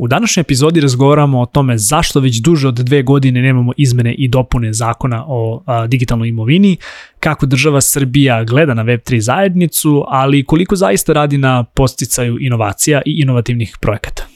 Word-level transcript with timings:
U 0.00 0.08
današnjoj 0.08 0.40
epizodi 0.40 0.80
razgovaramo 0.80 1.40
o 1.40 1.46
tome 1.46 1.78
zašto 1.78 2.20
već 2.20 2.36
duže 2.36 2.68
od 2.68 2.74
dve 2.74 3.02
godine 3.02 3.42
nemamo 3.42 3.72
izmene 3.76 4.14
i 4.14 4.28
dopune 4.28 4.72
zakona 4.72 5.24
o 5.26 5.62
a, 5.66 5.86
digitalnoj 5.86 6.28
imovini, 6.28 6.76
kako 7.20 7.46
država 7.46 7.80
Srbija 7.80 8.44
gleda 8.44 8.74
na 8.74 8.84
Web3 8.84 9.20
zajednicu, 9.20 10.04
ali 10.08 10.44
koliko 10.44 10.76
zaista 10.76 11.12
radi 11.12 11.38
na 11.38 11.64
posticaju 11.64 12.38
inovacija 12.40 13.02
i 13.06 13.20
inovativnih 13.22 13.76
projekata. 13.80 14.26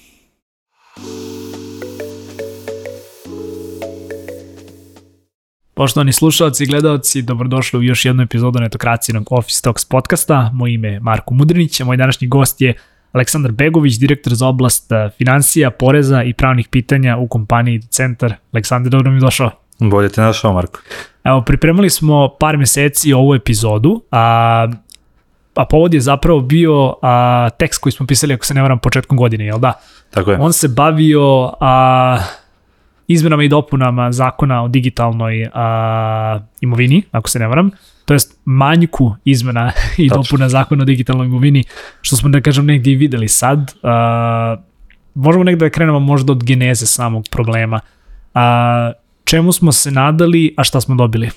Poštovani 5.75 6.13
slušalci 6.13 6.65
i 6.65 6.67
gledalci, 6.67 7.23
dobrodošli 7.23 7.79
u 7.79 7.83
još 7.83 8.05
jednu 8.05 8.23
epizodu 8.23 8.59
netokracijenog 8.59 9.29
Office 9.31 9.63
Talks 9.63 9.85
podcasta. 9.85 10.51
Moje 10.55 10.75
ime 10.75 10.89
je 10.89 11.01
Marko 11.01 11.35
Mudrinić, 11.35 11.81
a 11.81 11.85
moj 11.85 11.97
današnji 11.97 12.29
gost 12.29 12.61
je 12.61 12.75
Aleksandar 13.13 13.53
Begović, 13.53 13.95
direktor 13.95 14.35
za 14.35 14.47
oblast 14.47 14.93
e, 14.93 15.11
financija, 15.19 15.71
poreza 15.71 16.23
i 16.23 16.33
pravnih 16.33 16.69
pitanja 16.69 17.17
u 17.17 17.29
kompaniji 17.29 17.81
Centar. 17.81 18.35
Aleksandar, 18.53 18.91
dobro 18.91 19.13
mi 19.13 19.21
došao. 19.21 19.51
Bolje 19.79 20.09
te 20.09 20.21
našao, 20.21 20.53
Marko. 20.53 20.81
Evo, 21.25 21.43
pripremali 21.43 21.91
smo 21.91 22.29
par 22.41 22.57
meseci 22.57 23.13
ovu 23.13 23.35
epizodu, 23.35 24.03
a, 24.11 24.69
a 25.55 25.65
povod 25.65 25.95
je 25.95 26.01
zapravo 26.01 26.41
bio 26.41 26.95
a, 27.03 27.49
tekst 27.59 27.81
koji 27.81 27.93
smo 27.93 28.07
pisali, 28.07 28.35
ako 28.35 28.47
se 28.47 28.55
ne 28.55 28.63
varam, 28.63 28.79
početkom 28.79 29.17
godine, 29.17 29.45
jel 29.47 29.59
da? 29.59 29.73
Tako 30.11 30.31
je. 30.31 30.39
On 30.41 30.53
se 30.53 30.69
bavio 30.69 31.53
a, 31.61 32.19
izmenama 33.09 33.45
i 33.45 33.49
dopunama 33.49 34.13
zakona 34.13 34.63
o 34.63 34.69
digitalnoj 34.69 35.49
a, 35.55 36.39
imovini, 36.61 37.03
ako 37.11 37.31
se 37.31 37.39
ne 37.39 37.47
varam, 37.47 37.71
to 38.05 38.15
jest 38.15 38.41
manjku 38.45 39.15
izmena 39.25 39.73
i 39.97 40.09
Tačno. 40.09 40.23
dopuna 40.23 40.49
zakona 40.49 40.83
o 40.83 40.85
digitalnoj 40.85 41.27
imovini, 41.27 41.65
što 42.01 42.17
smo 42.17 42.29
da 42.29 42.41
kažem 42.41 42.67
negdje 42.67 42.93
i 42.93 42.97
videli 42.97 43.29
sad. 43.29 43.75
A, 43.83 44.57
možemo 45.15 45.45
negde 45.45 45.67
da 45.67 45.71
krenemo 45.71 46.01
možda 46.01 46.33
od 46.33 46.45
geneze 46.45 46.87
samog 46.87 47.25
problema. 47.31 47.81
A, 48.35 48.93
čemu 49.25 49.53
smo 49.53 49.73
se 49.73 49.91
nadali, 49.91 50.55
a 50.57 50.65
šta 50.65 50.81
smo 50.81 50.95
dobili? 50.95 51.31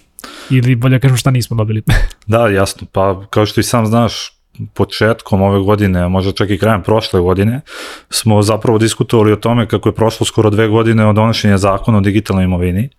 Ili 0.50 0.76
bolje 0.76 1.00
kažem 1.00 1.18
šta 1.18 1.32
nismo 1.32 1.58
dobili. 1.58 1.84
da, 2.28 2.48
jasno. 2.48 2.88
Pa 2.92 3.22
kao 3.30 3.46
što 3.46 3.60
i 3.60 3.64
sam 3.64 3.86
znaš, 3.86 4.36
početkom 4.74 5.42
ove 5.42 5.60
godine, 5.60 6.08
možda 6.08 6.32
čak 6.32 6.50
i 6.50 6.58
krajem 6.58 6.84
prošle 6.84 7.20
godine, 7.20 7.62
smo 8.10 8.42
zapravo 8.42 8.78
diskutovali 8.78 9.32
o 9.32 9.36
tome 9.36 9.68
kako 9.68 9.90
je 9.90 9.96
prošlo 9.96 10.26
skoro 10.26 10.50
dve 10.50 10.68
godine 10.68 11.06
od 11.06 11.16
donošenja 11.16 11.58
zakona 11.58 11.98
o 11.98 12.02
digitalnoj 12.02 12.44
imovini 12.46 12.90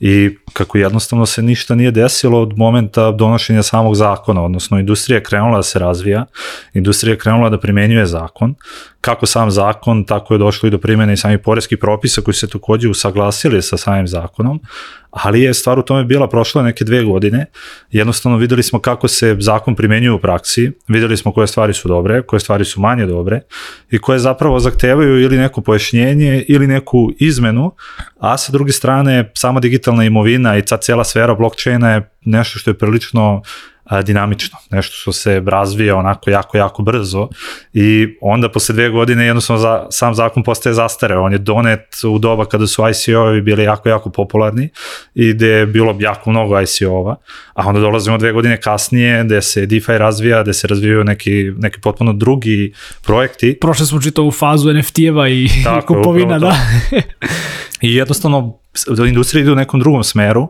i 0.00 0.36
kako 0.54 0.78
jednostavno 0.78 1.26
se 1.26 1.42
ništa 1.42 1.74
nije 1.74 1.90
desilo 1.90 2.40
od 2.42 2.58
momenta 2.58 3.10
donošenja 3.10 3.62
samog 3.62 3.94
zakona, 3.94 4.42
odnosno 4.42 4.78
industrija 4.78 5.16
je 5.16 5.22
krenula 5.22 5.56
da 5.56 5.62
se 5.62 5.78
razvija, 5.78 6.26
industrija 6.74 7.12
je 7.12 7.18
krenula 7.18 7.50
da 7.50 7.60
primenjuje 7.60 8.06
zakon, 8.06 8.54
kako 9.00 9.26
sam 9.26 9.50
zakon, 9.50 10.04
tako 10.04 10.34
je 10.34 10.38
došlo 10.38 10.66
i 10.66 10.70
do 10.70 10.78
primjene 10.78 11.12
i 11.12 11.16
samih 11.16 11.38
poreskih 11.38 11.78
propisa 11.78 12.20
koji 12.20 12.34
se 12.34 12.48
takođe 12.48 12.88
usaglasili 12.88 13.62
sa 13.62 13.76
samim 13.76 14.08
zakonom, 14.08 14.60
ali 15.10 15.42
je 15.42 15.54
stvar 15.54 15.78
u 15.78 15.82
tome 15.82 16.04
bila 16.04 16.28
prošle 16.28 16.62
neke 16.62 16.84
dve 16.84 17.02
godine, 17.02 17.46
jednostavno 17.90 18.38
videli 18.38 18.62
smo 18.62 18.78
kako 18.78 19.08
se 19.08 19.36
zakon 19.40 19.74
primenjuje 19.74 20.12
u 20.12 20.18
praksi, 20.18 20.72
videli 20.88 21.16
smo 21.16 21.32
koje 21.32 21.46
stvari 21.46 21.74
su 21.74 21.88
dobre, 21.88 22.22
koje 22.22 22.40
stvari 22.40 22.64
su 22.64 22.80
manje 22.80 23.06
dobre 23.06 23.40
i 23.90 23.98
koje 23.98 24.18
zapravo 24.18 24.60
zahtevaju 24.60 25.20
ili 25.20 25.38
neko 25.38 25.60
pojašnjenje 25.60 26.44
ili 26.48 26.66
neku 26.66 27.10
izmenu, 27.18 27.72
a 28.18 28.38
sa 28.38 28.52
druge 28.52 28.72
strane 28.72 29.30
sama 29.34 29.60
digitalna 29.60 30.04
imovina 30.04 30.43
i 30.58 30.62
ta 30.62 30.76
cela 30.76 31.04
sfera 31.04 31.34
blockchaina 31.34 31.90
je 31.90 32.10
nešto 32.24 32.58
što 32.58 32.70
je 32.70 32.78
prilično 32.78 33.42
a, 33.84 34.02
dinamično, 34.02 34.58
nešto 34.70 34.96
što 34.96 35.12
se 35.12 35.42
razvija 35.46 35.96
onako 35.96 36.30
jako, 36.30 36.56
jako 36.56 36.82
brzo 36.82 37.28
i 37.72 38.16
onda 38.20 38.48
posle 38.48 38.72
dve 38.72 38.88
godine 38.88 39.26
jednostavno 39.26 39.62
za, 39.62 39.86
sam 39.90 40.14
zakon 40.14 40.42
postaje 40.42 40.74
zastareo, 40.74 41.22
on 41.22 41.32
je 41.32 41.38
donet 41.38 41.80
u 42.04 42.18
doba 42.18 42.44
kada 42.44 42.66
su 42.66 42.82
ICO-ovi 42.82 43.40
bili 43.40 43.64
jako, 43.64 43.88
jako 43.88 44.10
popularni 44.10 44.68
i 45.14 45.32
gde 45.32 45.48
je 45.48 45.66
bilo 45.66 45.96
jako 45.98 46.30
mnogo 46.30 46.60
ICO-ova, 46.60 47.16
a 47.54 47.68
onda 47.68 47.80
dolazimo 47.80 48.18
dve 48.18 48.32
godine 48.32 48.60
kasnije 48.60 49.24
gde 49.24 49.42
se 49.42 49.66
DeFi 49.66 49.98
razvija, 49.98 50.42
gde 50.42 50.52
se 50.52 50.66
razvijaju 50.66 51.04
neki, 51.04 51.52
neki 51.58 51.80
potpuno 51.80 52.12
drugi 52.12 52.72
projekti. 53.02 53.58
Prošli 53.60 53.86
smo 53.86 54.00
čitavu 54.00 54.30
fazu 54.30 54.72
NFT-eva 54.72 55.28
i 55.28 55.48
Tako, 55.64 55.86
kupovina, 55.94 56.38
da. 56.38 56.56
I 57.80 57.94
jednostavno 57.94 58.63
industrija 59.06 59.42
ide 59.42 59.52
u 59.52 59.54
nekom 59.54 59.80
drugom 59.80 60.04
smeru, 60.04 60.48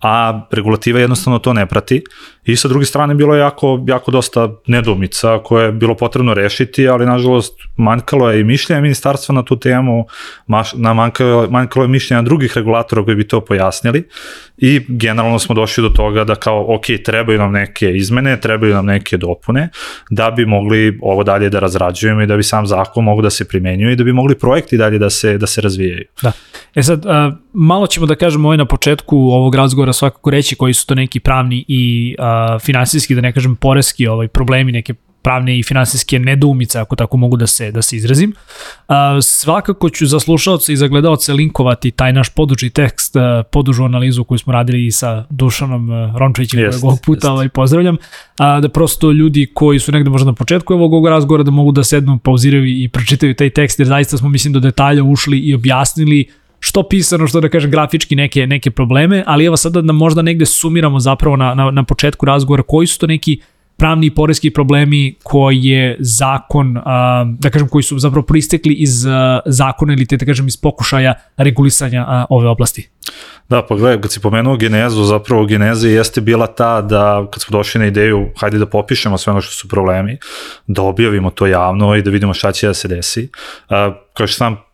a 0.00 0.46
regulativa 0.50 1.00
jednostavno 1.00 1.38
to 1.38 1.52
ne 1.52 1.66
prati 1.66 2.04
i 2.44 2.56
sa 2.56 2.68
druge 2.68 2.86
strane 2.86 3.14
bilo 3.14 3.34
je 3.34 3.40
jako, 3.40 3.84
jako 3.86 4.10
dosta 4.10 4.48
nedomica 4.66 5.38
koje 5.44 5.64
je 5.64 5.72
bilo 5.72 5.94
potrebno 5.94 6.34
rešiti, 6.34 6.88
ali 6.88 7.06
nažalost 7.06 7.60
manjkalo 7.76 8.30
je 8.30 8.40
i 8.40 8.44
mišljenja 8.44 8.82
ministarstva 8.82 9.34
na 9.34 9.42
tu 9.42 9.56
temu, 9.56 10.06
maš, 10.46 10.72
na 10.74 10.94
manjkalo, 10.94 11.46
manjkalo 11.50 11.84
je 11.84 11.88
mišljenja 11.88 12.22
drugih 12.22 12.52
regulatora 12.56 13.04
koji 13.04 13.16
bi 13.16 13.28
to 13.28 13.40
pojasnili 13.40 14.08
i 14.56 14.80
generalno 14.88 15.38
smo 15.38 15.54
došli 15.54 15.82
do 15.82 15.88
toga 15.88 16.24
da 16.24 16.34
kao 16.34 16.74
ok, 16.74 16.84
trebaju 17.04 17.38
nam 17.38 17.52
neke 17.52 17.90
izmene, 17.90 18.40
trebaju 18.40 18.74
nam 18.74 18.86
neke 18.86 19.16
dopune 19.16 19.68
da 20.10 20.30
bi 20.30 20.46
mogli 20.46 20.98
ovo 21.02 21.24
dalje 21.24 21.50
da 21.50 21.58
razrađujemo 21.58 22.22
i 22.22 22.26
da 22.26 22.36
bi 22.36 22.42
sam 22.42 22.66
zakon 22.66 23.04
mogu 23.04 23.22
da 23.22 23.30
se 23.30 23.48
primenjuje 23.48 23.92
i 23.92 23.96
da 23.96 24.04
bi 24.04 24.12
mogli 24.12 24.38
projekti 24.38 24.76
dalje 24.76 24.98
da 24.98 25.10
se, 25.10 25.38
da 25.38 25.46
se 25.46 25.60
razvijaju. 25.60 26.04
Da. 26.22 26.32
E 26.74 26.82
sad, 26.82 27.06
uh, 27.06 27.12
malo 27.52 27.86
ćemo 27.86 28.06
da 28.06 28.14
kažemo 28.14 28.48
ovaj 28.48 28.56
na 28.56 28.64
početku 28.64 29.16
ovog 29.16 29.54
razgovora 29.54 29.92
svakako 29.92 30.30
reći 30.30 30.54
koji 30.54 30.74
su 30.74 30.86
to 30.86 30.94
neki 30.94 31.20
pravni 31.20 31.64
i 31.68 32.16
uh, 32.18 32.24
finansijski, 32.60 33.14
da 33.14 33.20
ne 33.20 33.32
kažem 33.32 33.56
poreski 33.56 34.06
ovaj, 34.06 34.28
problemi, 34.28 34.72
neke 34.72 34.94
pravne 35.22 35.58
i 35.58 35.62
finansijske 35.62 36.18
nedoumice, 36.18 36.78
ako 36.78 36.96
tako 36.96 37.16
mogu 37.16 37.36
da 37.36 37.46
se, 37.46 37.70
da 37.70 37.82
se 37.82 37.96
izrazim. 37.96 38.34
Uh, 38.88 38.94
svakako 39.22 39.90
ću 39.90 40.06
za 40.06 40.20
slušalce 40.20 40.72
i 40.72 40.76
za 40.76 40.88
gledalce 40.88 41.32
linkovati 41.32 41.90
taj 41.90 42.12
naš 42.12 42.28
poduži 42.28 42.70
tekst, 42.70 43.16
uh, 43.16 43.22
podužu 43.52 43.84
analizu 43.84 44.24
koju 44.24 44.38
smo 44.38 44.52
radili 44.52 44.90
sa 44.90 45.24
Dušanom 45.30 45.90
uh, 45.90 46.16
Rončevićem, 46.16 46.60
yes, 46.60 46.70
kojeg 46.70 46.84
ovog 46.84 46.98
puta 47.06 47.28
yes. 47.28 47.30
ovaj, 47.30 47.48
pozdravljam, 47.48 47.94
uh, 47.94 48.62
da 48.62 48.68
prosto 48.68 49.12
ljudi 49.12 49.50
koji 49.54 49.78
su 49.78 49.92
negde 49.92 50.10
možda 50.10 50.26
na 50.26 50.34
početku 50.34 50.74
ovog 50.74 51.08
razgovora 51.08 51.42
da 51.42 51.50
mogu 51.50 51.72
da 51.72 51.84
sednu, 51.84 52.18
pauziraju 52.18 52.66
i 52.66 52.88
pročitaju 52.88 53.34
taj 53.34 53.50
tekst, 53.50 53.78
jer 53.78 53.88
zaista 53.88 54.16
smo, 54.16 54.28
mislim, 54.28 54.52
do 54.52 54.60
detalja 54.60 55.04
ušli 55.04 55.38
i 55.38 55.54
objasnili 55.54 56.28
što 56.64 56.82
pisano, 56.88 57.26
što 57.26 57.40
da 57.40 57.48
kažem 57.48 57.70
grafički 57.70 58.16
neke, 58.16 58.46
neke 58.46 58.70
probleme, 58.70 59.24
ali 59.26 59.44
evo 59.44 59.56
sada 59.56 59.80
da 59.82 59.92
možda 59.92 60.22
negde 60.22 60.46
sumiramo 60.46 61.00
zapravo 61.00 61.36
na, 61.36 61.54
na, 61.54 61.70
na 61.70 61.84
početku 61.84 62.26
razgovora 62.26 62.62
koji 62.62 62.86
su 62.86 62.98
to 62.98 63.06
neki 63.06 63.40
pravni 63.76 64.06
i 64.06 64.14
porezki 64.14 64.50
problemi 64.50 65.14
koji 65.22 65.64
je 65.64 65.96
zakon, 66.00 66.74
da 67.38 67.50
kažem, 67.50 67.68
koji 67.68 67.82
su 67.82 67.98
zapravo 67.98 68.26
proistekli 68.26 68.74
iz 68.74 69.04
zakona 69.46 69.92
ili 69.92 70.06
te, 70.06 70.16
da 70.16 70.26
kažem, 70.26 70.46
iz 70.46 70.56
pokušaja 70.56 71.14
regulisanja 71.36 72.26
ove 72.30 72.48
oblasti. 72.48 72.88
Da, 73.48 73.66
pa 73.66 73.74
gledaj, 73.74 74.00
kad 74.00 74.12
si 74.12 74.20
pomenuo 74.20 74.56
genezu, 74.56 75.04
zapravo 75.04 75.46
geneza 75.46 75.88
jeste 75.88 76.20
bila 76.20 76.46
ta 76.46 76.80
da 76.80 77.26
kad 77.30 77.42
smo 77.42 77.58
došli 77.58 77.80
na 77.80 77.86
ideju, 77.86 78.28
hajde 78.36 78.58
da 78.58 78.66
popišemo 78.66 79.18
sve 79.18 79.30
ono 79.30 79.40
što 79.40 79.52
su 79.52 79.68
problemi, 79.68 80.18
da 80.66 80.82
objavimo 80.82 81.30
to 81.30 81.46
javno 81.46 81.96
i 81.96 82.02
da 82.02 82.10
vidimo 82.10 82.34
šta 82.34 82.52
će 82.52 82.66
da 82.66 82.74
se 82.74 82.88
desi. 82.88 83.30
Kao 84.14 84.26
što 84.26 84.36
sam 84.36 84.71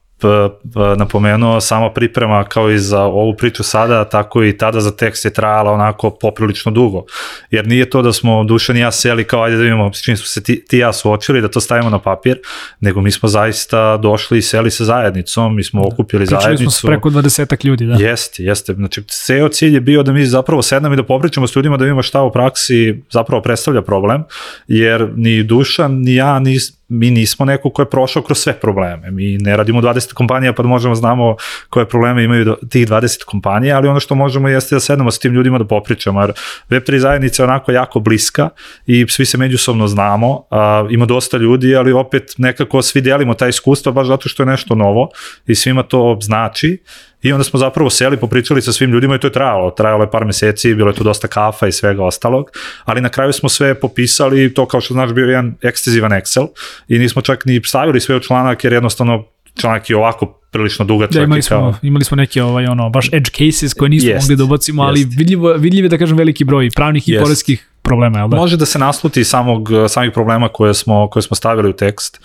napomenuo, 0.98 1.60
sama 1.60 1.92
priprema 1.92 2.44
kao 2.44 2.70
i 2.70 2.78
za 2.78 3.02
ovu 3.02 3.34
priču 3.34 3.62
sada, 3.62 4.04
tako 4.04 4.44
i 4.44 4.56
tada 4.56 4.80
za 4.80 4.90
tekst 4.96 5.24
je 5.24 5.32
trajala 5.32 5.72
onako 5.72 6.10
poprilično 6.10 6.72
dugo. 6.72 7.04
Jer 7.50 7.66
nije 7.66 7.90
to 7.90 8.02
da 8.02 8.12
smo 8.12 8.44
Dušan 8.44 8.76
i 8.76 8.80
ja 8.80 8.92
seli 8.92 9.24
kao 9.24 9.42
ajde 9.42 9.56
da 9.56 9.62
vidimo 9.62 9.92
s 9.94 10.02
čim 10.02 10.16
smo 10.16 10.26
se 10.26 10.42
ti, 10.42 10.64
ti 10.68 10.78
ja 10.78 10.92
suočili, 10.92 11.40
da 11.40 11.48
to 11.48 11.60
stavimo 11.60 11.90
na 11.90 11.98
papir, 11.98 12.38
nego 12.80 13.00
mi 13.00 13.10
smo 13.10 13.28
zaista 13.28 13.96
došli 13.96 14.38
i 14.38 14.42
seli 14.42 14.70
sa 14.70 14.84
zajednicom, 14.84 15.56
mi 15.56 15.64
smo 15.64 15.82
da. 15.82 15.88
okupili 15.88 16.26
Pričali 16.26 16.42
zajednicu. 16.42 16.80
Pričali 16.86 17.00
smo 17.00 17.10
preko 17.10 17.10
20 17.10 17.66
ljudi, 17.66 17.86
da. 17.86 17.94
Jeste, 17.94 18.42
jeste. 18.42 18.74
Znači, 18.74 19.02
ceo 19.02 19.48
cilj 19.48 19.74
je 19.74 19.80
bio 19.80 20.02
da 20.02 20.12
mi 20.12 20.26
zapravo 20.26 20.62
sednemo 20.62 20.94
i 20.94 20.96
da 20.96 21.02
popričamo 21.02 21.46
s 21.46 21.56
ljudima 21.56 21.76
da 21.76 21.84
vidimo 21.84 22.02
šta 22.02 22.22
u 22.22 22.32
praksi 22.32 23.02
zapravo 23.10 23.42
predstavlja 23.42 23.82
problem, 23.82 24.24
jer 24.68 25.08
ni 25.16 25.42
Dušan, 25.42 26.00
ni 26.00 26.14
ja, 26.14 26.38
ni 26.38 26.58
mi 26.88 27.10
nismo 27.10 27.44
neko 27.44 27.70
ko 27.70 27.82
je 27.82 27.90
prošao 27.90 28.22
kroz 28.22 28.38
sve 28.38 28.52
probleme. 28.52 29.10
Mi 29.10 29.38
ne 29.38 29.56
radimo 29.56 29.80
20 29.80 30.12
kompanija 30.12 30.52
pa 30.52 30.62
da 30.62 30.68
možemo 30.68 30.94
znamo 30.94 31.36
koje 31.68 31.88
probleme 31.88 32.24
imaju 32.24 32.56
tih 32.70 32.88
20 32.88 33.24
kompanija, 33.24 33.76
ali 33.76 33.88
ono 33.88 34.00
što 34.00 34.14
možemo 34.14 34.48
jeste 34.48 34.76
da 34.76 34.80
sednemo 34.80 35.10
sa 35.10 35.20
tim 35.20 35.32
ljudima 35.32 35.58
da 35.58 35.64
popričamo, 35.64 36.20
jer 36.20 36.32
Web3 36.70 36.98
zajednica 36.98 37.42
je 37.42 37.48
onako 37.48 37.72
jako 37.72 38.00
bliska 38.00 38.48
i 38.86 39.06
svi 39.08 39.24
se 39.24 39.38
međusobno 39.38 39.88
znamo, 39.88 40.42
a, 40.50 40.86
ima 40.90 41.06
dosta 41.06 41.36
ljudi, 41.36 41.76
ali 41.76 41.92
opet 41.92 42.34
nekako 42.38 42.82
svi 42.82 43.00
delimo 43.00 43.34
taj 43.34 43.48
iskustvo 43.48 43.92
baš 43.92 44.06
zato 44.06 44.28
što 44.28 44.42
je 44.42 44.46
nešto 44.46 44.74
novo 44.74 45.08
i 45.46 45.54
svima 45.54 45.82
to 45.82 46.18
znači 46.20 46.78
I 47.22 47.32
onda 47.32 47.44
smo 47.44 47.58
zapravo 47.58 47.90
seli, 47.90 48.16
popričali 48.16 48.62
sa 48.62 48.72
svim 48.72 48.90
ljudima 48.90 49.14
i 49.14 49.18
to 49.18 49.26
je 49.26 49.32
trajalo. 49.32 49.70
Trajalo 49.70 50.02
je 50.02 50.10
par 50.10 50.24
meseci, 50.24 50.74
bilo 50.74 50.90
je 50.90 50.94
tu 50.94 51.04
dosta 51.04 51.28
kafa 51.28 51.66
i 51.66 51.72
svega 51.72 52.04
ostalog, 52.04 52.50
ali 52.84 53.00
na 53.00 53.08
kraju 53.08 53.32
smo 53.32 53.48
sve 53.48 53.74
popisali, 53.74 54.54
to 54.54 54.66
kao 54.66 54.80
što 54.80 54.94
znaš 54.94 55.12
bio 55.12 55.26
jedan 55.26 55.54
ekstezivan 55.62 56.10
Excel 56.10 56.46
i 56.88 56.98
nismo 56.98 57.22
čak 57.22 57.44
ni 57.44 57.60
stavili 57.64 58.00
sve 58.00 58.16
u 58.16 58.20
članak 58.20 58.64
jer 58.64 58.72
jednostavno 58.72 59.24
članak 59.60 59.90
je 59.90 59.96
ovako 59.96 60.26
prilično 60.50 60.84
dugačak. 60.84 61.14
Da, 61.14 61.22
imali 61.22 61.42
smo, 61.42 61.56
kao... 61.56 61.74
imali 61.82 62.04
smo 62.04 62.16
neke 62.16 62.42
ovaj, 62.42 62.66
ono, 62.66 62.90
baš 62.90 63.08
edge 63.12 63.30
cases 63.30 63.74
koje 63.74 63.88
nismo 63.88 64.10
jest, 64.10 64.24
mogli 64.24 64.36
da 64.36 64.44
ubacimo, 64.44 64.82
ali 64.82 65.04
vidljivo, 65.04 65.52
vidljiv 65.52 65.84
je 65.84 65.88
da 65.88 65.98
kažem 65.98 66.16
veliki 66.16 66.44
broj 66.44 66.68
pravnih 66.74 67.08
i 67.08 67.12
jest. 67.12 67.22
poreskih 67.22 67.68
problema, 67.82 68.18
jel 68.18 68.28
da? 68.28 68.36
Može 68.36 68.56
da 68.56 68.66
se 68.66 68.78
nasluti 68.78 69.24
samog, 69.24 69.68
samih 69.88 70.12
problema 70.12 70.48
koje 70.48 70.74
smo, 70.74 71.08
koje 71.10 71.22
smo 71.22 71.36
stavili 71.36 71.68
u 71.68 71.72
tekst 71.72 72.20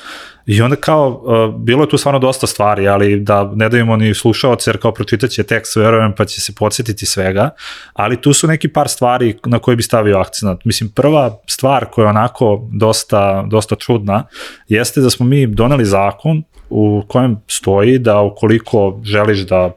I 0.46 0.62
onda 0.62 0.76
kao, 0.76 1.22
uh, 1.24 1.62
bilo 1.62 1.84
je 1.84 1.90
tu 1.90 1.98
stvarno 1.98 2.20
dosta 2.20 2.48
stvari, 2.48 2.88
ali 2.88 3.20
da 3.20 3.52
ne 3.56 3.70
dajemo 3.70 3.96
ni 3.96 4.14
slušaoce, 4.14 4.70
jer 4.70 4.82
kao 4.82 4.92
pročitat 4.92 5.30
će 5.30 5.44
tekst, 5.44 5.76
verujem, 5.76 6.14
pa 6.18 6.26
će 6.26 6.42
se 6.42 6.56
podsjetiti 6.56 7.06
svega, 7.06 7.50
ali 7.94 8.22
tu 8.22 8.34
su 8.34 8.48
neki 8.48 8.68
par 8.68 8.90
stvari 8.90 9.38
na 9.46 9.60
koje 9.60 9.76
bi 9.76 9.84
stavio 9.84 10.18
akcent. 10.18 10.66
Mislim, 10.66 10.90
prva 10.90 11.38
stvar 11.48 11.86
koja 11.86 12.06
je 12.06 12.10
onako 12.10 12.70
dosta, 12.72 13.46
dosta 13.48 13.76
čudna, 13.76 14.24
jeste 14.68 15.02
da 15.02 15.10
smo 15.10 15.26
mi 15.26 15.48
doneli 15.48 15.86
zakon 15.86 16.44
u 16.70 17.04
kojem 17.08 17.42
stoji 17.48 18.00
da 18.00 18.22
ukoliko 18.22 19.02
želiš 19.04 19.40
da 19.40 19.72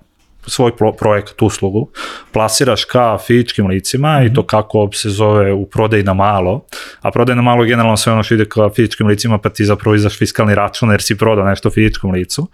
svoj 0.47 0.77
pro 0.77 0.93
projekat, 0.93 1.43
uslugu, 1.43 1.89
plasiraš 2.33 2.85
ka 2.85 3.19
fizičkim 3.27 3.67
licima 3.67 4.19
mm 4.19 4.23
-hmm. 4.23 4.31
i 4.31 4.35
to 4.35 4.41
mhm. 4.41 4.49
kako 4.49 4.89
se 4.93 5.11
zove 5.11 5.53
u 5.53 5.67
prodaj 5.67 6.03
na 6.03 6.15
malo, 6.15 6.65
a 7.01 7.11
prodaj 7.11 7.37
na 7.37 7.43
malo 7.43 7.63
je 7.63 7.69
generalno 7.69 7.97
sve 7.97 8.13
ono 8.13 8.23
što 8.23 8.35
ide 8.35 8.45
ka 8.45 8.71
fizičkim 8.77 9.07
licima 9.07 9.39
pa 9.39 9.49
ti 9.49 9.65
zapravo 9.65 9.95
izaš 9.95 10.19
fiskalni 10.19 10.55
račun 10.55 10.91
jer 10.91 11.03
si 11.03 11.19
prodao 11.19 11.45
nešto 11.45 11.71
fizičkom 11.71 12.11
licu. 12.11 12.49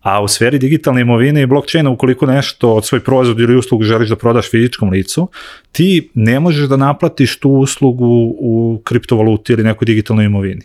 A 0.00 0.22
u 0.22 0.28
sferi 0.28 0.58
digitalne 0.58 1.00
imovine 1.00 1.42
i 1.42 1.46
blockchaina, 1.46 1.90
ukoliko 1.90 2.26
nešto 2.26 2.74
od 2.74 2.86
svoj 2.86 3.00
proizvod 3.00 3.40
ili 3.40 3.56
uslugu 3.56 3.84
želiš 3.84 4.08
da 4.08 4.16
prodaš 4.16 4.50
fizičkom 4.50 4.90
licu, 4.90 5.28
ti 5.72 6.10
ne 6.14 6.40
možeš 6.40 6.68
da 6.68 6.76
naplatiš 6.76 7.38
tu 7.40 7.50
uslugu 7.50 8.34
u 8.38 8.82
kriptovaluti 8.84 9.52
ili 9.52 9.64
nekoj 9.64 9.86
digitalnoj 9.86 10.24
imovini. 10.24 10.62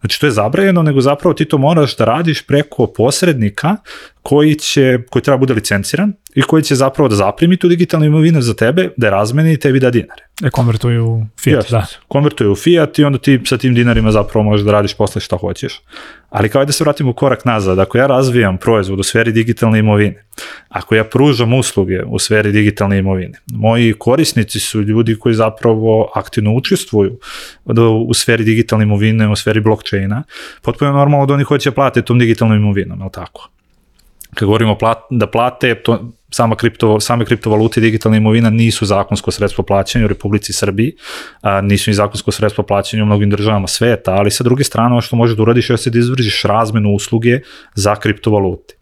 Znači 0.00 0.20
to 0.20 0.26
je 0.26 0.32
zabranjeno, 0.32 0.82
nego 0.82 1.00
zapravo 1.00 1.34
ti 1.34 1.44
to 1.44 1.58
moraš 1.58 1.96
da 1.96 2.04
radiš 2.04 2.46
preko 2.46 2.86
posrednika 2.86 3.76
koji 4.22 4.54
će, 4.54 4.98
koji 5.10 5.22
treba 5.22 5.36
bude 5.38 5.54
licenciran 5.54 6.12
i 6.34 6.42
koji 6.42 6.62
će 6.62 6.74
zapravo 6.74 7.08
da 7.08 7.16
zaprimi 7.16 7.56
tu 7.56 7.68
digitalnu 7.68 8.06
imovinu 8.06 8.42
za 8.42 8.54
tebe, 8.54 8.88
da 8.96 9.06
je 9.06 9.10
razmeni 9.10 9.52
i 9.52 9.56
tebi 9.56 9.80
da 9.80 9.90
dinare. 9.90 10.22
E 10.44 10.50
konvertuju 10.50 11.06
u 11.06 11.26
fiat, 11.40 11.66
yes, 11.66 11.70
da. 11.70 11.86
Konvertuju 12.08 12.52
u 12.52 12.56
fiat 12.56 12.98
i 12.98 13.04
onda 13.04 13.18
ti 13.18 13.40
sa 13.44 13.58
tim 13.58 13.74
dinarima 13.74 14.12
zapravo 14.12 14.44
možeš 14.44 14.64
da 14.64 14.72
radiš 14.72 14.94
posle 14.94 15.20
šta 15.20 15.36
hoćeš. 15.36 15.80
Ali 16.30 16.48
kao 16.48 16.64
da 16.64 16.72
se 16.72 16.84
vratimo 16.84 17.10
u 17.10 17.14
korak 17.14 17.44
nazad, 17.44 17.78
ako 17.78 17.98
ja 17.98 18.06
razvijam 18.06 18.58
proizvod 18.58 19.00
u 19.00 19.02
sferi 19.02 19.32
digitalne 19.32 19.78
imovine, 19.78 20.24
ako 20.68 20.94
ja 20.94 21.04
pružam 21.04 21.54
usluge 21.54 22.02
u 22.02 22.18
sferi 22.18 22.52
digitalne 22.52 22.98
imovine, 22.98 23.38
moji 23.52 23.92
korisnici 23.92 24.60
su 24.60 24.82
ljudi 24.82 25.18
koji 25.18 25.34
zapravo 25.34 26.10
aktivno 26.14 26.54
učestvuju 26.54 27.18
u 28.06 28.14
sferi 28.14 28.44
digitalne 28.44 28.82
imovine, 28.82 29.28
u 29.28 29.36
sferi 29.36 29.51
blockchaina, 29.60 30.22
potpuno 30.62 30.92
normalno 30.92 31.26
da 31.26 31.34
oni 31.34 31.44
hoće 31.44 31.70
da 31.70 31.74
plate 31.74 32.02
tom 32.02 32.18
digitalnom 32.18 32.56
imovinom, 32.56 32.98
je 32.98 33.04
li 33.04 33.10
tako? 33.12 33.48
Kad 34.34 34.46
govorimo 34.46 34.78
plat, 34.78 34.98
da 35.10 35.26
plate, 35.26 35.74
to, 35.74 36.12
sama 36.30 36.56
kripto, 36.56 37.00
same 37.00 37.24
kriptovalute 37.24 37.80
i 37.80 37.82
digitalna 37.82 38.16
imovina 38.16 38.50
nisu 38.50 38.86
zakonsko 38.86 39.30
sredstvo 39.30 39.64
plaćanja 39.64 40.04
u 40.04 40.08
Republici 40.08 40.52
Srbiji, 40.52 40.96
a, 41.40 41.60
nisu 41.60 41.90
ni 41.90 41.94
zakonsko 41.94 42.32
sredstvo 42.32 42.64
plaćanja 42.64 43.02
u 43.02 43.06
mnogim 43.06 43.30
državama 43.30 43.66
sveta, 43.66 44.12
ali 44.12 44.30
sa 44.30 44.44
druge 44.44 44.64
strane 44.64 44.92
ono 44.92 45.00
što 45.00 45.16
možeš 45.16 45.36
da 45.36 45.42
uradiš 45.42 45.70
je 45.70 45.76
da 45.90 45.98
izvržiš 45.98 46.42
razmenu 46.42 46.90
usluge 46.90 47.40
za 47.74 47.96
kriptovalute. 47.96 48.74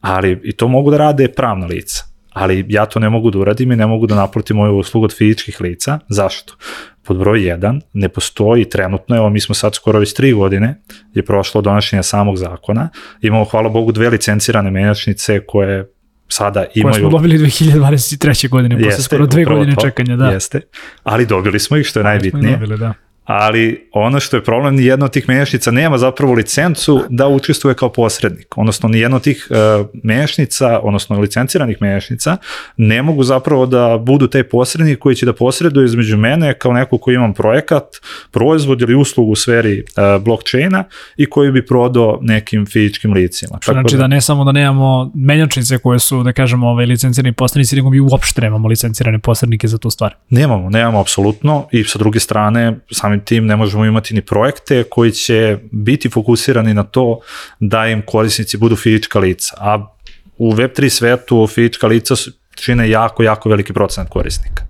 Ali 0.00 0.40
i 0.44 0.52
to 0.52 0.68
mogu 0.68 0.90
da 0.90 0.96
rade 0.96 1.28
pravna 1.28 1.66
lica 1.66 2.09
ali 2.40 2.64
ja 2.68 2.86
to 2.86 3.00
ne 3.00 3.10
mogu 3.10 3.30
da 3.30 3.38
uradim 3.38 3.72
i 3.72 3.76
ne 3.76 3.86
mogu 3.86 4.06
da 4.06 4.14
naplatim 4.14 4.56
moju 4.56 4.76
uslugu 4.76 5.04
od 5.04 5.16
fizičkih 5.16 5.60
lica. 5.60 5.98
Zašto? 6.08 6.54
Pod 7.02 7.18
broj 7.18 7.40
1, 7.40 7.80
ne 7.92 8.08
postoji 8.08 8.64
trenutno, 8.64 9.16
evo 9.16 9.30
mi 9.30 9.40
smo 9.40 9.54
sad 9.54 9.74
skoro 9.74 9.98
već 9.98 10.16
3 10.16 10.34
godine, 10.34 10.80
je 11.14 11.24
prošlo 11.24 11.60
donošenja 11.60 12.02
samog 12.02 12.36
zakona, 12.36 12.88
imamo 13.20 13.44
hvala 13.44 13.68
Bogu 13.68 13.92
dve 13.92 14.10
licencirane 14.10 14.70
menjačnice 14.70 15.40
koje 15.46 15.90
sada 16.28 16.64
imaju... 16.74 16.92
Koje 16.92 17.00
smo 17.00 17.10
dobili 17.10 17.38
2023. 17.38 18.48
godine, 18.48 18.82
posle 18.84 19.02
skoro 19.02 19.26
dve 19.26 19.44
godine 19.44 19.74
to, 19.74 19.80
čekanja, 19.80 20.16
da. 20.16 20.30
Jeste, 20.30 20.60
ali 21.02 21.26
dobili 21.26 21.58
smo 21.58 21.76
ih, 21.76 21.86
što 21.86 22.00
je 22.00 22.04
najbitnije. 22.04 22.56
Dobili, 22.56 22.78
da 22.78 22.94
ali 23.32 23.88
ono 23.92 24.20
što 24.20 24.36
je 24.36 24.44
problem, 24.44 24.74
ni 24.74 24.84
jedna 24.84 25.04
od 25.04 25.12
tih 25.12 25.28
menjačnica 25.28 25.70
nema 25.70 25.98
zapravo 25.98 26.32
licencu 26.32 27.02
da 27.08 27.28
učestvuje 27.28 27.74
kao 27.74 27.92
posrednik, 27.92 28.58
odnosno 28.58 28.88
ni 28.88 28.98
jedna 28.98 29.16
od 29.16 29.22
tih 29.22 29.48
uh, 29.50 29.86
menjačnica, 30.02 30.80
odnosno 30.82 31.20
licenciranih 31.20 31.76
menjačnica, 31.80 32.36
ne 32.76 33.02
mogu 33.02 33.24
zapravo 33.24 33.66
da 33.66 33.98
budu 33.98 34.26
taj 34.26 34.42
posrednik 34.42 34.98
koji 34.98 35.16
će 35.16 35.26
da 35.26 35.32
posreduje 35.32 35.84
između 35.84 36.16
mene 36.16 36.54
kao 36.58 36.72
neko 36.72 36.98
koji 36.98 37.14
imam 37.14 37.34
projekat, 37.34 37.84
proizvod 38.30 38.80
ili 38.80 38.94
uslugu 38.94 39.30
u 39.32 39.36
sferi 39.36 39.80
uh, 39.82 40.22
blockchaina 40.22 40.84
i 41.16 41.26
koji 41.26 41.52
bi 41.52 41.66
prodao 41.66 42.18
nekim 42.22 42.66
fizičkim 42.66 43.12
licima. 43.12 43.58
Što 43.60 43.72
znači 43.72 43.96
da, 43.96 44.00
da 44.00 44.06
ne 44.06 44.20
samo 44.20 44.44
da 44.44 44.52
nemamo 44.52 45.10
menjačnice 45.14 45.78
koje 45.78 45.98
su, 45.98 46.22
da 46.22 46.32
kažemo, 46.32 46.68
ovaj, 46.68 46.86
licencirani 46.86 47.32
posrednici, 47.32 47.76
nego 47.76 47.90
mi 47.90 48.00
uopšte 48.00 48.40
nemamo 48.40 48.68
licencirane 48.68 49.18
posrednike 49.18 49.68
za 49.68 49.78
tu 49.78 49.90
stvar. 49.90 50.14
Nemamo, 50.30 50.70
nemamo 50.70 51.00
apsolutno 51.00 51.66
i 51.72 51.84
sa 51.84 51.98
druge 51.98 52.20
strane, 52.20 52.76
sami 52.90 53.19
tim 53.24 53.46
ne 53.46 53.56
možemo 53.56 53.84
imati 53.84 54.14
ni 54.14 54.22
projekte 54.22 54.84
koji 54.90 55.12
će 55.12 55.58
biti 55.72 56.08
fokusirani 56.08 56.74
na 56.74 56.82
to 56.82 57.20
da 57.60 57.86
im 57.86 58.02
korisnici 58.06 58.56
budu 58.56 58.76
fizička 58.76 59.18
lica. 59.18 59.56
A 59.58 59.94
u 60.38 60.52
Web3 60.52 60.88
svetu 60.88 61.46
fizička 61.46 61.86
lica 61.86 62.14
čine 62.54 62.90
jako, 62.90 63.22
jako 63.22 63.48
veliki 63.48 63.72
procent 63.72 64.08
korisnika. 64.08 64.64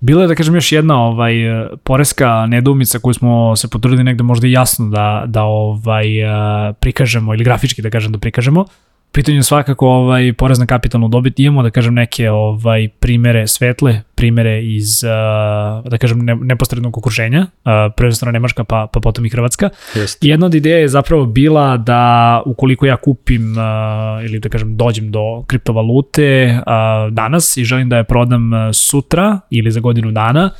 Bila 0.00 0.22
je, 0.22 0.28
da 0.28 0.34
kažem, 0.34 0.54
još 0.54 0.72
jedna 0.72 0.98
ovaj, 1.02 1.34
poreska 1.84 2.46
nedumica 2.46 2.98
koju 2.98 3.14
smo 3.14 3.56
se 3.56 3.68
potrudili 3.68 4.04
negde 4.04 4.22
možda 4.22 4.46
jasno 4.46 4.88
da, 4.88 5.24
da 5.26 5.42
ovaj, 5.42 6.06
prikažemo 6.80 7.34
ili 7.34 7.44
grafički 7.44 7.82
da 7.82 7.90
kažem 7.90 8.12
da 8.12 8.18
prikažemo 8.18 8.64
pitanju 9.14 9.42
svakako 9.42 9.88
ovaj 9.88 10.32
porez 10.32 10.58
na 10.58 10.66
kapitalnu 10.66 11.08
dobit 11.08 11.38
imamo 11.40 11.62
da 11.62 11.70
kažem 11.70 11.94
neke 11.94 12.30
ovaj 12.30 12.88
primere 12.88 13.46
svetle, 13.46 14.00
primere 14.14 14.64
iz 14.64 15.04
uh, 15.04 15.90
da 15.90 15.98
kažem 15.98 16.18
ne, 16.18 16.34
neposrednog 16.34 16.98
okruženja, 16.98 17.40
uh, 17.40 17.72
prvenstveno 17.96 18.32
Nemačka 18.32 18.64
pa 18.64 18.86
pa 18.92 19.00
potom 19.00 19.26
i 19.26 19.28
Hrvatska. 19.28 19.70
Jest. 19.94 20.24
Jedna 20.24 20.46
od 20.46 20.54
ideja 20.54 20.78
je 20.78 20.88
zapravo 20.88 21.26
bila 21.26 21.76
da 21.76 22.42
ukoliko 22.46 22.86
ja 22.86 22.96
kupim 22.96 23.52
uh, 23.52 24.24
ili 24.24 24.38
da 24.38 24.48
kažem 24.48 24.76
dođem 24.76 25.10
do 25.10 25.44
kriptovalute 25.46 26.58
uh, 26.58 27.12
danas 27.12 27.56
i 27.56 27.64
želim 27.64 27.88
da 27.88 27.96
je 27.96 28.04
prodam 28.04 28.50
sutra 28.72 29.40
ili 29.50 29.70
za 29.70 29.80
godinu 29.80 30.10
dana, 30.10 30.50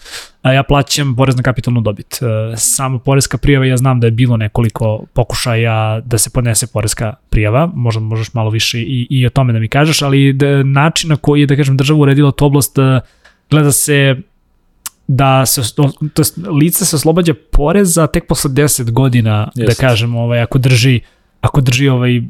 ja 0.52 0.62
plaćam 0.62 1.16
porez 1.16 1.36
na 1.36 1.42
kapitalnu 1.42 1.80
dobit. 1.80 2.18
E, 2.22 2.56
sama 2.56 2.98
porezka 2.98 3.38
prijava, 3.38 3.66
ja 3.66 3.76
znam 3.76 4.00
da 4.00 4.06
je 4.06 4.10
bilo 4.10 4.36
nekoliko 4.36 5.04
pokušaja 5.12 6.00
da 6.00 6.18
se 6.18 6.30
podnese 6.30 6.66
porezka 6.66 7.14
prijava, 7.30 7.70
možda 7.74 8.00
možeš 8.00 8.34
malo 8.34 8.50
više 8.50 8.80
i, 8.80 9.06
i 9.10 9.26
o 9.26 9.30
tome 9.30 9.52
da 9.52 9.58
mi 9.58 9.68
kažeš, 9.68 10.02
ali 10.02 10.32
da, 10.32 10.62
način 10.62 11.10
na 11.10 11.16
koji 11.16 11.40
je, 11.40 11.46
da 11.46 11.56
kažem, 11.56 11.76
država 11.76 12.00
uredila 12.00 12.32
tu 12.32 12.44
oblast, 12.46 12.78
e, 12.78 13.00
gleda 13.50 13.72
se 13.72 14.16
da 15.06 15.46
se, 15.46 15.62
to 15.74 15.92
jest, 16.16 16.38
lice 16.60 16.84
se 16.84 16.96
oslobađa 16.96 17.34
poreza 17.52 18.06
tek 18.06 18.26
posle 18.26 18.50
10 18.50 18.90
godina, 18.90 19.50
Jest. 19.54 19.68
da 19.68 19.88
kažem, 19.88 20.16
ovaj, 20.16 20.40
ako 20.40 20.58
drži, 20.58 21.00
ako 21.40 21.60
drži 21.60 21.88
ovaj, 21.88 22.18
uh, 22.18 22.24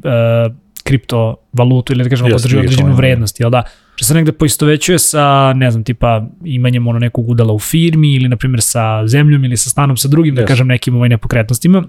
kriptovalutu 0.85 1.93
ili 1.93 2.03
da 2.03 2.09
kažemo 2.09 2.29
yes, 2.29 2.43
drži 2.43 2.57
određenu 2.57 2.89
da. 2.89 2.95
vrednost, 2.95 3.39
jel 3.39 3.49
da? 3.49 3.63
Što 3.95 4.05
se 4.05 4.13
negde 4.13 4.31
poistovećuje 4.31 4.99
sa, 4.99 5.53
ne 5.53 5.71
znam, 5.71 5.83
tipa 5.83 6.27
imanjem 6.43 6.87
ono 6.87 6.99
nekog 6.99 7.29
udala 7.29 7.53
u 7.53 7.59
firmi 7.59 8.13
ili 8.13 8.29
na 8.29 8.37
primjer 8.37 8.61
sa 8.61 9.07
zemljom 9.07 9.43
ili 9.43 9.57
sa 9.57 9.69
stanom, 9.69 9.97
sa 9.97 10.07
drugim, 10.07 10.35
yes. 10.35 10.37
da 10.37 10.45
kažem, 10.45 10.67
nekim 10.67 10.95
ovaj 10.95 11.09
nepokretnostima. 11.09 11.83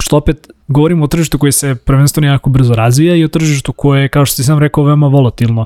Što 0.00 0.16
opet 0.16 0.48
govorimo 0.68 1.04
o 1.04 1.06
tržištu 1.06 1.38
koji 1.38 1.52
se 1.52 1.74
prvenstveno 1.74 2.28
jako 2.28 2.50
brzo 2.50 2.74
razvija 2.74 3.16
i 3.16 3.24
o 3.24 3.28
tržištu 3.28 3.72
koje 3.72 4.02
je, 4.02 4.08
kao 4.08 4.26
što 4.26 4.36
ti 4.36 4.42
sam 4.42 4.58
rekao, 4.58 4.84
veoma 4.84 5.06
volatilno, 5.06 5.64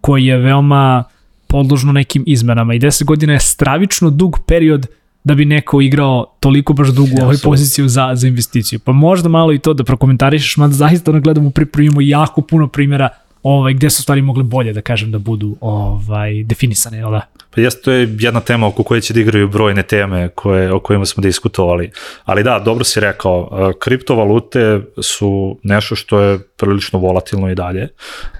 koji 0.00 0.26
je 0.26 0.36
veoma 0.36 1.04
podložno 1.46 1.92
nekim 1.92 2.24
izmenama 2.26 2.74
i 2.74 2.78
10 2.78 3.04
godina 3.04 3.32
je 3.32 3.40
stravično 3.40 4.10
dug 4.10 4.38
period 4.46 4.86
da 5.26 5.34
bi 5.34 5.44
neko 5.44 5.80
igrao 5.80 6.26
toliko 6.40 6.72
baš 6.72 6.88
dugu 6.88 7.10
ja, 7.18 7.24
ovaj 7.24 7.36
poziciju 7.42 7.88
za, 7.88 8.10
za 8.14 8.28
investiciju. 8.28 8.78
Pa 8.78 8.92
možda 8.92 9.28
malo 9.28 9.52
i 9.52 9.58
to 9.58 9.74
da 9.74 9.84
prokomentarišeš, 9.84 10.56
mada 10.56 10.74
zaista 10.74 11.10
ono 11.10 11.20
gledamo 11.20 11.50
pripremimo 11.50 12.00
jako 12.00 12.40
puno 12.40 12.68
primjera 12.68 13.08
ovaj, 13.42 13.74
gde 13.74 13.90
su 13.90 14.02
stvari 14.02 14.22
mogle 14.22 14.42
bolje, 14.42 14.72
da 14.72 14.80
kažem, 14.80 15.10
da 15.10 15.18
budu 15.18 15.56
ovaj, 15.60 16.44
definisane, 16.44 16.98
jel 16.98 17.10
da? 17.10 17.20
Pa 17.56 17.62
jeste, 17.62 17.82
to 17.82 17.92
je 17.92 18.08
jedna 18.20 18.40
tema 18.40 18.66
oko 18.66 18.82
koje 18.82 19.00
će 19.00 19.14
da 19.14 19.20
igraju 19.20 19.48
brojne 19.48 19.82
teme 19.82 20.28
koje, 20.28 20.72
o 20.72 20.80
kojima 20.80 21.06
smo 21.06 21.20
diskutovali. 21.20 21.90
Ali 22.24 22.42
da, 22.42 22.58
dobro 22.58 22.84
si 22.84 23.00
rekao, 23.00 23.48
e, 23.52 23.72
kriptovalute 23.80 24.80
su 25.02 25.58
nešto 25.62 25.96
što 25.96 26.20
je 26.20 26.38
prilično 26.56 26.98
volatilno 26.98 27.50
i 27.50 27.54
dalje, 27.54 27.88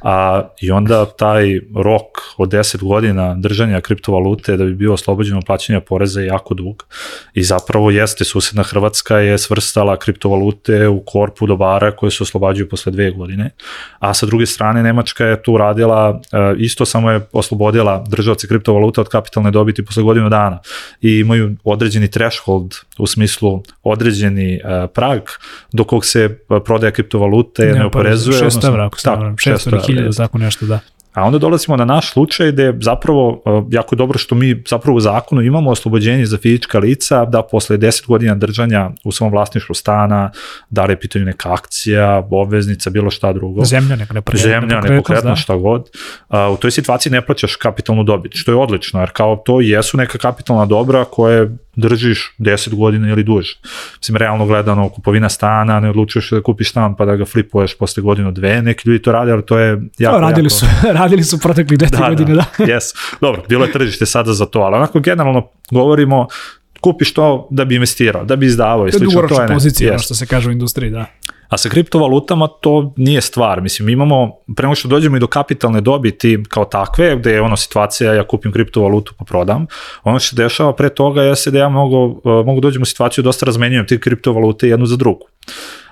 a 0.02 0.48
i 0.60 0.70
onda 0.70 1.04
taj 1.04 1.60
rok 1.76 2.04
od 2.38 2.48
10 2.52 2.84
godina 2.84 3.34
držanja 3.34 3.80
kriptovalute 3.80 4.56
da 4.56 4.64
bi 4.64 4.74
bio 4.74 4.92
oslobođeno 4.92 5.40
plaćanja 5.46 5.80
poreza 5.80 6.20
je 6.20 6.26
jako 6.26 6.54
dug 6.54 6.84
i 7.34 7.42
zapravo 7.42 7.90
jeste, 7.90 8.24
susedna 8.24 8.62
Hrvatska 8.62 9.18
je 9.18 9.38
svrstala 9.38 9.96
kriptovalute 9.96 10.88
u 10.88 11.02
korpu 11.06 11.46
dobara 11.46 11.96
koje 11.96 12.10
se 12.10 12.22
oslobađuju 12.22 12.68
posle 12.68 12.92
dve 12.92 13.10
godine, 13.10 13.50
a 13.98 14.14
sa 14.14 14.26
druge 14.26 14.46
strane 14.46 14.82
Nemačka 14.82 15.24
je 15.24 15.42
tu 15.42 15.56
radila, 15.56 16.20
e, 16.32 16.54
isto 16.58 16.84
samo 16.84 17.10
je 17.10 17.20
oslobodila 17.32 18.04
državce 18.08 18.48
kriptovaluta 18.48 19.05
od 19.06 19.12
kapitalne 19.12 19.50
dobiti 19.50 19.84
posle 19.84 20.02
godinu 20.02 20.28
dana 20.28 20.58
i 21.00 21.18
imaju 21.18 21.56
određeni 21.64 22.10
threshold 22.10 22.74
u 22.98 23.06
smislu 23.06 23.62
određeni 23.82 24.60
uh, 24.64 24.90
prag 24.94 25.20
do 25.72 25.84
kog 25.84 26.04
se 26.04 26.38
prodaja 26.64 26.90
kriptovalute 26.90 27.66
ne, 27.66 27.72
ne 27.72 27.86
oporezuje. 27.86 28.42
600 28.42 28.68
evra, 28.68 28.86
ako 28.86 28.98
se 28.98 29.04
tako, 29.04 29.22
600 29.22 29.90
ili 29.90 30.08
1000, 30.08 30.16
tako 30.16 30.38
nešto, 30.38 30.66
da. 30.66 30.80
A 31.16 31.24
onda 31.24 31.38
dolazimo 31.38 31.76
na 31.76 31.84
naš 31.84 32.12
slučaj 32.12 32.52
gde 32.52 32.74
zapravo 32.80 33.42
uh, 33.44 33.64
jako 33.70 33.94
je 33.94 33.96
dobro 33.96 34.18
što 34.18 34.34
mi 34.34 34.62
zapravo 34.68 34.96
u 34.96 35.00
zakonu 35.00 35.42
imamo 35.42 35.70
oslobođenje 35.70 36.26
za 36.26 36.38
fizička 36.38 36.78
lica 36.78 37.24
da 37.24 37.42
posle 37.42 37.78
10 37.78 38.06
godina 38.06 38.34
držanja 38.34 38.90
u 39.04 39.12
svom 39.12 39.30
vlasništvu 39.30 39.74
stana, 39.74 40.30
da 40.70 40.84
li 40.84 40.92
je 40.92 41.00
pitanju 41.00 41.24
neka 41.24 41.52
akcija, 41.52 42.28
obveznica, 42.30 42.90
bilo 42.90 43.10
šta 43.10 43.32
drugo. 43.32 43.64
Zemlja, 43.64 43.96
neka 43.96 44.14
nepokretna. 44.14 44.50
Zemlja, 44.50 44.80
nepokretna, 44.80 45.30
da. 45.30 45.36
šta 45.36 45.56
god. 45.56 45.90
Uh, 46.28 46.36
u 46.52 46.56
toj 46.56 46.70
situaciji 46.70 47.12
ne 47.12 47.26
plaćaš 47.26 47.56
kapitalnu 47.56 48.02
dobit, 48.02 48.32
što 48.34 48.52
je 48.52 48.56
odlično, 48.56 49.00
jer 49.00 49.10
kao 49.12 49.36
to 49.36 49.60
jesu 49.60 49.96
neka 49.96 50.18
kapitalna 50.18 50.66
dobra 50.66 51.04
koje 51.04 51.56
držiš 51.76 52.34
10 52.38 52.74
godina 52.74 53.08
ili 53.08 53.22
duže. 53.22 53.58
Mislim, 53.98 54.16
realno 54.16 54.46
gledano, 54.46 54.88
kupovina 54.88 55.28
stana, 55.28 55.80
ne 55.80 55.90
odlučuješ 55.90 56.30
da 56.30 56.42
kupiš 56.42 56.70
stan 56.70 56.96
pa 56.96 57.04
da 57.04 57.16
ga 57.16 57.24
flipuješ 57.24 57.78
posle 57.78 58.02
godinu, 58.02 58.32
dve, 58.32 58.62
neki 58.62 58.88
ljudi 58.88 59.02
to 59.02 59.12
rade, 59.12 59.32
ali 59.32 59.46
to 59.46 59.58
je 59.58 59.82
jako, 59.98 60.16
to, 60.16 60.20
radili 60.20 60.46
jako... 60.46 60.54
su, 60.54 60.66
radili 61.00 61.24
su 61.24 61.38
proteklih 61.38 61.78
10 61.78 61.90
da, 61.90 62.08
godine, 62.08 62.34
da. 62.34 62.44
da. 62.58 62.64
yes. 62.64 62.96
Dobro, 63.20 63.42
bilo 63.48 63.64
je 63.64 63.72
tržište 63.72 64.06
sada 64.06 64.32
za 64.32 64.46
to, 64.46 64.60
ali 64.60 64.76
onako 64.76 65.00
generalno 65.00 65.48
govorimo 65.70 66.28
kupiš 66.80 67.14
to 67.14 67.48
da 67.50 67.64
bi 67.64 67.74
investirao, 67.74 68.24
da 68.24 68.36
bi 68.36 68.46
izdavao 68.46 68.86
i 68.86 68.92
slično. 68.92 69.06
To 69.06 69.10
je 69.10 69.14
dugoročna 69.14 69.54
pozicija, 69.54 69.94
yes. 69.94 70.04
što 70.04 70.14
se 70.14 70.26
kaže 70.26 70.48
u 70.48 70.52
industriji, 70.52 70.90
da. 70.90 71.06
A 71.48 71.56
sa 71.56 71.68
kriptovalutama 71.68 72.48
to 72.60 72.92
nije 72.96 73.20
stvar. 73.20 73.60
Mislim, 73.60 73.88
imamo, 73.88 74.32
prema 74.56 74.74
što 74.74 74.88
dođemo 74.88 75.16
i 75.16 75.20
do 75.20 75.26
kapitalne 75.26 75.80
dobiti 75.80 76.42
kao 76.48 76.64
takve, 76.64 77.16
gde 77.16 77.32
je 77.32 77.40
ono 77.40 77.56
situacija, 77.56 78.14
ja 78.14 78.26
kupim 78.26 78.52
kriptovalutu 78.52 79.14
pa 79.18 79.24
prodam, 79.24 79.66
ono 80.04 80.18
što 80.18 80.28
se 80.28 80.42
dešava 80.42 80.74
pre 80.74 80.88
toga 80.88 81.22
jeste 81.22 81.50
da 81.50 81.58
ja 81.58 81.68
mogu, 81.68 82.22
e, 82.24 82.28
mogu 82.28 82.60
dođem 82.60 82.82
u 82.82 82.84
situaciju 82.84 83.22
da 83.22 83.28
dosta 83.28 83.46
razmenjujem 83.46 83.86
te 83.86 84.00
kriptovalute 84.00 84.68
jednu 84.68 84.86
za 84.86 84.96
drugu. 84.96 85.26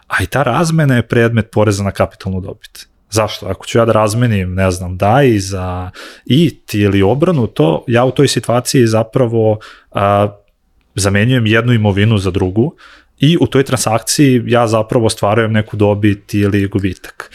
A 0.07 0.23
i 0.23 0.27
ta 0.27 0.43
razmena 0.43 0.97
je 0.97 1.07
predmet 1.07 1.51
poreza 1.51 1.85
na 1.85 1.91
kapitalnu 1.91 2.41
dobit. 2.41 2.87
Zašto? 3.11 3.47
Ako 3.47 3.67
ću 3.67 3.79
ja 3.79 3.85
da 3.85 3.93
razmenim, 3.93 4.55
ne 4.55 4.71
znam, 4.71 4.97
DAI 4.97 5.39
za 5.39 5.91
IT 6.27 6.75
ili 6.75 7.03
obranu, 7.03 7.47
to 7.47 7.85
ja 7.87 8.05
u 8.05 8.11
toj 8.11 8.29
situaciji 8.29 8.87
zapravo 8.87 9.59
a, 9.91 10.29
zamenjujem 10.95 11.47
jednu 11.47 11.73
imovinu 11.73 12.19
za 12.19 12.31
drugu 12.31 12.75
i 13.19 13.39
u 13.41 13.47
toj 13.47 13.65
transakciji 13.65 14.43
ja 14.47 14.67
zapravo 14.67 15.09
stvarujem 15.11 15.53
neku 15.53 15.77
dobit 15.77 16.35
ili 16.35 16.69
gubitak. 16.69 17.31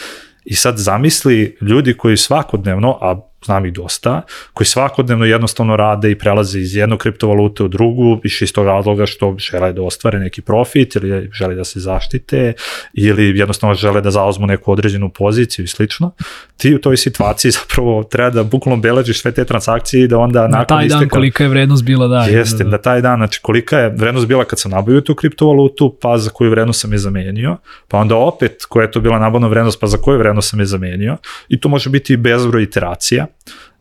I 0.46 0.56
sad 0.56 0.78
zamisli 0.78 1.58
ljudi 1.62 1.98
koji 1.98 2.18
svakodnevno, 2.18 2.98
a 3.02 3.29
znam 3.46 3.66
ih 3.66 3.74
dosta, 3.74 4.22
koji 4.54 4.68
svakodnevno 4.68 5.26
jednostavno 5.26 5.76
rade 5.76 6.12
i 6.12 6.18
prelaze 6.18 6.60
iz 6.60 6.76
jednog 6.76 7.00
kriptovalute 7.00 7.64
u 7.64 7.68
drugu, 7.68 8.20
više 8.24 8.46
iz 8.46 8.54
tog 8.54 8.66
razloga 8.66 9.06
što 9.06 9.36
žele 9.38 9.74
da 9.74 9.82
ostvare 9.82 10.20
neki 10.20 10.42
profit 10.42 10.96
ili 10.96 11.30
žele 11.34 11.56
da 11.56 11.64
se 11.64 11.80
zaštite 11.80 12.54
ili 12.94 13.38
jednostavno 13.38 13.76
žele 13.76 14.02
da 14.02 14.12
zauzmu 14.12 14.48
neku 14.48 14.72
određenu 14.72 15.10
poziciju 15.10 15.66
i 15.66 15.68
slično. 15.68 16.12
Ti 16.58 16.76
u 16.76 16.82
toj 16.82 16.98
situaciji 16.98 17.52
zapravo 17.52 18.04
treba 18.04 18.30
da 18.30 18.44
bukvalno 18.44 18.82
beležiš 18.82 19.22
sve 19.22 19.32
te 19.32 19.46
transakcije 19.46 20.04
i 20.04 20.08
da 20.08 20.18
onda 20.18 20.48
na 20.48 20.66
taj 20.66 20.86
isteka, 20.86 21.00
dan 21.00 21.10
kolika 21.10 21.44
je 21.44 21.50
vrednost 21.50 21.84
bila, 21.84 22.08
da. 22.08 22.24
Jeste, 22.24 22.64
da, 22.64 22.70
da 22.70 22.78
taj 22.78 23.02
dan, 23.02 23.20
znači 23.20 23.42
kolika 23.42 23.80
je 23.80 23.90
vrednost 23.90 24.28
bila 24.28 24.46
kad 24.46 24.60
sam 24.60 24.72
nabavio 24.72 25.02
tu 25.02 25.16
kriptovalutu, 25.16 25.98
pa 26.02 26.18
za 26.18 26.30
koju 26.30 26.52
vrednost 26.52 26.82
sam 26.82 26.92
je 26.92 26.98
zamenio, 26.98 27.58
pa 27.88 27.98
onda 27.98 28.16
opet 28.16 28.66
koja 28.70 28.84
je 28.84 28.92
to 28.92 29.00
bila 29.00 29.20
nabavna 29.20 29.48
vrednost, 29.48 29.80
pa 29.80 29.88
za 29.88 29.98
koju 29.98 30.18
vrednost 30.18 30.50
sam 30.50 30.60
je 30.60 30.66
zamenio 30.66 31.18
i 31.50 31.60
to 31.60 31.70
može 31.70 31.90
biti 31.90 32.18
bezbroj 32.18 32.64
iteracija 32.64 33.26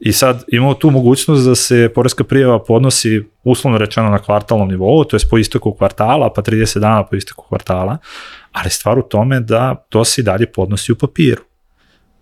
I 0.01 0.13
sad 0.13 0.45
imamo 0.49 0.75
tu 0.75 0.91
mogućnost 0.91 1.47
da 1.47 1.55
se 1.55 1.91
poreska 1.95 2.25
prijava 2.25 2.65
podnosi 2.65 3.25
uslovno 3.45 3.79
rečeno 3.79 4.11
na 4.11 4.19
kvartalnom 4.19 4.69
nivou, 4.69 5.05
to 5.05 5.17
je 5.17 5.21
po 5.31 5.39
isteku 5.39 5.75
kvartala, 5.75 6.33
pa 6.33 6.43
30 6.43 6.79
dana 6.79 7.07
po 7.07 7.17
isteku 7.17 7.45
kvartala, 7.49 7.99
ali 8.53 8.71
stvar 8.71 8.99
u 8.99 9.03
tome 9.03 9.41
da 9.41 9.75
to 9.89 10.05
se 10.05 10.21
i 10.21 10.25
dalje 10.25 10.53
podnosi 10.53 10.93
u 10.93 10.97
papiru. 10.97 11.43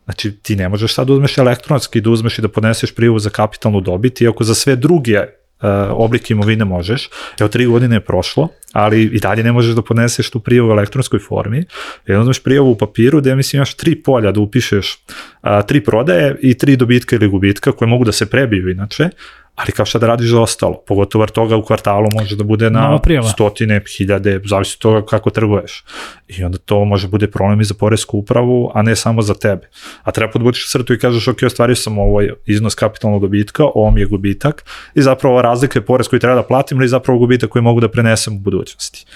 Znači, 0.05 0.33
ti 0.33 0.57
ne 0.57 0.69
možeš 0.69 0.95
sad 0.95 1.07
da 1.07 1.13
uzmeš 1.13 1.39
elektronski, 1.39 2.01
da 2.01 2.11
uzmeš 2.11 2.39
i 2.39 2.43
da 2.43 2.49
podneseš 2.49 2.95
prijavu 2.95 3.19
za 3.19 3.31
kapitalnu 3.31 3.81
dobit, 3.81 4.21
iako 4.21 4.45
za 4.45 4.55
sve 4.55 4.77
druge 4.77 5.21
uh, 5.63 5.69
oblike 5.91 6.35
imovine 6.35 6.65
možeš. 6.65 7.09
Evo, 7.41 7.49
tri 7.49 7.67
godine 7.67 7.97
je 7.97 8.01
prošlo, 8.01 8.49
ali 8.73 9.03
i 9.03 9.19
dalje 9.19 9.43
ne 9.43 9.53
možeš 9.53 9.75
da 9.75 9.83
podneseš 9.83 10.31
tu 10.31 10.41
prijavu 10.41 10.69
u 10.69 10.73
elektronskoj 10.73 11.19
formi. 11.19 11.65
Jedno 12.07 12.23
uzmeš 12.23 12.43
prijavu 12.43 12.71
u 12.71 12.79
papiru 12.79 13.21
gde, 13.21 13.37
mislim, 13.37 13.59
imaš 13.59 13.75
tri 13.75 14.03
polja 14.03 14.33
da 14.33 14.41
upišeš 14.41 14.99
uh, 15.43 15.51
tri 15.67 15.85
prodaje 15.85 16.37
i 16.43 16.55
tri 16.59 16.77
dobitka 16.77 17.17
ili 17.17 17.29
gubitka 17.29 17.73
koje 17.73 17.89
mogu 17.89 18.05
da 18.05 18.13
se 18.13 18.31
prebiju 18.31 18.71
inače, 18.71 19.09
ali 19.57 19.73
kao 19.73 19.87
šta 19.87 19.99
da 19.99 20.07
radiš 20.07 20.31
za 20.31 20.41
ostalo, 20.41 20.83
pogotovo 20.87 21.23
jer 21.23 21.31
toga 21.31 21.57
u 21.57 21.63
kvartalu 21.63 22.09
može 22.15 22.37
da 22.37 22.45
bude 22.45 22.71
na 22.71 22.99
stotine, 23.33 23.81
hiljade, 23.97 24.41
zavisi 24.45 24.77
od 24.79 24.83
toga 24.83 25.07
kako 25.07 25.31
trguješ. 25.31 25.85
I 26.29 26.45
onda 26.45 26.59
to 26.59 26.85
može 26.85 27.09
bude 27.09 27.31
problem 27.31 27.61
i 27.61 27.65
za 27.65 27.75
poresku 27.75 28.19
upravu, 28.19 28.71
a 28.75 28.83
ne 28.83 28.97
samo 28.97 29.23
za 29.23 29.35
tebe. 29.35 29.69
A 30.03 30.11
treba 30.11 30.33
podvučiš 30.33 30.71
srtu 30.71 30.95
i 30.95 30.99
kažeš, 30.99 31.29
ok, 31.29 31.43
ostvario 31.47 31.77
sam 31.77 31.99
ovaj 31.99 32.29
iznos 32.47 32.75
kapitalnog 32.75 33.23
dobitka, 33.23 33.65
ovo 33.65 33.91
mi 33.91 34.01
je 34.01 34.07
gubitak 34.07 34.65
i 34.95 35.03
zapravo 35.03 35.35
ova 35.35 35.43
razlika 35.43 35.79
je 35.79 35.87
porez 35.87 36.09
koji 36.09 36.21
treba 36.21 36.35
da 36.35 36.43
platim 36.43 36.79
ili 36.79 36.89
zapravo 36.89 37.19
gubitak 37.19 37.51
koji 37.51 37.63
mogu 37.63 37.81
da 37.81 37.89
prenesem 37.89 38.37
u 38.37 38.39
budućnosti. 38.39 39.07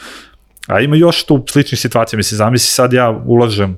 A 0.66 0.80
ima 0.80 0.96
još 0.96 1.24
tu 1.24 1.44
sličnih 1.48 1.80
situacija, 1.80 2.16
mislim, 2.16 2.36
zamisli 2.36 2.70
sad 2.70 2.92
ja 2.92 3.22
ulažem 3.26 3.76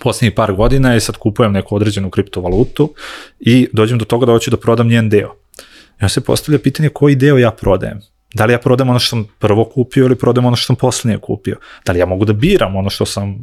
poslednjih 0.00 0.32
par 0.36 0.52
godina 0.52 0.96
i 0.96 1.00
sad 1.00 1.16
kupujem 1.16 1.52
neku 1.52 1.76
određenu 1.76 2.10
kriptovalutu 2.10 2.94
i 3.40 3.68
dođem 3.72 3.98
do 3.98 4.04
toga 4.04 4.26
da 4.26 4.32
hoću 4.32 4.50
da 4.50 4.56
prodam 4.56 4.88
njen 4.88 5.08
deo 5.08 5.41
Ja 6.02 6.08
se 6.08 6.20
postavlja 6.20 6.58
pitanje 6.58 6.88
koji 6.88 7.14
deo 7.14 7.38
ja 7.38 7.50
prodajem. 7.50 8.00
Da 8.34 8.44
li 8.44 8.52
ja 8.52 8.58
prodam 8.58 8.90
ono 8.90 8.98
što 8.98 9.08
sam 9.08 9.24
prvo 9.38 9.64
kupio 9.64 10.04
ili 10.04 10.14
prodam 10.14 10.44
ono 10.44 10.56
što 10.56 10.66
sam 10.66 10.76
poslednje 10.76 11.18
kupio? 11.18 11.56
Da 11.86 11.92
li 11.92 11.98
ja 11.98 12.06
mogu 12.06 12.24
da 12.24 12.32
biram 12.32 12.76
ono 12.76 12.90
što 12.90 13.06
sam 13.06 13.30
uh, 13.30 13.36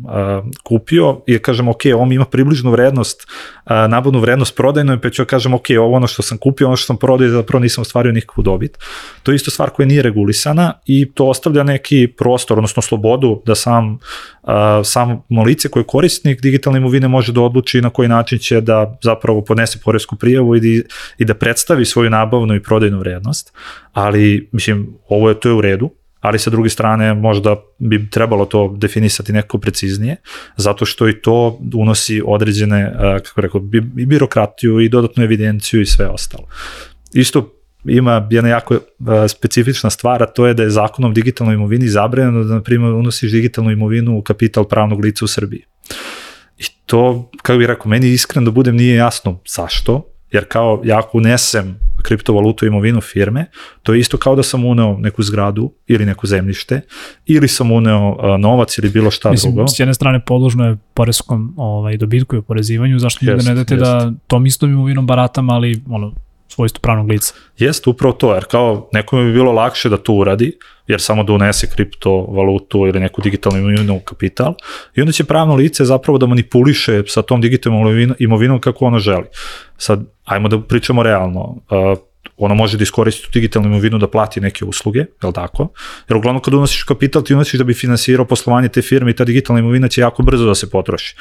kupio 0.63 1.21
i 1.27 1.39
kažem 1.39 1.67
ok, 1.67 1.81
ovo 1.93 2.05
mi 2.05 2.15
ima 2.15 2.25
približnu 2.25 2.71
vrednost, 2.71 3.27
uh, 3.65 3.71
nabavnu 3.89 4.19
vrednost 4.19 4.55
prodajnu 4.55 4.99
pa 5.01 5.09
ću 5.09 5.25
kažem 5.25 5.53
ok, 5.53 5.65
ovo 5.79 5.95
ono 5.95 6.07
što 6.07 6.21
sam 6.21 6.37
kupio, 6.37 6.67
ono 6.67 6.75
što 6.75 6.85
sam 6.85 6.97
prodao 6.97 7.29
zapravo 7.29 7.61
nisam 7.61 7.81
ostvario 7.81 8.11
nikakvu 8.11 8.43
dobit. 8.43 8.77
To 9.23 9.31
je 9.31 9.35
isto 9.35 9.51
stvar 9.51 9.69
koja 9.69 9.85
nije 9.85 10.01
regulisana 10.01 10.73
i 10.85 11.11
to 11.11 11.27
ostavlja 11.27 11.63
neki 11.63 12.07
prostor, 12.17 12.57
odnosno 12.57 12.81
slobodu 12.81 13.41
da 13.45 13.55
sam, 13.55 13.99
uh, 14.43 14.51
sam 14.83 15.23
lice 15.45 15.69
koje 15.69 15.81
je 15.81 15.87
korisnik 15.87 16.41
digitalne 16.41 16.79
imovine 16.79 17.07
može 17.07 17.31
da 17.31 17.41
odluči 17.41 17.81
na 17.81 17.89
koji 17.89 18.09
način 18.09 18.39
će 18.39 18.61
da 18.61 18.97
zapravo 19.03 19.43
podnese 19.43 19.79
poresku 19.83 20.15
prijavu 20.15 20.55
i 20.55 20.59
da, 20.59 20.87
i 21.17 21.25
da 21.25 21.33
predstavi 21.33 21.85
svoju 21.85 22.09
nabavnu 22.09 22.55
i 22.55 22.63
prodajnu 22.63 22.99
vrednost 22.99 23.53
ali 23.93 24.49
mislim 24.51 24.87
ovo 25.09 25.29
je 25.29 25.39
to 25.39 25.49
je 25.49 25.55
u 25.55 25.61
redu, 25.61 25.89
ali 26.19 26.39
sa 26.39 26.49
druge 26.49 26.69
strane 26.69 27.13
možda 27.13 27.55
bi 27.77 28.09
trebalo 28.09 28.45
to 28.45 28.75
definisati 28.77 29.33
neko 29.33 29.57
preciznije, 29.57 30.15
zato 30.57 30.85
što 30.85 31.09
i 31.09 31.21
to 31.21 31.59
unosi 31.75 32.21
određene, 32.25 32.93
kako 33.25 33.41
rekao, 33.41 33.61
i 33.97 34.05
birokratiju 34.05 34.79
i 34.79 34.89
dodatnu 34.89 35.23
evidenciju 35.23 35.81
i 35.81 35.85
sve 35.85 36.07
ostalo. 36.07 36.47
Isto 37.13 37.53
ima 37.85 38.27
jedna 38.31 38.49
jako 38.49 38.79
specifična 39.27 39.89
stvar, 39.89 40.23
a 40.23 40.25
to 40.25 40.47
je 40.47 40.53
da 40.53 40.63
je 40.63 40.69
zakonom 40.69 41.13
digitalnoj 41.13 41.55
imovini 41.55 41.87
zabranjeno 41.87 42.43
da, 42.43 42.53
na 42.53 42.61
primjer, 42.61 42.91
unosiš 42.93 43.31
digitalnu 43.31 43.71
imovinu 43.71 44.17
u 44.17 44.21
kapital 44.21 44.63
pravnog 44.63 44.99
lica 44.99 45.25
u 45.25 45.27
Srbiji. 45.27 45.63
I 46.57 46.63
to, 46.85 47.31
kako 47.41 47.57
bih 47.57 47.67
rekao, 47.67 47.89
meni 47.89 48.07
iskreno 48.07 48.45
da 48.45 48.51
budem 48.51 48.75
nije 48.75 48.95
jasno 48.95 49.39
zašto, 49.47 50.05
jer 50.31 50.45
kao 50.47 50.81
ja 50.85 50.99
ako 50.99 51.17
unesem 51.17 51.79
kriptovalutu 52.01 52.65
imovinu 52.65 53.01
firme, 53.01 53.45
to 53.83 53.93
je 53.93 53.99
isto 53.99 54.17
kao 54.17 54.35
da 54.35 54.43
sam 54.43 54.65
uneo 54.65 54.97
neku 54.97 55.23
zgradu 55.23 55.71
ili 55.87 56.05
neku 56.05 56.27
zemljište 56.27 56.81
ili 57.25 57.47
sam 57.47 57.71
uneo 57.71 58.37
novac 58.37 58.77
ili 58.77 58.89
bilo 58.89 59.11
šta 59.11 59.31
Mislim, 59.31 59.53
drugo. 59.53 59.67
S 59.67 59.79
jedne 59.79 59.93
strane 59.93 60.19
podložno 60.25 60.67
je 60.67 60.77
poreskom 60.93 61.53
ovaj, 61.57 61.97
dobitku 61.97 62.35
i 62.35 62.39
oporezivanju, 62.39 62.99
zašto 62.99 63.25
da 63.25 63.35
ne 63.35 63.55
date 63.55 63.75
da 63.75 64.13
tom 64.27 64.45
istom 64.45 64.69
imovinom 64.69 65.07
baratam, 65.07 65.49
ali 65.49 65.81
ono, 65.89 66.13
svojstvo 66.49 66.79
pravnog 66.81 67.09
lica. 67.09 67.33
Jeste 67.57 67.89
upravo 67.89 68.13
to, 68.13 68.33
jer 68.33 68.45
kao 68.45 68.89
nekome 68.93 69.23
bi 69.23 69.33
bilo 69.33 69.51
lakše 69.51 69.89
da 69.89 69.97
to 69.97 70.13
uradi, 70.13 70.57
jer 70.87 71.01
samo 71.01 71.23
da 71.23 71.33
unese 71.33 71.67
kriptovalutu 71.75 72.87
ili 72.87 72.99
neku 72.99 73.21
digitalnu 73.21 73.59
imovinu 73.59 73.95
u 73.95 73.99
kapital 73.99 74.53
i 74.95 75.01
onda 75.01 75.11
će 75.11 75.23
pravno 75.23 75.55
lice 75.55 75.85
zapravo 75.85 76.17
da 76.17 76.25
manipuliše 76.25 77.03
sa 77.07 77.21
tom 77.21 77.41
digitalnom 77.41 78.15
imovinom 78.19 78.61
kako 78.61 78.85
ono 78.85 78.99
želi. 78.99 79.25
Sad, 79.77 80.05
ajmo 80.25 80.47
da 80.47 80.61
pričamo 80.61 81.03
realno. 81.03 81.41
Uh, 81.41 81.97
ono 82.37 82.55
može 82.55 82.77
da 82.77 82.83
iskoristi 82.83 83.23
tu 83.23 83.29
digitalnu 83.33 83.67
imovinu 83.67 83.97
da 83.97 84.07
plati 84.07 84.41
neke 84.41 84.65
usluge, 84.65 84.99
je 84.99 85.27
li 85.27 85.33
tako? 85.33 85.67
Jer 86.09 86.17
uglavnom 86.17 86.41
kad 86.41 86.53
unosiš 86.53 86.83
kapital, 86.83 87.23
ti 87.23 87.33
unosiš 87.33 87.59
da 87.59 87.63
bi 87.63 87.73
finansirao 87.73 88.25
poslovanje 88.25 88.69
te 88.69 88.81
firme 88.81 89.11
i 89.11 89.15
ta 89.15 89.25
digitalna 89.25 89.59
imovina 89.59 89.87
će 89.87 90.01
jako 90.01 90.23
brzo 90.23 90.45
da 90.45 90.55
se 90.55 90.69
potroši. 90.69 91.15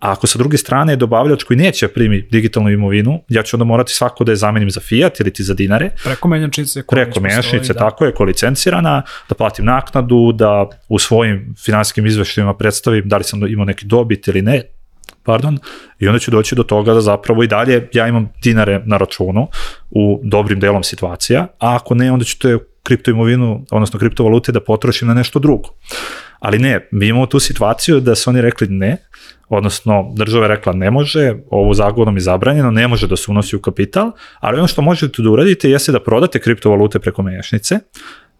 A 0.00 0.12
ako 0.12 0.26
sa 0.26 0.38
druge 0.38 0.56
strane 0.56 0.92
je 0.92 0.96
dobavljač 0.96 1.42
koji 1.42 1.56
neće 1.56 1.86
da 1.86 1.92
primi 1.92 2.22
digitalnu 2.30 2.70
imovinu, 2.70 3.20
ja 3.28 3.42
ću 3.42 3.56
onda 3.56 3.64
morati 3.64 3.92
svako 3.92 4.24
da 4.24 4.32
je 4.32 4.36
zamenim 4.36 4.70
za 4.70 4.80
fiat 4.80 5.20
ili 5.20 5.32
ti 5.32 5.42
za 5.42 5.54
dinare. 5.54 5.90
Preko 6.04 6.28
menjačnice. 6.28 6.82
Preko 6.90 7.20
menjačnice, 7.20 7.72
da. 7.72 7.78
tako 7.78 8.04
je, 8.04 8.14
ko 8.14 8.24
licencirana, 8.24 9.02
da 9.28 9.34
platim 9.34 9.64
naknadu, 9.64 10.32
da 10.32 10.68
u 10.88 10.98
svojim 10.98 11.54
finansijskim 11.64 12.06
izveštajima 12.06 12.54
predstavim 12.54 13.08
da 13.08 13.16
li 13.16 13.24
sam 13.24 13.46
imao 13.46 13.64
neki 13.64 13.86
dobit 13.86 14.28
ili 14.28 14.42
ne, 14.42 14.62
pardon, 15.28 15.58
i 15.98 16.08
onda 16.08 16.18
ću 16.18 16.30
doći 16.30 16.54
do 16.54 16.62
toga 16.62 16.94
da 16.94 17.00
zapravo 17.00 17.42
i 17.42 17.46
dalje 17.46 17.88
ja 17.92 18.08
imam 18.08 18.28
dinare 18.42 18.80
na 18.86 18.96
računu 18.96 19.48
u 19.90 20.20
dobrim 20.24 20.60
delom 20.60 20.82
situacija, 20.82 21.46
a 21.58 21.76
ako 21.76 21.94
ne, 21.94 22.12
onda 22.12 22.24
ću 22.24 22.38
te 22.38 22.58
kriptoimovinu, 22.82 23.64
odnosno 23.70 24.00
kriptovalute 24.00 24.52
da 24.52 24.60
potrošim 24.64 25.08
na 25.08 25.14
nešto 25.14 25.38
drugo. 25.38 25.68
Ali 26.40 26.58
ne, 26.58 26.88
mi 26.92 27.08
imamo 27.08 27.26
tu 27.26 27.40
situaciju 27.40 28.00
da 28.00 28.14
su 28.14 28.30
oni 28.30 28.40
rekli 28.40 28.68
ne, 28.68 28.96
odnosno 29.48 30.12
država 30.16 30.44
je 30.44 30.48
rekla 30.48 30.72
ne 30.72 30.90
može, 30.90 31.34
ovo 31.50 31.74
zagonom 31.74 32.16
je 32.16 32.20
zabranjeno, 32.20 32.70
ne 32.70 32.88
može 32.88 33.06
da 33.06 33.16
se 33.16 33.30
unosi 33.30 33.56
u 33.56 33.60
kapital, 33.60 34.12
ali 34.40 34.58
ono 34.58 34.68
što 34.68 34.82
možete 34.82 35.22
da 35.22 35.30
uradite 35.30 35.70
jeste 35.70 35.92
da 35.92 36.00
prodate 36.00 36.40
kriptovalute 36.40 36.98
preko 36.98 37.22
menjačnice, 37.22 37.78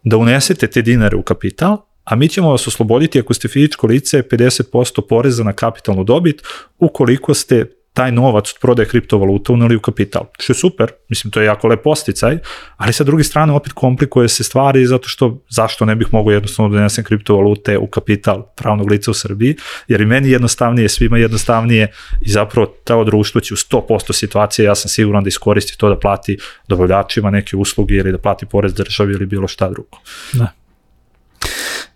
da 0.03 0.17
unesete 0.17 0.67
te 0.67 0.81
dinare 0.81 1.17
u 1.17 1.21
kapital, 1.21 1.77
a 2.09 2.15
mi 2.15 2.27
ćemo 2.27 2.51
vas 2.51 2.67
osloboditi 2.67 3.19
ako 3.19 3.33
ste 3.33 3.47
fizičko 3.47 3.87
lice 3.87 4.21
50% 4.21 5.01
poreza 5.09 5.43
na 5.43 5.53
kapitalnu 5.53 6.03
dobit 6.03 6.41
ukoliko 6.79 7.33
ste 7.33 7.65
taj 7.93 8.11
novac 8.11 8.49
od 8.49 8.59
prodaje 8.61 8.87
kriptovaluta 8.87 9.53
uneli 9.53 9.75
u 9.75 9.79
kapital. 9.79 10.25
Što 10.39 10.53
je 10.53 10.57
super, 10.57 10.91
mislim 11.09 11.31
to 11.31 11.41
je 11.41 11.45
jako 11.45 11.67
lep 11.67 11.83
posticaj, 11.83 12.37
ali 12.77 12.93
sa 12.93 13.03
druge 13.03 13.23
strane 13.23 13.53
opet 13.53 13.73
komplikuje 13.73 14.29
se 14.29 14.43
stvari 14.43 14.85
zato 14.85 15.09
što 15.09 15.41
zašto 15.49 15.85
ne 15.85 15.95
bih 15.95 16.07
mogao 16.11 16.31
jednostavno 16.31 16.69
da 16.69 16.77
donesem 16.77 17.03
kriptovalute 17.03 17.77
u 17.77 17.87
kapital 17.87 18.43
pravnog 18.55 18.91
lica 18.91 19.11
u 19.11 19.13
Srbiji, 19.13 19.55
jer 19.87 20.01
i 20.01 20.05
meni 20.05 20.29
jednostavnije, 20.29 20.89
svima 20.89 21.17
jednostavnije 21.17 21.91
i 22.21 22.29
zapravo 22.29 22.65
to 22.83 23.03
društvo 23.03 23.41
će 23.41 23.53
u 23.53 23.57
100% 23.57 24.13
situacije, 24.13 24.65
ja 24.65 24.75
sam 24.75 24.89
siguran 24.89 25.23
da 25.23 25.27
iskoristi 25.27 25.77
to 25.77 25.89
da 25.89 25.99
plati 25.99 26.37
dobavljačima 26.67 27.31
neke 27.31 27.57
usluge 27.57 27.95
ili 27.95 28.11
da 28.11 28.17
plati 28.17 28.45
porez 28.45 28.73
državi 28.73 29.13
ili 29.13 29.25
bilo 29.25 29.47
šta 29.47 29.69
drugo. 29.69 29.97
Da 30.33 30.58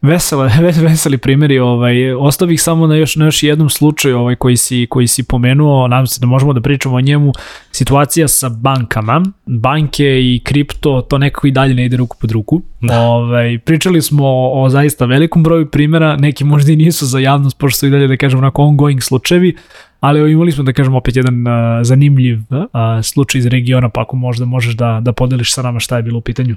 vesele, 0.03 0.51
veseli 0.87 1.17
primjeri, 1.17 1.59
ovaj, 1.59 2.13
ostao 2.13 2.47
bih 2.47 2.61
samo 2.61 2.87
na 2.87 2.95
još, 2.95 3.15
na 3.15 3.25
još 3.25 3.43
jednom 3.43 3.69
slučaju 3.69 4.17
ovaj, 4.17 4.35
koji, 4.35 4.57
si, 4.57 4.87
koji 4.89 5.07
si 5.07 5.23
pomenuo, 5.23 5.87
nadam 5.87 6.07
se 6.07 6.19
da 6.19 6.27
možemo 6.27 6.53
da 6.53 6.61
pričamo 6.61 6.95
o 6.95 7.01
njemu, 7.01 7.31
situacija 7.71 8.27
sa 8.27 8.49
bankama, 8.49 9.23
banke 9.45 10.05
i 10.05 10.41
kripto, 10.43 11.01
to 11.01 11.17
nekako 11.17 11.47
i 11.47 11.51
dalje 11.51 11.73
ne 11.73 11.85
ide 11.85 11.97
ruku 11.97 12.17
pod 12.21 12.31
ruku. 12.31 12.61
Da. 12.81 12.99
Ovaj, 12.99 13.59
pričali 13.59 14.01
smo 14.01 14.25
o, 14.25 14.63
o 14.63 14.69
zaista 14.69 15.05
velikom 15.05 15.43
broju 15.43 15.65
primjera, 15.65 16.15
neki 16.15 16.43
možda 16.43 16.71
i 16.71 16.75
nisu 16.75 17.05
za 17.05 17.19
javnost, 17.19 17.57
pošto 17.57 17.79
su 17.79 17.87
i 17.87 17.89
dalje, 17.89 18.07
da 18.07 18.17
kažem, 18.17 18.39
onako 18.39 18.63
ongoing 18.63 19.03
slučajevi, 19.03 19.55
ali 20.03 20.31
imali 20.31 20.51
smo 20.51 20.63
da 20.63 20.73
kažemo 20.73 20.97
opet 20.97 21.15
jedan 21.15 21.47
uh, 21.47 21.53
zanimljiv 21.83 22.39
uh, 22.49 22.65
slučaj 23.03 23.39
iz 23.39 23.45
regiona, 23.45 23.89
pa 23.89 24.01
ako 24.01 24.15
možda 24.15 24.45
možeš 24.45 24.73
da, 24.73 24.99
da 25.01 25.13
podeliš 25.13 25.53
sa 25.53 25.61
nama 25.61 25.79
šta 25.79 25.97
je 25.97 26.03
bilo 26.03 26.17
u 26.17 26.21
pitanju. 26.21 26.55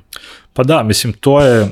Pa 0.52 0.62
da, 0.62 0.82
mislim, 0.82 1.12
to 1.12 1.40
je, 1.40 1.62
uh, 1.62 1.68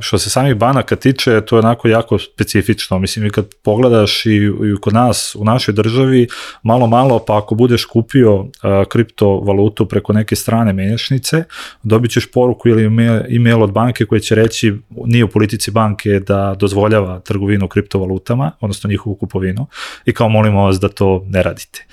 što 0.00 0.18
se 0.18 0.30
samih 0.30 0.54
banaka 0.54 0.96
tiče, 0.96 1.40
to 1.40 1.56
je 1.56 1.60
onako 1.60 1.88
jako 1.88 2.18
specifično. 2.18 2.98
Mislim, 2.98 3.26
i 3.26 3.30
kad 3.30 3.46
pogledaš 3.64 4.26
i, 4.26 4.36
i 4.36 4.80
kod 4.80 4.94
nas, 4.94 5.36
u 5.38 5.44
našoj 5.44 5.74
državi, 5.74 6.26
malo, 6.62 6.86
malo, 6.86 7.24
pa 7.26 7.38
ako 7.38 7.54
budeš 7.54 7.84
kupio 7.84 8.34
uh, 8.34 8.48
kriptovalutu 8.88 9.86
preko 9.86 10.12
neke 10.12 10.36
strane 10.36 10.72
menjačnice, 10.72 11.44
dobit 11.82 12.10
ćeš 12.10 12.30
poruku 12.30 12.68
ili 12.68 12.84
email 13.36 13.62
od 13.62 13.72
banke 13.72 14.04
koji 14.04 14.20
će 14.20 14.34
reći, 14.34 14.74
nije 15.06 15.24
u 15.24 15.28
politici 15.28 15.70
banke 15.70 16.20
da 16.20 16.54
dozvoljava 16.58 17.20
trgovinu 17.20 17.68
kriptovalutama, 17.68 18.50
odnosno 18.60 18.90
njihovu 18.90 19.16
kupovinu, 19.16 19.66
i 20.04 20.12
kao 20.12 20.28
molimo 20.28 20.64
vas 20.64 20.80
da 20.80 20.88
to 20.88 21.11
ne 21.28 21.42
radite. 21.42 21.86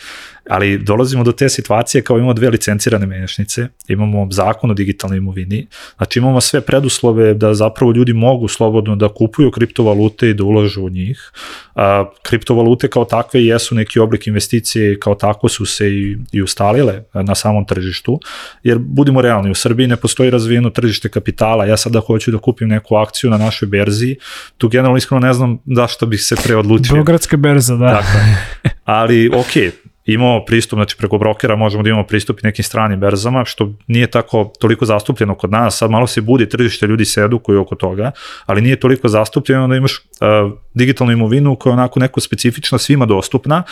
Ali 0.50 0.78
dolazimo 0.78 1.24
do 1.24 1.32
te 1.32 1.50
situacije 1.50 2.02
kao 2.02 2.18
imamo 2.18 2.34
dve 2.34 2.50
licencirane 2.50 3.06
menjačnice, 3.06 3.68
imamo 3.88 4.28
zakon 4.32 4.72
o 4.72 4.74
digitalnoj 4.74 5.18
imovini, 5.18 5.68
znači 5.98 6.20
imamo 6.20 6.42
sve 6.42 6.62
preduslove 6.62 7.34
da 7.34 7.54
zapravo 7.54 7.92
ljudi 7.92 8.14
mogu 8.14 8.48
slobodno 8.48 8.96
da 8.96 9.10
kupuju 9.10 9.52
kriptovalute 9.52 10.30
i 10.30 10.34
da 10.34 10.44
ulažu 10.44 10.82
u 10.82 10.90
njih. 10.90 11.32
A, 11.76 12.06
kriptovalute 12.22 12.88
kao 12.88 13.06
takve 13.06 13.46
jesu 13.46 13.76
neki 13.76 14.00
oblik 14.00 14.28
investicije 14.28 15.00
kao 15.00 15.16
tako 15.16 15.50
su 15.50 15.66
se 15.66 15.90
i, 15.90 16.18
i 16.32 16.42
ustalile 16.42 17.04
na 17.14 17.36
samom 17.36 17.66
tržištu, 17.66 18.20
jer 18.64 18.78
budimo 18.78 19.22
realni, 19.22 19.52
u 19.52 19.56
Srbiji 19.56 19.88
ne 19.88 19.96
postoji 19.96 20.30
razvijeno 20.30 20.70
tržište 20.70 21.10
kapitala, 21.10 21.66
ja 21.66 21.78
sada 21.78 22.00
hoću 22.00 22.32
da 22.32 22.38
kupim 22.38 22.68
neku 22.68 22.96
akciju 22.96 23.30
na 23.30 23.38
našoj 23.38 23.68
berzi, 23.68 24.16
tu 24.58 24.70
generalno 24.70 24.98
iskreno 24.98 25.28
ne 25.28 25.34
znam 25.34 25.58
zašto 25.66 26.06
bih 26.06 26.24
se 26.24 26.36
pre 26.44 26.56
odlučio. 26.56 26.94
Beogradska 26.94 27.38
berza, 27.38 27.76
da. 27.76 27.86
Dakle, 27.86 28.22
ali 28.86 29.32
ok, 29.34 29.74
imamo 30.14 30.46
pristup, 30.46 30.78
znači 30.78 30.98
preko 30.98 31.18
brokera 31.18 31.56
možemo 31.56 31.84
da 31.84 31.90
imamo 31.90 32.08
pristup 32.08 32.40
i 32.40 32.48
nekim 32.48 32.64
stranim 32.64 33.00
berzama, 33.00 33.46
što 33.46 33.74
nije 33.88 34.08
tako 34.08 34.52
toliko 34.60 34.86
zastupljeno 34.86 35.36
kod 35.36 35.52
nas, 35.52 35.78
sad 35.78 35.92
malo 35.92 36.08
se 36.08 36.22
budi 36.22 36.50
tržište, 36.50 36.88
ljudi 36.88 37.06
se 37.06 37.22
edukuju 37.22 37.62
oko 37.62 37.76
toga, 37.76 38.12
ali 38.46 38.62
nije 38.62 38.80
toliko 38.80 39.08
zastupljeno 39.08 39.68
da 39.68 39.76
imaš 39.76 39.98
uh, 39.98 40.52
digitalnu 40.74 41.14
imovinu 41.14 41.56
koja 41.56 41.72
je 41.72 41.74
onako 41.74 42.00
neko 42.00 42.20
specifična, 42.20 42.78
svima 42.78 43.06
dostupna 43.06 43.64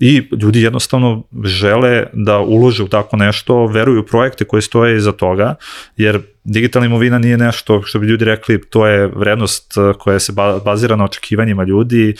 i 0.00 0.22
ljudi 0.42 0.62
jednostavno 0.62 1.22
žele 1.44 2.04
da 2.12 2.38
ulože 2.38 2.82
u 2.82 2.88
tako 2.88 3.16
nešto, 3.16 3.66
veruju 3.66 4.00
u 4.00 4.06
projekte 4.06 4.44
koje 4.44 4.62
stoje 4.62 4.96
iza 4.96 5.12
toga, 5.12 5.54
jer 5.96 6.20
digitalna 6.46 6.86
imovina 6.86 7.18
nije 7.18 7.36
nešto 7.36 7.82
što 7.82 7.98
bi 7.98 8.06
ljudi 8.06 8.24
rekli 8.24 8.60
to 8.70 8.86
je 8.86 9.06
vrednost 9.06 9.76
uh, 9.76 9.96
koja 9.98 10.18
se 10.18 10.32
bazira 10.64 10.96
na 10.96 11.04
očekivanjima 11.04 11.64
ljudi, 11.64 12.14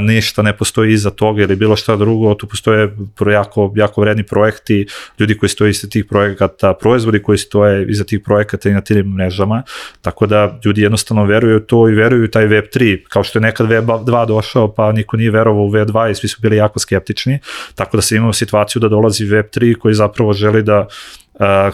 ništa 0.00 0.42
ne 0.42 0.56
postoji 0.56 0.92
iza 0.92 1.10
toga 1.10 1.42
ili 1.42 1.56
bilo 1.56 1.76
šta 1.76 1.96
drugo, 1.96 2.34
tu 2.34 2.46
postoje 2.46 2.96
jako, 3.32 3.72
jako 3.76 4.00
vredni 4.00 4.22
projekti, 4.22 4.86
ljudi 5.18 5.38
koji 5.38 5.50
stoje 5.50 5.70
iza 5.70 5.88
tih 5.88 6.04
projekata, 6.04 6.74
proizvodi 6.74 7.22
koji 7.22 7.38
stoje 7.38 7.86
iza 7.88 8.04
tih 8.04 8.20
projekata 8.24 8.68
i 8.68 8.72
na 8.72 8.80
tim 8.80 9.06
mrežama, 9.06 9.62
tako 10.00 10.26
da 10.26 10.60
ljudi 10.64 10.82
jednostavno 10.82 11.24
veruju 11.24 11.60
to 11.60 11.88
i 11.88 11.94
veruju 11.94 12.30
taj 12.30 12.46
Web 12.46 12.64
3, 12.74 13.02
kao 13.08 13.24
što 13.24 13.38
je 13.38 13.42
nekad 13.42 13.68
Web 13.68 13.84
2 13.84 14.26
došao 14.26 14.74
pa 14.74 14.92
niko 14.92 15.16
nije 15.16 15.30
verovao 15.30 15.62
u 15.62 15.70
Web 15.70 15.88
2 15.88 16.10
i 16.10 16.14
svi 16.14 16.28
su 16.28 16.38
bili 16.42 16.56
jako 16.56 16.78
skeptični, 16.78 17.38
tako 17.74 17.96
da 17.96 18.02
se 18.02 18.16
imamo 18.16 18.32
situaciju 18.32 18.80
da 18.80 18.88
dolazi 18.88 19.24
Web 19.24 19.46
3 19.56 19.78
koji 19.78 19.94
zapravo 19.94 20.32
želi 20.32 20.62
da 20.62 20.86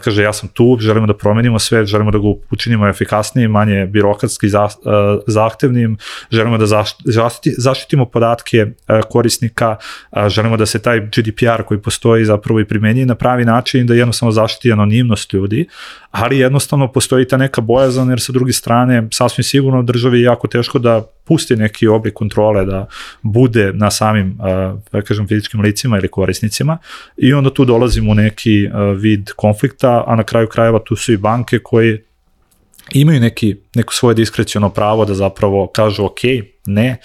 Kaže 0.05 0.23
ja 0.23 0.33
sam 0.33 0.49
tu, 0.49 0.77
želimo 0.81 1.07
da 1.07 1.17
promenimo 1.17 1.59
sve, 1.59 1.87
želimo 1.87 2.11
da 2.11 2.19
ga 2.19 2.25
učinimo 2.51 2.89
efikasnijim, 2.89 3.51
manje 3.51 3.87
birokratski 3.87 4.49
za, 4.49 4.65
uh, 4.65 4.71
zahtevnim, 5.27 5.97
želimo 6.31 6.59
da 6.59 6.67
zaštiti, 7.05 7.55
zaštitimo 7.59 8.05
podatke 8.05 8.67
uh, 8.67 9.01
korisnika, 9.11 9.77
želimo 10.27 10.57
da 10.57 10.67
se 10.67 10.79
taj 10.79 11.01
GDPR 11.01 11.63
koji 11.67 11.83
postoji 11.83 12.25
zapravo 12.25 12.61
i 12.61 12.65
primenji 12.65 13.07
na 13.07 13.15
pravi 13.15 13.45
način, 13.45 13.87
da 13.87 13.95
jednostavno 13.95 14.33
zaštiti 14.33 14.73
anonimnost 14.73 15.33
ljudi, 15.33 15.67
ali 16.11 16.39
jednostavno 16.39 16.93
postoji 16.93 17.29
ta 17.29 17.37
neka 17.37 17.61
bojazan 17.61 18.11
jer 18.11 18.21
sa 18.21 18.33
druge 18.33 18.53
strane 18.53 19.09
sasvim 19.13 19.45
sigurno 19.45 19.83
državi 19.83 20.19
je 20.19 20.25
jako 20.25 20.49
teško 20.49 20.79
da 20.79 21.03
pusti 21.29 21.57
neki 21.57 21.89
oblik 21.89 22.15
kontrole 22.15 22.65
da 22.65 22.87
bude 23.23 23.73
na 23.73 23.91
samim, 23.91 24.39
da 24.93 25.03
kažem, 25.03 25.29
fizičkim 25.29 25.61
licima 25.61 25.99
ili 25.99 26.09
korisnicima 26.09 26.79
i 27.17 27.33
onda 27.33 27.55
tu 27.55 27.65
dolazimo 27.65 28.11
u 28.11 28.15
neki 28.15 28.69
vid 28.97 29.31
konflikta, 29.37 30.05
a 30.07 30.17
na 30.17 30.23
kraju 30.23 30.49
krajeva 30.49 30.79
tu 30.85 30.97
su 30.97 31.13
i 31.13 31.17
banke 31.17 31.59
koji 31.59 31.99
imaju 32.93 33.21
neki, 33.21 33.57
neko 33.75 33.95
svoje 33.95 34.15
diskreciono 34.15 34.71
pravo 34.71 35.05
da 35.05 35.15
zapravo 35.15 35.67
kažu 35.67 36.05
ok, 36.05 36.21
ne, 36.67 36.97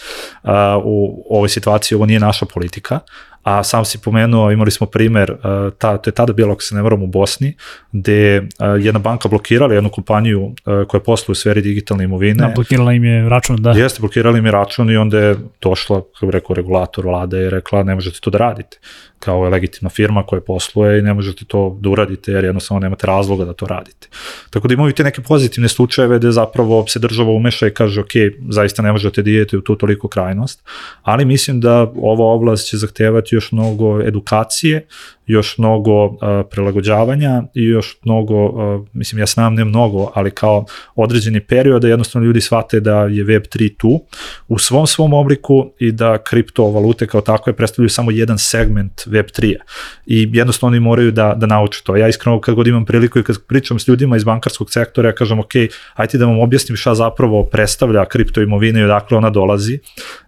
u 0.83 1.25
ovoj 1.29 1.49
situaciji 1.49 1.95
ovo 1.95 2.05
nije 2.05 2.19
naša 2.19 2.45
politika, 2.45 2.99
a 3.43 3.63
sam 3.63 3.86
si 3.86 3.97
pomenuo, 4.01 4.51
imali 4.51 4.71
smo 4.71 4.88
primer, 4.88 5.32
uh, 5.32 5.73
ta, 5.77 5.97
to 5.97 6.10
je 6.10 6.13
tada 6.13 6.34
bilo, 6.34 6.53
ako 6.53 6.62
se 6.62 6.75
ne 6.75 6.82
varam, 6.82 7.03
u 7.03 7.08
Bosni, 7.08 7.56
gde 7.91 8.39
uh, 8.39 8.45
jedna 8.79 8.99
banka 8.99 9.29
blokirala 9.29 9.73
jednu 9.73 9.89
kompaniju 9.89 10.43
uh, 10.43 10.53
koja 10.88 11.01
posluje 11.01 11.34
u 11.34 11.36
sferi 11.36 11.62
digitalne 11.62 12.03
imovine. 12.03 12.47
Da, 12.47 12.51
blokirala 12.56 12.93
im 12.93 13.03
je 13.03 13.29
račun, 13.29 13.56
da. 13.56 13.71
Jeste, 13.71 13.99
blokirala 14.01 14.38
im 14.38 14.45
je 14.45 14.51
račun 14.51 14.91
i 14.91 14.97
onda 14.97 15.19
je 15.19 15.36
došla, 15.62 16.01
kako 16.13 16.25
bi 16.25 16.32
rekao, 16.32 16.56
regulator 16.56 17.06
vlade 17.06 17.45
i 17.45 17.49
rekla 17.49 17.84
ne 17.84 17.95
možete 17.95 18.19
to 18.19 18.29
da 18.29 18.38
radite 18.38 18.77
kao 19.23 19.45
je 19.45 19.49
legitimna 19.49 19.89
firma 19.89 20.23
koja 20.23 20.41
posluje 20.41 20.99
i 20.99 21.01
ne 21.01 21.13
možete 21.13 21.45
to 21.45 21.77
da 21.82 21.89
uradite 21.89 22.32
jer 22.32 22.43
jednostavno 22.43 22.79
nemate 22.79 23.08
razloga 23.08 23.45
da 23.45 23.53
to 23.53 23.65
radite. 23.65 24.08
Tako 24.49 24.67
da 24.67 24.73
imaju 24.73 24.93
te 24.93 25.03
neke 25.03 25.21
pozitivne 25.21 25.69
slučajeve 25.69 26.19
gde 26.19 26.32
zapravo 26.32 26.86
se 26.88 26.99
država 26.99 27.32
umeša 27.32 27.67
i 27.67 27.73
kaže 27.73 28.01
ok, 28.01 28.12
zaista 28.49 28.82
ne 28.82 28.91
možete 28.91 29.21
da 29.21 29.29
idete 29.29 29.58
u 29.58 29.62
tu 29.62 29.75
toliko 29.75 30.08
krajnost, 30.08 30.63
ali 31.01 31.25
mislim 31.25 31.62
da 31.62 31.91
ova 31.95 32.25
oblast 32.25 32.67
će 32.69 32.77
zahtevati 32.77 33.33
još 33.34 33.52
mnogo 33.52 34.02
edukacije, 34.02 34.88
još 35.25 35.57
mnogo 35.57 36.05
uh, 36.05 36.17
prelagođavanja 36.51 37.43
i 37.53 37.63
još 37.63 37.97
mnogo, 38.03 38.45
uh, 38.45 38.88
mislim 38.93 39.19
ja 39.19 39.25
znam 39.25 39.53
ne 39.53 39.65
mnogo, 39.65 40.12
ali 40.13 40.31
kao 40.31 40.65
određeni 40.95 41.39
period 41.39 41.83
jednostavno 41.83 42.25
ljudi 42.25 42.41
shvate 42.41 42.79
da 42.79 43.01
je 43.01 43.25
Web3 43.25 43.77
tu 43.77 44.05
u 44.47 44.59
svom 44.59 44.88
svom 44.88 45.13
obliku 45.13 45.71
i 45.79 45.91
da 45.91 46.17
kriptovalute 46.23 47.07
kao 47.07 47.21
takve 47.21 47.53
predstavljaju 47.53 47.89
samo 47.89 48.12
jedan 48.12 48.38
segment 48.38 48.93
Web3-a 49.05 49.63
i 50.05 50.29
jednostavno 50.33 50.71
oni 50.71 50.79
moraju 50.79 51.12
da, 51.12 51.33
da 51.38 51.45
nauče 51.45 51.81
to. 51.83 51.95
Ja 51.95 52.07
iskreno 52.07 52.41
kad 52.41 52.55
god 52.55 52.67
imam 52.67 52.86
priliku 52.86 53.19
i 53.19 53.23
kad 53.23 53.45
pričam 53.47 53.79
s 53.79 53.88
ljudima 53.88 54.17
iz 54.17 54.23
bankarskog 54.23 54.71
sektora, 54.71 55.09
ja 55.09 55.15
kažem 55.15 55.39
ok, 55.39 55.51
ajte 55.93 56.17
da 56.17 56.25
vam 56.25 56.39
objasnim 56.39 56.75
šta 56.75 56.95
zapravo 56.95 57.43
predstavlja 57.45 58.05
kripto 58.05 58.41
imovina 58.41 58.79
i 58.79 58.83
odakle 58.83 59.17
ona 59.17 59.29
dolazi 59.29 59.79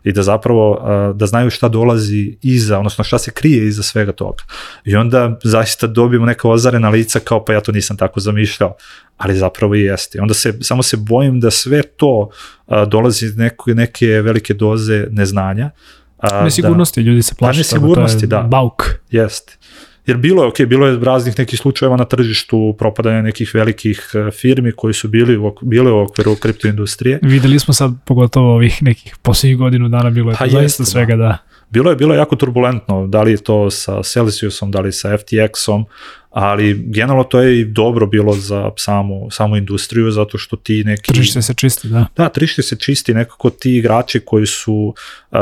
i 0.03 0.11
da 0.11 0.23
zapravo 0.23 0.71
uh, 0.71 1.17
da 1.17 1.25
znaju 1.25 1.49
šta 1.49 1.67
dolazi 1.67 2.37
iza, 2.41 2.77
odnosno 2.77 3.03
šta 3.03 3.17
se 3.17 3.31
krije 3.31 3.67
iza 3.67 3.83
svega 3.83 4.11
toga. 4.11 4.43
I 4.85 4.95
onda 4.95 5.39
zaista 5.43 5.87
dobijemo 5.87 6.25
neka 6.25 6.49
ozarena 6.49 6.89
lica 6.89 7.19
kao 7.19 7.45
pa 7.45 7.53
ja 7.53 7.61
to 7.61 7.71
nisam 7.71 7.97
tako 7.97 8.19
zamišljao, 8.19 8.75
ali 9.17 9.35
zapravo 9.35 9.75
i 9.75 9.81
jeste. 9.81 10.21
Onda 10.21 10.33
se, 10.33 10.53
samo 10.61 10.83
se 10.83 10.97
bojim 10.97 11.39
da 11.39 11.51
sve 11.51 11.83
to 11.83 12.29
a, 12.67 12.85
dolazi 12.85 13.25
iz 13.25 13.37
neko, 13.37 13.73
neke 13.73 14.07
velike 14.07 14.53
doze 14.53 15.07
neznanja, 15.11 15.71
A, 16.17 16.43
Nesigurnosti, 16.43 17.01
ljudi 17.01 17.21
se 17.21 17.35
plaše. 17.35 17.63
toga, 17.63 17.69
to 17.69 17.75
je 17.75 17.79
nesigurnosti, 17.79 18.27
da. 18.27 18.41
Bauk. 18.41 18.83
Jeste. 19.11 19.57
Jer 20.05 20.17
bilo 20.17 20.43
je, 20.43 20.47
ok, 20.47 20.61
bilo 20.67 20.87
je 20.87 20.99
raznih 20.99 21.39
nekih 21.39 21.59
slučajeva 21.59 21.97
na 21.97 22.05
tržištu 22.05 22.75
propadanja 22.79 23.21
nekih 23.21 23.51
velikih 23.53 24.11
e, 24.13 24.31
firmi 24.31 24.71
koji 24.71 24.93
su 24.93 25.07
bili 25.07 25.37
u, 25.37 25.55
bile 25.61 25.91
u 25.91 25.99
okviru 25.99 26.35
kriptoindustrije. 26.35 27.19
Videli 27.21 27.59
smo 27.59 27.73
sad 27.73 27.91
pogotovo 28.05 28.53
ovih 28.55 28.83
nekih 28.83 29.15
posljednjih 29.21 29.57
godinu 29.57 29.89
dana 29.89 30.09
bilo 30.09 30.31
je 30.31 30.37
Pa 30.39 30.47
zaista 30.47 30.61
jeste, 30.61 30.83
da. 30.83 30.85
svega 30.85 31.15
da. 31.15 31.37
Bilo 31.75 31.89
je 31.89 31.95
bilo 31.95 32.13
je 32.13 32.17
jako 32.17 32.35
turbulentno, 32.35 33.07
da 33.07 33.21
li 33.21 33.31
je 33.31 33.37
to 33.37 33.69
sa 33.71 34.03
Celsiusom, 34.03 34.71
da 34.71 34.79
li 34.79 34.91
sa 34.91 35.17
FTX-om, 35.17 35.85
ali 36.29 36.83
generalno 36.85 37.23
to 37.23 37.39
je 37.39 37.59
i 37.59 37.65
dobro 37.65 38.05
bilo 38.07 38.33
za 38.33 38.71
samu, 38.77 39.27
samu 39.31 39.57
industriju, 39.57 40.11
zato 40.11 40.37
što 40.37 40.55
ti 40.55 40.83
neki... 40.83 41.13
Tržište 41.13 41.41
se 41.41 41.53
čisti, 41.53 41.87
da. 41.87 42.05
Da, 42.17 42.29
tržište 42.29 42.61
se 42.61 42.75
čisti, 42.75 43.13
nekako 43.13 43.49
ti 43.49 43.77
igrači 43.77 44.19
koji 44.19 44.45
su 44.45 44.93
uh, 45.31 45.39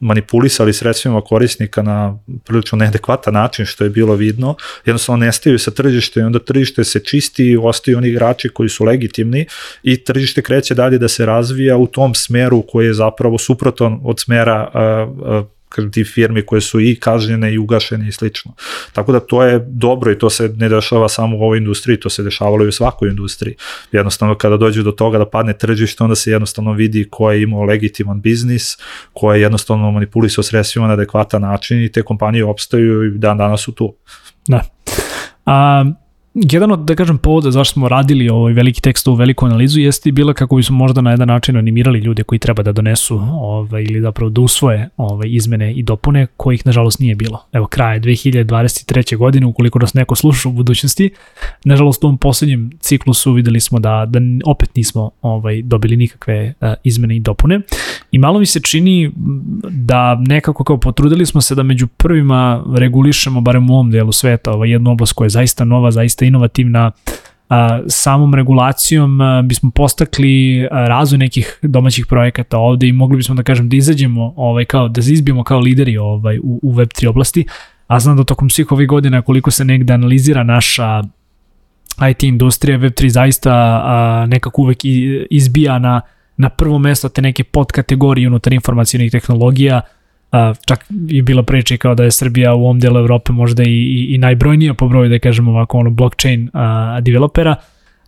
manipulisali 0.00 0.72
sredstvima 0.72 1.20
korisnika 1.20 1.82
na 1.82 2.18
prilično 2.44 2.78
neadekvatan 2.78 3.34
način, 3.34 3.66
što 3.66 3.84
je 3.84 3.90
bilo 3.90 4.14
vidno, 4.14 4.54
jednostavno 4.84 5.24
nestaju 5.24 5.58
sa 5.58 5.70
tržište 5.70 6.20
i 6.20 6.22
onda 6.22 6.38
tržište 6.38 6.84
se 6.84 7.00
čisti 7.04 7.44
i 7.44 7.56
ostaju 7.56 7.98
oni 7.98 8.08
igrači 8.08 8.48
koji 8.48 8.68
su 8.68 8.84
legitimni 8.84 9.46
i 9.82 10.04
tržište 10.04 10.42
kreće 10.42 10.74
dalje 10.74 10.98
da 10.98 11.08
se 11.08 11.26
razvija 11.26 11.76
u 11.76 11.86
tom 11.86 12.14
smeru 12.14 12.62
koji 12.62 12.86
je 12.86 12.94
zapravo 12.94 13.38
suprotan 13.38 14.00
od 14.04 14.20
smera 14.20 14.70
uh, 14.74 15.42
uh, 15.42 15.55
kažem, 15.68 15.92
ti 15.92 16.04
firmi 16.04 16.42
koje 16.42 16.60
su 16.60 16.80
i 16.80 16.96
kažnjene 17.00 17.54
i 17.54 17.58
ugašene 17.58 18.08
i 18.08 18.12
slično. 18.12 18.54
Tako 18.92 19.12
da 19.12 19.20
to 19.20 19.42
je 19.42 19.64
dobro 19.68 20.12
i 20.12 20.18
to 20.18 20.30
se 20.30 20.48
ne 20.56 20.68
dešava 20.68 21.08
samo 21.08 21.36
u 21.36 21.40
ovoj 21.40 21.58
industriji, 21.58 22.00
to 22.00 22.10
se 22.10 22.22
dešavalo 22.22 22.64
i 22.64 22.68
u 22.68 22.72
svakoj 22.72 23.08
industriji. 23.08 23.54
Jednostavno 23.92 24.34
kada 24.34 24.56
dođe 24.56 24.82
do 24.82 24.92
toga 24.92 25.18
da 25.18 25.26
padne 25.26 25.58
tržište, 25.58 26.04
onda 26.04 26.14
se 26.14 26.30
jednostavno 26.30 26.72
vidi 26.72 27.08
ko 27.10 27.30
je 27.30 27.42
imao 27.42 27.62
legitiman 27.62 28.20
biznis, 28.20 28.76
ko 29.12 29.32
je 29.32 29.40
jednostavno 29.40 29.90
manipulisao 29.90 30.44
sredstvima 30.44 30.86
na 30.86 30.92
adekvatan 30.92 31.42
način 31.42 31.84
i 31.84 31.92
te 31.92 32.02
kompanije 32.02 32.44
opstaju 32.44 33.04
i 33.04 33.18
dan 33.18 33.38
danas 33.38 33.60
su 33.60 33.72
tu. 33.72 33.94
Da. 34.48 34.62
A, 35.46 35.84
jedan 36.36 36.72
od, 36.72 36.78
da 36.78 36.94
kažem, 36.94 37.18
povoda 37.18 37.50
zašto 37.50 37.72
smo 37.72 37.88
radili 37.88 38.28
ovaj 38.28 38.52
veliki 38.52 38.82
tekst, 38.82 39.08
ovu 39.08 39.16
veliku 39.16 39.46
analizu, 39.46 39.80
jeste 39.80 40.08
i 40.08 40.12
bila 40.12 40.34
kako 40.34 40.56
bismo 40.56 40.76
možda 40.76 41.00
na 41.00 41.10
jedan 41.10 41.28
način 41.28 41.56
animirali 41.56 41.98
ljude 41.98 42.22
koji 42.22 42.38
treba 42.38 42.62
da 42.62 42.72
donesu 42.72 43.20
ovaj, 43.32 43.82
ili 43.82 44.00
zapravo 44.00 44.30
da 44.30 44.40
usvoje 44.40 44.88
ovaj, 44.96 45.28
izmene 45.30 45.72
i 45.72 45.82
dopune, 45.82 46.26
kojih 46.36 46.66
nažalost 46.66 47.00
nije 47.00 47.14
bilo. 47.14 47.46
Evo, 47.52 47.66
kraje 47.66 48.00
2023. 48.00 49.16
godine, 49.16 49.46
ukoliko 49.46 49.78
nas 49.78 49.94
neko 49.94 50.14
sluša 50.14 50.48
u 50.48 50.52
budućnosti, 50.52 51.10
nažalost 51.64 52.04
u 52.04 52.06
ovom 52.06 52.18
poslednjem 52.18 52.70
ciklusu 52.80 53.32
videli 53.32 53.60
smo 53.60 53.78
da, 53.78 54.06
da 54.08 54.20
opet 54.44 54.76
nismo 54.76 55.10
ovaj, 55.22 55.62
dobili 55.62 55.96
nikakve 55.96 56.54
uh, 56.60 56.68
izmene 56.84 57.16
i 57.16 57.20
dopune. 57.20 57.60
I 58.12 58.18
malo 58.18 58.38
mi 58.38 58.46
se 58.46 58.60
čini 58.60 59.12
da 59.70 60.14
nekako 60.14 60.64
kao 60.64 60.80
potrudili 60.80 61.26
smo 61.26 61.40
se 61.40 61.54
da 61.54 61.62
među 61.62 61.86
prvima 61.86 62.64
regulišemo, 62.76 63.40
barem 63.40 63.70
u 63.70 63.74
ovom 63.74 63.90
delu 63.90 64.12
sveta, 64.12 64.52
ovaj, 64.52 64.70
jednu 64.70 64.90
oblast 64.90 65.12
koja 65.12 65.26
je 65.26 65.30
zaista 65.30 65.64
nova, 65.64 65.90
zaista 65.90 66.25
inovativna, 66.26 66.90
a, 67.48 67.80
samom 67.88 68.34
regulacijom 68.34 69.20
a, 69.20 69.42
bismo 69.42 69.70
postakli 69.70 70.68
razvoj 70.70 71.18
nekih 71.18 71.58
domaćih 71.62 72.06
projekata 72.06 72.58
ovde 72.58 72.88
i 72.88 72.92
mogli 72.92 73.16
bismo 73.16 73.34
da 73.34 73.42
kažem 73.42 73.68
da 73.68 73.76
izađemo 73.76 74.34
ovaj 74.36 74.64
kao 74.64 74.88
da 74.88 75.00
izbijemo 75.00 75.44
kao 75.44 75.60
lideri 75.60 75.96
ovaj 75.98 76.38
u, 76.38 76.60
u 76.62 76.74
web3 76.74 77.08
oblasti. 77.08 77.46
A 77.86 78.00
znam 78.00 78.16
da 78.16 78.24
tokom 78.24 78.50
svih 78.50 78.72
ovih 78.72 78.88
godina 78.88 79.22
koliko 79.22 79.50
se 79.50 79.64
negde 79.64 79.92
analizira 79.92 80.42
naša 80.42 81.02
IT 82.10 82.22
industrija 82.22 82.78
Web3 82.78 83.08
zaista 83.08 83.52
a, 83.84 84.26
nekako 84.28 84.62
uvek 84.62 84.78
izbija 85.30 85.78
na 85.78 86.00
na 86.36 86.48
prvo 86.48 86.78
mesto 86.78 87.08
te 87.08 87.22
neke 87.22 87.44
podkategorije 87.44 88.28
unutar 88.28 88.52
informacijonih 88.52 89.12
tehnologija 89.12 89.80
a, 90.32 90.54
čak 90.66 90.86
je 91.08 91.22
bila 91.22 91.42
priča 91.42 91.76
kao 91.76 91.94
da 91.94 92.04
je 92.04 92.10
Srbija 92.10 92.54
u 92.54 92.64
ovom 92.64 92.80
delu 92.80 92.98
Evrope 92.98 93.32
možda 93.32 93.62
i, 93.62 93.66
i, 93.66 94.14
i 94.14 94.18
najbrojnija 94.18 94.74
po 94.74 94.88
broju, 94.88 95.08
da 95.08 95.18
kažemo 95.18 95.50
ovako, 95.50 95.78
ono, 95.78 95.90
blockchain 95.90 96.50
a, 96.52 97.00
developera, 97.00 97.54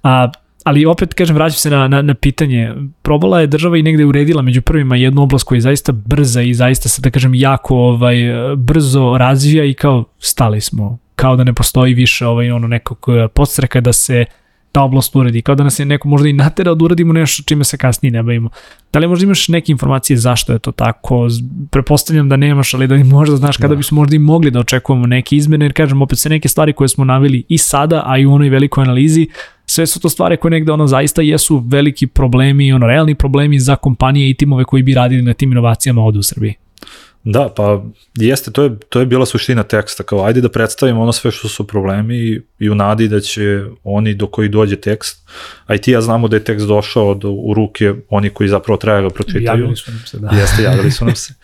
a, 0.03 0.31
ali 0.65 0.87
opet, 0.87 1.15
kažem, 1.15 1.37
vraćam 1.37 1.57
se 1.57 1.71
na, 1.71 1.89
na, 1.89 2.03
na 2.03 2.15
pitanje, 2.15 2.75
probala 3.03 3.41
je 3.41 3.47
država 3.47 3.79
i 3.79 3.83
negde 3.83 4.05
uredila 4.05 4.43
među 4.43 4.63
prvima 4.63 4.97
jednu 4.97 5.23
oblast 5.23 5.45
koja 5.45 5.57
je 5.57 5.61
zaista 5.61 5.93
brza 5.93 6.43
i 6.43 6.55
zaista 6.55 6.89
se, 6.89 7.03
da 7.03 7.11
kažem, 7.11 7.35
jako 7.35 7.77
ovaj, 7.77 8.17
brzo 8.57 9.17
razvija 9.19 9.65
i 9.65 9.75
kao 9.75 10.05
stali 10.19 10.61
smo, 10.61 10.99
kao 11.17 11.37
da 11.37 11.45
ne 11.45 11.55
postoji 11.55 11.95
više 11.95 12.27
ovaj, 12.27 12.51
ono, 12.51 12.69
nekog 12.69 13.07
podstreka 13.35 13.81
da 13.81 13.93
se 13.93 14.25
ta 14.73 14.83
oblast 14.83 15.17
uredi, 15.17 15.43
kao 15.43 15.55
da 15.55 15.65
nas 15.65 15.79
je 15.79 15.87
neko 15.87 16.09
možda 16.09 16.29
i 16.29 16.33
natera 16.33 16.75
da 16.75 16.85
uradimo 16.85 17.13
nešto 17.13 17.43
čime 17.47 17.65
se 17.65 17.77
kasnije 17.77 18.13
ne 18.13 18.23
bavimo. 18.23 18.51
Da 18.93 18.99
li 18.99 19.09
možda 19.09 19.25
imaš 19.25 19.49
neke 19.49 19.73
informacije 19.73 20.17
zašto 20.17 20.53
je 20.53 20.59
to 20.59 20.73
tako? 20.73 21.29
Prepostavljam 21.71 22.29
da 22.29 22.37
nemaš, 22.37 22.75
ali 22.75 22.87
da 22.87 22.97
i 22.97 23.05
možda 23.05 23.37
znaš 23.37 23.57
kada 23.57 23.69
Da. 23.69 23.77
bismo 23.77 24.01
možda 24.01 24.17
i 24.17 24.19
mogli 24.19 24.51
da 24.51 24.61
očekujemo 24.61 25.07
neke 25.07 25.37
izmene, 25.37 25.65
jer 25.65 25.73
kažem 25.73 26.03
opet 26.03 26.19
se 26.19 26.29
neke 26.29 26.49
stvari 26.49 26.73
koje 26.73 26.89
smo 26.89 27.05
navili 27.05 27.45
i 27.49 27.59
sada, 27.59 28.03
a 28.07 28.19
i 28.19 28.27
u 28.27 28.33
onoj 28.33 28.49
velikoj 28.49 28.83
analizi, 28.83 29.29
sve 29.67 29.87
su 29.87 30.01
to 30.01 30.09
stvari 30.09 30.37
koje 30.37 30.51
negde 30.51 30.73
ono 30.73 30.87
zaista 30.87 31.23
jesu 31.23 31.63
veliki 31.67 32.07
problemi, 32.07 32.73
ono 32.73 32.87
realni 32.87 33.15
problemi 33.15 33.59
za 33.59 33.77
kompanije 33.77 34.31
i 34.31 34.35
timove 34.35 34.65
koji 34.65 34.83
bi 34.83 34.95
radili 34.95 35.23
na 35.23 35.35
tim 35.35 35.53
inovacijama 35.53 36.03
ovde 36.03 36.19
u 36.19 36.23
Srbiji. 36.23 36.55
Da, 37.31 37.49
pa 37.57 37.83
jeste, 38.15 38.51
to 38.51 38.63
je, 38.63 38.79
to 38.89 39.01
je 39.01 39.07
bila 39.07 39.27
suština 39.27 39.63
teksta, 39.63 40.03
kao 40.03 40.25
ajde 40.25 40.41
da 40.41 40.49
predstavimo 40.49 41.03
ono 41.03 41.13
sve 41.13 41.31
što 41.31 41.49
su 41.49 41.67
problemi 41.67 42.17
i, 42.17 42.41
i 42.59 42.71
u 42.71 42.75
nadi 42.75 43.09
da 43.09 43.21
će 43.21 43.65
oni 43.85 44.15
do 44.15 44.27
koji 44.27 44.49
dođe 44.49 44.77
tekst, 44.77 45.29
a 45.67 45.75
i 45.75 45.79
ti 45.79 45.91
ja 45.91 46.01
znamo 46.01 46.29
da 46.29 46.37
je 46.37 46.45
tekst 46.45 46.67
došao 46.67 47.15
do, 47.15 47.31
u 47.31 47.55
ruke 47.55 47.95
oni 48.09 48.31
koji 48.31 48.49
zapravo 48.49 48.77
treba 48.77 49.01
ga 49.01 49.11
pročitaju. 49.11 49.45
Javili 49.45 49.77
su 49.77 49.91
nam 49.91 50.03
se, 50.07 50.19
da. 50.19 50.29
Jeste, 50.29 50.63
javili 50.63 50.91
su 50.91 51.05
nam 51.05 51.17
se. 51.25 51.35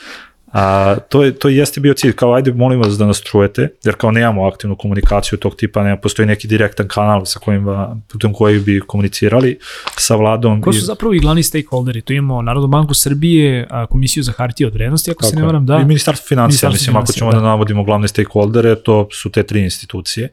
A, 0.55 0.97
to, 1.09 1.25
je, 1.25 1.35
to 1.35 1.49
jeste 1.49 1.81
bio 1.81 1.95
cilj, 1.95 2.13
kao 2.13 2.35
ajde 2.35 2.53
molim 2.53 2.81
vas 2.81 2.99
da 2.99 3.07
nas 3.07 3.23
čujete, 3.23 3.69
jer 3.85 3.95
kao 3.95 4.11
nemamo 4.11 4.47
aktivnu 4.47 4.77
komunikaciju 4.77 5.39
tog 5.39 5.57
tipa, 5.57 5.83
nema, 5.83 5.97
postoji 5.97 6.27
neki 6.27 6.49
direktan 6.49 6.89
kanal 6.89 7.25
sa 7.25 7.39
kojim, 7.39 7.67
putem 8.13 8.33
kojeg 8.33 8.63
bi 8.63 8.81
komunicirali 8.81 9.59
sa 9.97 10.15
vladom. 10.17 10.63
Ko 10.63 10.71
i- 10.71 10.73
su 10.73 10.85
zapravo 10.85 11.15
i 11.15 11.19
glavni 11.19 11.43
stakeholderi? 11.43 12.01
Tu 12.01 12.13
imamo 12.13 12.43
Narodnu 12.43 12.69
banku 12.69 12.95
Srbije, 12.95 13.67
a, 13.71 13.87
Komisiju 13.87 14.23
za 14.23 14.33
hartije 14.33 14.67
od 14.67 14.73
vrednosti, 14.75 15.11
ako 15.11 15.25
se 15.25 15.31
Tako 15.31 15.37
ne 15.37 15.43
je. 15.43 15.47
varam, 15.47 15.67
da. 15.67 15.77
I 15.77 15.85
Ministarstvo 15.85 16.27
financija, 16.29 16.71
mislim, 16.71 16.97
ako 16.97 17.13
ćemo 17.13 17.31
da. 17.33 17.37
da. 17.37 17.43
navodimo 17.43 17.85
glavne 17.85 18.09
stakeholdere, 18.09 18.75
to 18.75 19.09
su 19.13 19.31
te 19.31 19.43
tri 19.43 19.61
institucije, 19.63 20.29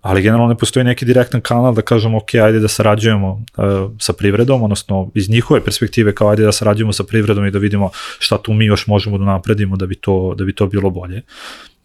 ali 0.00 0.22
generalno 0.22 0.48
ne 0.48 0.54
postoji 0.58 0.84
neki 0.84 1.04
direktan 1.04 1.40
kanal 1.40 1.74
da 1.74 1.82
kažemo, 1.82 2.16
ok, 2.18 2.34
ajde 2.34 2.60
da 2.60 2.68
sarađujemo 2.68 3.30
uh, 3.32 3.64
sa 3.98 4.12
privredom, 4.12 4.62
odnosno 4.62 5.10
iz 5.14 5.30
njihove 5.30 5.64
perspektive 5.64 6.14
kao 6.14 6.28
ajde 6.30 6.42
da 6.44 6.52
sarađujemo 6.52 6.92
sa 6.92 7.04
privredom 7.04 7.46
i 7.46 7.50
da 7.50 7.58
vidimo 7.58 7.90
šta 8.18 8.38
tu 8.38 8.52
mi 8.52 8.64
još 8.64 8.86
možemo 8.86 9.18
da 9.18 9.24
napredimo 9.58 9.76
da 9.76 9.86
bi 9.86 9.94
to, 9.94 10.34
da 10.36 10.44
bi 10.44 10.52
to 10.52 10.66
bilo 10.66 10.90
bolje. 10.90 11.22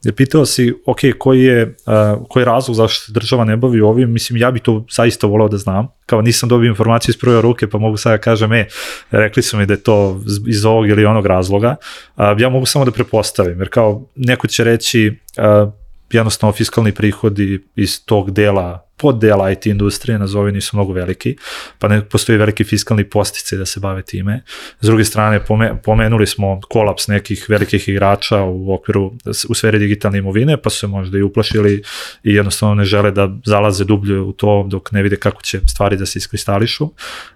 Jer 0.03 0.15
pitao 0.15 0.45
si, 0.45 0.73
ok, 0.85 0.99
koji 1.17 1.43
je, 1.43 1.63
uh, 1.65 2.27
koji 2.29 2.41
je 2.41 2.45
razlog 2.45 2.75
zašto 2.75 3.05
se 3.05 3.11
država 3.11 3.45
ne 3.45 3.57
bavi 3.57 3.81
ovim, 3.81 4.11
mislim, 4.11 4.37
ja 4.37 4.51
bi 4.51 4.59
to 4.59 4.85
zaista 4.91 5.27
volao 5.27 5.47
da 5.47 5.57
znam, 5.57 5.87
kao 6.05 6.21
nisam 6.21 6.49
dobio 6.49 6.67
informaciju 6.67 7.11
iz 7.11 7.17
prve 7.17 7.41
ruke, 7.41 7.67
pa 7.67 7.77
mogu 7.77 7.97
sada 7.97 8.17
da 8.17 8.21
kažem, 8.21 8.53
e, 8.53 8.67
rekli 9.11 9.43
su 9.43 9.57
mi 9.57 9.65
da 9.65 9.73
je 9.73 9.83
to 9.83 10.21
iz 10.47 10.65
ovog 10.65 10.89
ili 10.89 11.05
onog 11.05 11.25
razloga, 11.25 11.75
uh, 12.17 12.23
ja 12.37 12.49
mogu 12.49 12.65
samo 12.65 12.85
da 12.85 12.91
prepostavim, 12.91 13.59
jer 13.59 13.69
kao 13.69 14.09
neko 14.15 14.47
će 14.47 14.63
reći, 14.63 15.19
uh, 15.37 15.71
jednostavno 16.11 16.53
fiskalni 16.53 16.91
prihodi 16.91 17.63
iz 17.75 18.05
tog 18.05 18.31
dela 18.31 18.85
poddela 18.97 19.51
IT 19.51 19.65
industrije, 19.65 20.19
nazovi, 20.19 20.51
nisu 20.51 20.77
mnogo 20.77 20.93
veliki, 20.93 21.35
pa 21.79 21.87
ne 21.87 22.01
postoji 22.09 22.37
veliki 22.37 22.63
fiskalni 22.63 23.03
postice 23.09 23.57
da 23.57 23.65
se 23.65 23.79
bave 23.79 24.01
time. 24.01 24.41
S 24.81 24.87
druge 24.87 25.03
strane, 25.03 25.45
pome, 25.45 25.81
pomenuli 25.83 26.27
smo 26.27 26.59
kolaps 26.69 27.07
nekih 27.07 27.45
velikih 27.49 27.89
igrača 27.89 28.41
u 28.43 28.73
okviru, 28.73 29.13
u 29.49 29.53
sferi 29.53 29.79
digitalne 29.79 30.17
imovine, 30.17 30.57
pa 30.61 30.69
su 30.69 30.79
se 30.79 30.87
možda 30.87 31.17
i 31.17 31.21
uplašili 31.21 31.83
i 32.23 32.33
jednostavno 32.33 32.75
ne 32.75 32.85
žele 32.85 33.11
da 33.11 33.29
zalaze 33.45 33.85
dublje 33.85 34.19
u 34.19 34.31
to 34.31 34.65
dok 34.69 34.91
ne 34.91 35.03
vide 35.03 35.15
kako 35.15 35.41
će 35.41 35.59
stvari 35.67 35.97
da 35.97 36.05
se 36.05 36.19
iskristališu. 36.19 36.89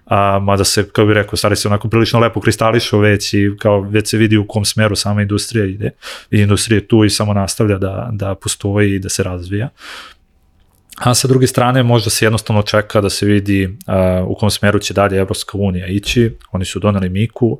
A, 0.06 0.38
mada 0.38 0.64
se, 0.64 0.88
kao 0.92 1.06
bih 1.06 1.14
rekao, 1.14 1.36
stvari 1.36 1.56
se 1.56 1.68
onako 1.68 1.88
prilično 1.88 2.20
lepo 2.20 2.40
kristališu 2.40 2.98
već 2.98 3.34
i 3.34 3.50
kao 3.58 3.80
već 3.80 4.10
se 4.10 4.16
vidi 4.16 4.36
u 4.36 4.46
kom 4.46 4.64
smeru 4.64 4.96
sama 4.96 5.22
industrija 5.22 5.64
ide. 5.64 5.90
I 6.30 6.40
industrija 6.40 6.78
je 6.78 6.88
tu 6.88 7.04
i 7.04 7.10
samo 7.10 7.34
nastavlja 7.34 7.78
da, 7.78 8.08
da 8.12 8.34
postoji 8.34 8.94
i 8.94 8.98
da 8.98 9.08
se 9.08 9.22
razvija. 9.22 9.68
A 10.98 11.14
sa 11.14 11.28
druge 11.28 11.46
strane 11.46 11.82
možda 11.82 12.10
se 12.10 12.24
jednostavno 12.24 12.62
čeka 12.62 13.00
da 13.00 13.10
se 13.10 13.26
vidi 13.26 13.64
uh, 13.66 14.28
u 14.28 14.34
kom 14.34 14.50
smeru 14.50 14.78
će 14.78 14.94
dalje 14.94 15.18
Evropska 15.18 15.58
unija 15.58 15.86
ići. 15.86 16.36
Oni 16.52 16.64
su 16.64 16.78
doneli 16.78 17.08
MIKU, 17.08 17.46
uh, 17.46 17.58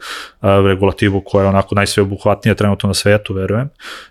regulativu 0.66 1.22
koja 1.26 1.42
je 1.42 1.48
onako 1.48 1.74
najsveobuhvatnija 1.74 2.54
trenutno 2.54 2.86
na 2.86 2.94
svetu, 2.94 3.34
verujem. 3.34 3.68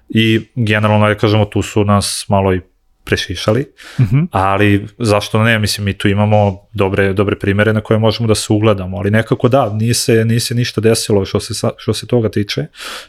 I 0.10 0.42
generalno, 0.56 1.08
da 1.08 1.16
kažemo, 1.16 1.46
tu 1.46 1.62
su 1.62 1.86
nas 1.86 2.26
malo 2.30 2.54
i 2.54 2.62
prešišali, 3.04 3.66
Uh 3.98 4.06
-huh. 4.06 4.28
ali 4.32 4.88
zašto 4.98 5.44
ne, 5.44 5.60
mislim 5.60 5.86
mi 5.86 5.94
tu 5.94 6.08
imamo 6.08 6.58
dobre, 6.74 7.14
dobre 7.14 7.40
primere 7.40 7.74
na 7.74 7.82
koje 7.82 8.00
možemo 8.00 8.28
da 8.28 8.36
se 8.36 8.54
ugledamo, 8.54 8.98
ali 8.98 9.12
nekako 9.12 9.48
da, 9.48 9.74
nije 9.74 9.94
se, 9.94 10.26
nije 10.26 10.40
se 10.40 10.56
ništa 10.56 10.82
desilo 10.82 11.26
što 11.26 11.40
se, 11.40 11.68
što 11.78 11.94
se 11.94 12.08
toga 12.08 12.30
tiče 12.30 12.66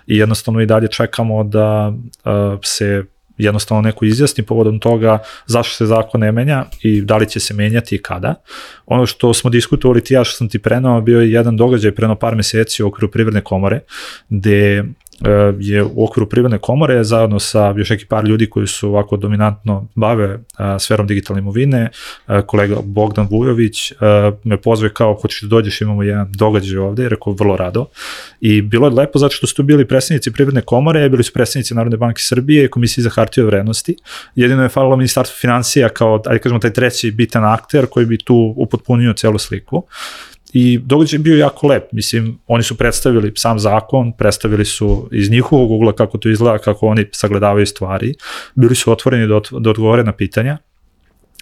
i 0.06 0.16
jednostavno 0.16 0.60
i 0.60 0.66
dalje 0.66 0.88
čekamo 0.88 1.44
da 1.44 1.92
uh, 2.24 2.58
se 2.62 3.04
jednostavno 3.38 3.82
neko 3.82 4.04
izjasni 4.04 4.44
povodom 4.44 4.80
toga 4.80 5.18
zašto 5.46 5.74
se 5.74 5.86
zakon 5.86 6.20
ne 6.20 6.32
menja 6.32 6.64
i 6.82 7.00
da 7.02 7.16
li 7.16 7.28
će 7.28 7.40
se 7.40 7.54
menjati 7.54 7.94
i 7.94 8.02
kada. 8.02 8.34
Ono 8.86 9.06
što 9.06 9.34
smo 9.34 9.50
diskutovali 9.50 10.04
ti 10.04 10.14
ja 10.14 10.24
što 10.24 10.36
sam 10.36 10.48
ti 10.48 10.58
prenao 10.58 11.00
bio 11.00 11.20
je 11.20 11.32
jedan 11.32 11.56
događaj 11.56 11.94
preno 11.94 12.14
par 12.14 12.36
meseci 12.36 12.82
u 12.82 12.86
okviru 12.86 13.10
privredne 13.10 13.40
komore 13.40 13.80
gde 14.28 14.84
je 15.58 15.84
u 15.84 16.04
okviru 16.04 16.28
privredne 16.28 16.58
komore 16.58 17.04
zajedno 17.04 17.38
sa 17.38 17.74
još 17.76 17.90
neki 17.90 18.06
par 18.06 18.24
ljudi 18.24 18.50
koji 18.50 18.66
su 18.66 18.88
ovako 18.88 19.16
dominantno 19.16 19.88
bave 19.94 20.38
sferom 20.78 21.06
digitalne 21.06 21.40
imovine, 21.40 21.90
kolega 22.46 22.76
Bogdan 22.84 23.26
Vujović 23.30 23.92
me 24.44 24.56
pozve 24.56 24.94
kao 24.94 25.14
hoćeš 25.14 25.42
da 25.42 25.48
dođeš 25.48 25.80
imamo 25.80 26.02
jedan 26.02 26.32
događaj 26.32 26.78
ovde, 26.78 27.08
rekao 27.08 27.32
vrlo 27.32 27.56
rado 27.56 27.86
i 28.40 28.62
bilo 28.62 28.86
je 28.86 28.94
lepo 28.94 29.18
zato 29.18 29.34
što 29.34 29.46
su 29.46 29.54
tu 29.54 29.62
bili 29.62 29.88
predstavnici 29.88 30.32
privredne 30.32 30.60
komore, 30.60 31.08
bili 31.08 31.24
su 31.24 31.32
predstavnici 31.32 31.74
Narodne 31.74 31.96
banke 31.96 32.22
Srbije 32.22 32.64
i 32.64 32.68
Komisije 32.68 33.02
za 33.02 33.10
hartije 33.10 33.44
vrednosti. 33.44 33.96
Jedino 34.34 34.62
je 34.62 34.68
falilo 34.68 34.96
ministarstvo 34.96 35.36
financija 35.40 35.88
kao, 35.88 36.22
ajde 36.26 36.38
kažemo, 36.38 36.60
taj 36.60 36.72
treći 36.72 37.10
bitan 37.10 37.44
akter 37.44 37.86
koji 37.86 38.06
bi 38.06 38.18
tu 38.18 38.54
upotpunio 38.56 39.12
celu 39.12 39.38
sliku. 39.38 39.82
I 40.52 40.78
događaj 40.78 41.16
je 41.16 41.22
bio 41.22 41.36
jako 41.36 41.66
lep, 41.66 41.92
mislim, 41.92 42.38
oni 42.46 42.62
su 42.62 42.76
predstavili 42.76 43.32
sam 43.36 43.58
zakon, 43.58 44.12
predstavili 44.12 44.64
su 44.64 45.08
iz 45.12 45.30
njihovog 45.30 45.70
ugla 45.70 45.92
kako 45.92 46.18
to 46.18 46.28
izgleda, 46.28 46.58
kako 46.58 46.86
oni 46.86 47.06
sagledavaju 47.12 47.66
stvari, 47.66 48.14
bili 48.54 48.74
su 48.74 48.92
otvoreni 48.92 49.26
da, 49.26 49.40
da 49.58 49.70
odgovore 49.70 50.04
na 50.04 50.12
pitanja, 50.12 50.58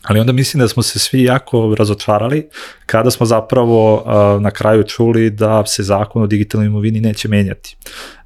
ali 0.03 0.21
onda 0.21 0.33
mislim 0.33 0.61
da 0.61 0.69
smo 0.69 0.83
se 0.83 0.99
svi 0.99 1.23
jako 1.23 1.75
razočarali 1.79 2.49
kada 2.87 3.11
smo 3.11 3.27
zapravo 3.27 3.95
uh, 3.95 4.43
na 4.43 4.51
kraju 4.51 4.83
čuli 4.83 5.31
da 5.31 5.67
se 5.67 5.83
zakon 5.83 6.23
o 6.23 6.27
digitalnoj 6.27 6.67
imovini 6.67 7.01
neće 7.01 7.29
menjati. 7.29 7.77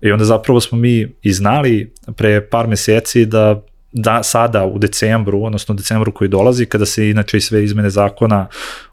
I 0.01 0.13
onda 0.13 0.25
zapravo 0.25 0.61
smo 0.61 0.79
mi 0.79 1.15
i 1.23 1.33
znali 1.33 1.95
pre 2.17 2.49
par 2.49 2.67
meseci 2.67 3.27
da 3.27 3.63
da 3.93 4.23
sada 4.23 4.65
u 4.65 4.79
decembru, 4.79 5.45
odnosno 5.45 5.75
decembru 5.75 6.13
koji 6.13 6.29
dolazi, 6.29 6.67
kada 6.67 6.87
se 6.87 7.11
inače 7.11 7.37
i 7.37 7.41
sve 7.41 7.65
izmene 7.65 7.91
zakona 7.91 8.47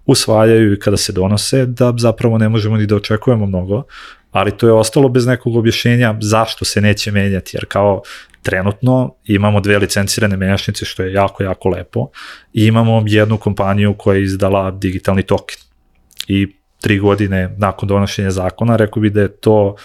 usvajaju 0.06 0.74
i 0.74 0.80
kada 0.80 0.98
se 0.98 1.14
donose, 1.14 1.66
da 1.66 1.94
zapravo 1.98 2.38
ne 2.38 2.50
možemo 2.50 2.78
ni 2.78 2.86
da 2.86 2.96
očekujemo 2.96 3.46
mnogo, 3.46 3.84
ali 4.32 4.52
to 4.52 4.68
je 4.68 4.74
ostalo 4.74 5.10
bez 5.10 5.26
nekog 5.26 5.56
objašnjenja 5.56 6.16
zašto 6.22 6.66
se 6.66 6.82
neće 6.82 7.12
menjati, 7.12 7.52
jer 7.54 7.66
kao 7.66 8.02
trenutno 8.42 9.16
imamo 9.26 9.60
dve 9.60 9.78
licencirane 9.78 10.38
menjačnice, 10.38 10.86
što 10.86 11.04
je 11.04 11.14
jako, 11.14 11.44
jako 11.44 11.70
lepo, 11.70 12.10
i 12.54 12.66
imamo 12.66 13.04
jednu 13.06 13.38
kompaniju 13.38 13.96
koja 13.98 14.18
je 14.18 14.24
izdala 14.24 14.72
digitalni 14.72 15.24
token. 15.24 15.58
I 16.28 16.56
tri 16.82 17.00
godine 17.00 17.56
nakon 17.58 17.90
donošenja 17.90 18.32
zakona, 18.32 18.76
rekao 18.76 19.02
bi 19.02 19.10
da 19.10 19.22
je 19.22 19.38
to 19.38 19.76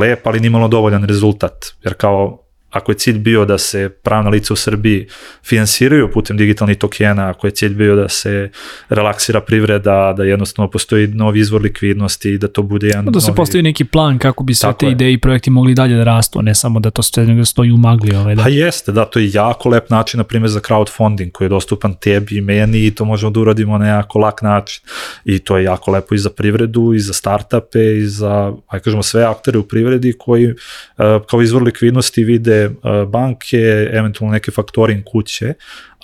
lep, 0.00 0.26
ali 0.26 0.40
nimalo 0.40 0.68
dovoljan 0.68 1.04
rezultat, 1.04 1.66
jer 1.84 1.94
kao 1.94 2.43
ako 2.74 2.92
je 2.92 2.96
cilj 2.98 3.18
bio 3.18 3.44
da 3.44 3.58
se 3.58 3.88
pravna 3.88 4.30
lica 4.30 4.52
u 4.52 4.56
Srbiji 4.56 5.06
finansiraju 5.44 6.10
putem 6.10 6.36
digitalnih 6.36 6.78
tokena, 6.78 7.30
ako 7.30 7.46
je 7.46 7.50
cilj 7.50 7.74
bio 7.74 7.96
da 7.96 8.08
se 8.08 8.50
relaksira 8.88 9.40
privreda, 9.40 10.14
da 10.16 10.24
jednostavno 10.24 10.70
postoji 10.70 11.06
novi 11.06 11.40
izvor 11.40 11.62
likvidnosti 11.62 12.30
i 12.30 12.38
da 12.38 12.48
to 12.48 12.62
bude 12.62 12.86
jedan 12.86 13.04
Da 13.04 13.20
se 13.20 13.26
novi... 13.26 13.36
postoji 13.36 13.62
neki 13.62 13.84
plan 13.84 14.18
kako 14.18 14.44
bi 14.44 14.54
sve 14.54 14.68
Tako 14.68 14.78
te 14.78 14.86
je. 14.86 14.92
ideje 14.92 15.12
i 15.12 15.18
projekti 15.18 15.50
mogli 15.50 15.74
dalje 15.74 15.96
da 15.96 16.04
rastu, 16.04 16.38
a 16.38 16.42
ne 16.42 16.54
samo 16.54 16.80
da 16.80 16.90
to 16.90 17.02
sve 17.02 17.26
nego 17.26 17.44
stoji 17.44 17.70
u 17.72 17.76
magli. 17.76 18.16
Ovaj, 18.16 18.34
da. 18.34 18.42
Pa 18.42 18.48
jeste, 18.48 18.92
da, 18.92 19.04
to 19.04 19.18
je 19.18 19.30
jako 19.32 19.68
lep 19.68 19.90
način, 19.90 20.18
na 20.18 20.24
primjer, 20.24 20.50
za 20.50 20.60
crowdfunding 20.60 21.30
koji 21.32 21.46
je 21.46 21.50
dostupan 21.50 21.94
tebi 21.94 22.36
i 22.36 22.40
meni 22.40 22.86
i 22.86 22.90
to 22.90 23.04
možemo 23.04 23.30
da 23.30 23.40
uradimo 23.40 23.78
na 23.78 23.88
jako 23.88 24.18
lak 24.18 24.42
način. 24.42 24.82
I 25.24 25.38
to 25.38 25.56
je 25.58 25.64
jako 25.64 25.90
lepo 25.90 26.14
i 26.14 26.18
za 26.18 26.30
privredu, 26.30 26.94
i 26.94 26.98
za 26.98 27.12
startupe, 27.12 27.96
i 27.96 28.06
za, 28.06 28.52
aj 28.68 28.80
kažemo, 28.80 29.02
sve 29.02 29.24
aktere 29.24 29.58
u 29.58 29.62
privredi 29.62 30.14
koji 30.18 30.46
uh, 30.46 30.56
kao 31.30 31.42
izvor 31.42 31.62
likvidnosti 31.62 32.24
vide 32.24 32.63
banke, 33.08 33.88
eventualno 33.92 34.32
neke 34.32 34.50
faktoring 34.50 35.04
kuće, 35.04 35.54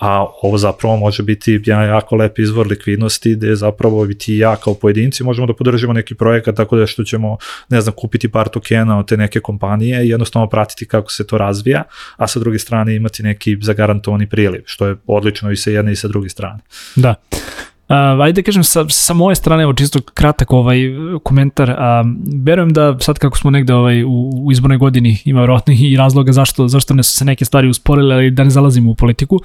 a 0.00 0.26
ovo 0.42 0.58
zapravo 0.58 0.96
može 0.96 1.22
biti 1.22 1.60
jedan 1.64 1.88
jako 1.88 2.16
lep 2.16 2.38
izvor 2.38 2.66
likvidnosti 2.66 3.34
gde 3.34 3.56
zapravo 3.56 4.06
i 4.10 4.18
ti 4.18 4.34
i 4.34 4.38
ja 4.38 4.56
kao 4.56 4.74
pojedinci 4.74 5.24
možemo 5.24 5.46
da 5.46 5.54
podržimo 5.54 5.92
neki 5.92 6.14
projekat 6.14 6.56
tako 6.56 6.76
da 6.76 6.86
što 6.86 7.04
ćemo, 7.04 7.36
ne 7.68 7.80
znam, 7.80 7.94
kupiti 7.96 8.28
par 8.28 8.48
tokena 8.48 8.98
od 8.98 9.08
te 9.08 9.16
neke 9.16 9.40
kompanije 9.40 10.06
i 10.06 10.08
jednostavno 10.08 10.48
pratiti 10.48 10.86
kako 10.86 11.12
se 11.12 11.26
to 11.26 11.38
razvija, 11.38 11.82
a 12.16 12.26
sa 12.26 12.40
druge 12.40 12.58
strane 12.58 12.96
imati 12.96 13.22
neki 13.22 13.58
zagarantovani 13.60 14.28
priliv, 14.28 14.62
što 14.66 14.86
je 14.86 14.96
odlično 15.06 15.50
i 15.50 15.56
sa 15.56 15.70
jedne 15.70 15.92
i 15.92 15.96
sa 15.96 16.08
druge 16.08 16.28
strane. 16.28 16.58
Da. 16.96 17.14
Uh, 17.90 17.96
ajde 17.96 18.42
da 18.42 18.46
kažem 18.46 18.64
sa, 18.64 18.84
sa 18.88 19.14
moje 19.14 19.34
strane, 19.34 19.62
evo 19.62 19.72
čisto 19.72 20.00
kratak 20.14 20.52
ovaj 20.52 20.78
komentar, 21.22 21.70
uh, 21.70 21.76
verujem 22.42 22.72
da 22.72 22.98
sad 23.00 23.18
kako 23.18 23.38
smo 23.38 23.50
negde 23.50 23.74
ovaj, 23.74 24.04
u, 24.04 24.30
u 24.44 24.52
izbornoj 24.52 24.78
godini 24.78 25.18
ima 25.24 25.40
vjerojatno 25.40 25.74
i 25.78 25.96
razloga 25.96 26.32
zašto, 26.32 26.68
zašto 26.68 26.94
ne 26.94 27.02
su 27.02 27.12
se 27.12 27.24
neke 27.24 27.44
stvari 27.44 27.68
usporile, 27.68 28.14
ali 28.14 28.30
da 28.30 28.44
ne 28.44 28.50
zalazimo 28.50 28.90
u 28.90 28.94
politiku, 28.94 29.40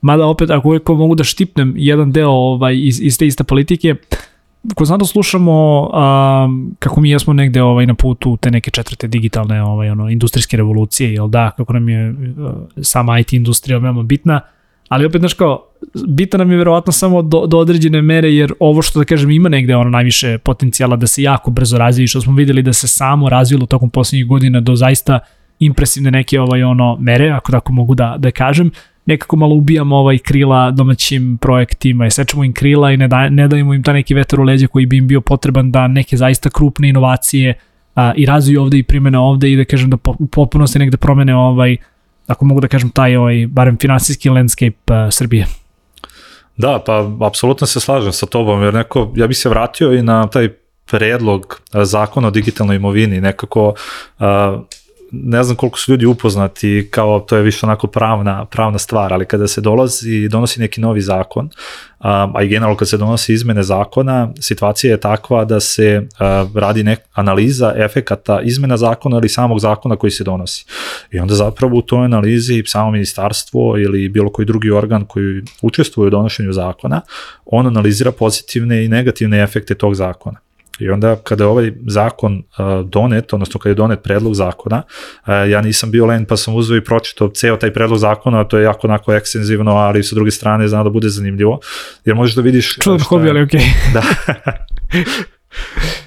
mada 0.00 0.26
opet 0.26 0.50
ako 0.50 0.68
uvijek 0.68 0.88
mogu 0.88 1.14
da 1.14 1.24
štipnem 1.24 1.74
jedan 1.76 2.12
deo 2.12 2.30
ovaj, 2.30 2.76
iz, 2.76 3.00
iz 3.00 3.18
te 3.18 3.26
iste 3.26 3.44
politike, 3.44 3.94
konstantno 4.74 5.06
slušamo 5.06 5.80
um, 5.80 6.76
kako 6.78 7.00
mi 7.00 7.10
jesmo 7.10 7.32
negde 7.32 7.62
ovaj 7.62 7.86
na 7.86 7.94
putu 7.94 8.36
te 8.36 8.50
neke 8.50 8.70
četvrte 8.70 9.08
digitalne 9.08 9.62
ovaj 9.62 9.90
ono 9.90 10.10
industrijske 10.10 10.56
revolucije 10.56 11.12
jel 11.12 11.28
da 11.28 11.50
kako 11.50 11.72
nam 11.72 11.88
je 11.88 12.10
uh, 12.10 12.16
sama 12.82 13.18
IT 13.18 13.32
industrija 13.32 13.78
veoma 13.78 14.02
bitna 14.02 14.40
ali 14.90 15.04
opet 15.04 15.20
znaš 15.20 15.34
kao 15.34 15.66
bitno 16.08 16.38
nam 16.38 16.50
je 16.50 16.56
verovatno 16.56 16.92
samo 16.92 17.22
do, 17.22 17.46
do 17.46 17.58
određene 17.58 18.02
mere 18.02 18.34
jer 18.34 18.52
ovo 18.60 18.82
što 18.82 18.98
da 18.98 19.04
kažem 19.04 19.30
ima 19.30 19.48
negde 19.48 19.76
ono 19.76 19.90
najviše 19.90 20.38
potencijala 20.38 20.96
da 20.96 21.06
se 21.06 21.22
jako 21.22 21.50
brzo 21.50 21.78
razvije 21.78 22.06
što 22.06 22.20
smo 22.20 22.34
videli 22.34 22.62
da 22.62 22.72
se 22.72 22.88
samo 22.88 23.28
razvilo 23.28 23.66
tokom 23.66 23.90
poslednjih 23.90 24.26
godina 24.26 24.60
do 24.60 24.76
zaista 24.76 25.20
impresivne 25.58 26.10
neke 26.10 26.40
ovaj 26.40 26.62
ono 26.62 26.96
mere 27.00 27.30
ako 27.30 27.52
tako 27.52 27.72
mogu 27.72 27.94
da 27.94 28.14
da 28.18 28.30
kažem. 28.30 28.70
Nekako 29.06 29.36
malo 29.36 29.54
ubijamo 29.54 29.96
ovaj 29.96 30.18
krila 30.18 30.70
domaćim 30.70 31.38
projektima 31.40 32.06
i 32.06 32.10
sečemo 32.10 32.44
im 32.44 32.52
krila 32.52 32.92
i 32.92 32.96
ne, 32.96 33.08
da, 33.08 33.28
ne 33.28 33.48
dajemo 33.48 33.74
im 33.74 33.82
ta 33.82 33.92
neki 33.92 34.14
vetar 34.14 34.40
u 34.40 34.42
leđe 34.42 34.66
koji 34.66 34.86
bi 34.86 34.96
im 34.96 35.06
bio 35.06 35.20
potreban 35.20 35.70
da 35.72 35.88
neke 35.88 36.16
zaista 36.16 36.50
krupne 36.50 36.88
inovacije 36.88 37.54
a, 37.94 38.12
i 38.16 38.26
razviju 38.26 38.62
ovde 38.62 38.78
i 38.78 38.82
primene 38.82 39.18
ovde 39.18 39.52
i 39.52 39.56
da 39.56 39.64
kažem 39.64 39.90
da 39.90 39.96
po, 39.96 40.14
u 40.18 40.26
potpunosti 40.26 40.78
negde 40.78 40.96
promene 40.96 41.34
ovaj 41.34 41.76
ako 42.26 42.44
mogu 42.44 42.60
da 42.60 42.68
kažem 42.68 42.90
taj 42.90 43.16
ovaj 43.16 43.46
barem 43.46 43.78
finansijski 43.80 44.28
landscape 44.28 44.76
uh, 44.92 44.96
Srbije. 45.10 45.46
Da, 46.56 46.82
pa 46.86 47.10
apsolutno 47.26 47.66
se 47.66 47.80
slažem 47.80 48.12
sa 48.12 48.26
tobom, 48.26 48.62
jer 48.62 48.74
neko, 48.74 49.12
ja 49.16 49.26
bih 49.26 49.38
se 49.38 49.48
vratio 49.48 49.92
i 49.92 50.02
na 50.02 50.26
taj 50.26 50.48
predlog 50.90 51.60
zakona 51.84 52.28
o 52.28 52.30
digitalnoj 52.30 52.76
imovini, 52.76 53.20
nekako 53.20 53.68
uh, 53.68 54.26
ne 55.12 55.42
znam 55.42 55.56
koliko 55.56 55.78
su 55.78 55.92
ljudi 55.92 56.06
upoznati 56.06 56.88
kao 56.90 57.20
to 57.20 57.36
je 57.36 57.42
više 57.42 57.66
onako 57.66 57.86
pravna, 57.86 58.44
pravna 58.44 58.78
stvar, 58.78 59.12
ali 59.12 59.26
kada 59.26 59.48
se 59.48 59.60
dolazi 59.60 60.28
donosi 60.28 60.60
neki 60.60 60.80
novi 60.80 61.00
zakon, 61.00 61.50
a, 61.98 62.32
i 62.42 62.48
generalno 62.48 62.76
kad 62.76 62.88
se 62.88 62.96
donosi 62.96 63.32
izmene 63.32 63.62
zakona, 63.62 64.32
situacija 64.40 64.90
je 64.90 65.00
takva 65.00 65.44
da 65.44 65.60
se 65.60 66.08
radi 66.54 66.82
nek 66.82 67.00
analiza 67.12 67.74
efekata 67.76 68.40
izmena 68.40 68.76
zakona 68.76 69.16
ili 69.16 69.28
samog 69.28 69.60
zakona 69.60 69.96
koji 69.96 70.10
se 70.10 70.24
donosi. 70.24 70.64
I 71.10 71.18
onda 71.18 71.34
zapravo 71.34 71.78
u 71.78 71.82
toj 71.82 72.04
analizi 72.04 72.62
samo 72.66 72.90
ministarstvo 72.90 73.78
ili 73.78 74.08
bilo 74.08 74.32
koji 74.32 74.46
drugi 74.46 74.70
organ 74.70 75.04
koji 75.04 75.42
učestvuje 75.62 76.06
u 76.06 76.10
donošenju 76.10 76.52
zakona, 76.52 77.00
on 77.46 77.66
analizira 77.66 78.12
pozitivne 78.12 78.84
i 78.84 78.88
negativne 78.88 79.42
efekte 79.42 79.74
tog 79.74 79.94
zakona. 79.94 80.49
I 80.80 80.90
onda 80.90 81.16
kada 81.16 81.44
je 81.44 81.48
ovaj 81.48 81.72
zakon 81.86 82.38
uh, 82.38 82.86
donet, 82.86 83.32
odnosno 83.32 83.60
kada 83.60 83.70
je 83.70 83.74
donet 83.74 84.02
predlog 84.02 84.34
zakona, 84.34 84.82
uh, 85.26 85.50
ja 85.50 85.60
nisam 85.60 85.90
bio 85.90 86.06
len 86.06 86.24
pa 86.24 86.36
sam 86.36 86.54
uzeo 86.54 86.76
i 86.76 86.84
pročitao 86.84 87.28
ceo 87.28 87.56
taj 87.56 87.72
predlog 87.72 87.98
zakona, 87.98 88.44
to 88.44 88.58
je 88.58 88.64
jako 88.64 88.86
onako 88.86 89.12
ekstenzivno, 89.12 89.72
ali 89.72 90.02
sa 90.02 90.14
druge 90.14 90.30
strane 90.30 90.68
zna 90.68 90.84
da 90.84 90.90
bude 90.90 91.08
zanimljivo, 91.08 91.60
jer 92.04 92.16
možeš 92.16 92.34
da 92.34 92.42
vidiš... 92.42 92.78
Čudan 92.82 93.00
hobi, 93.00 93.28
ali 93.30 93.42
okej. 93.42 93.60
Okay. 93.60 93.92
da. 93.94 94.02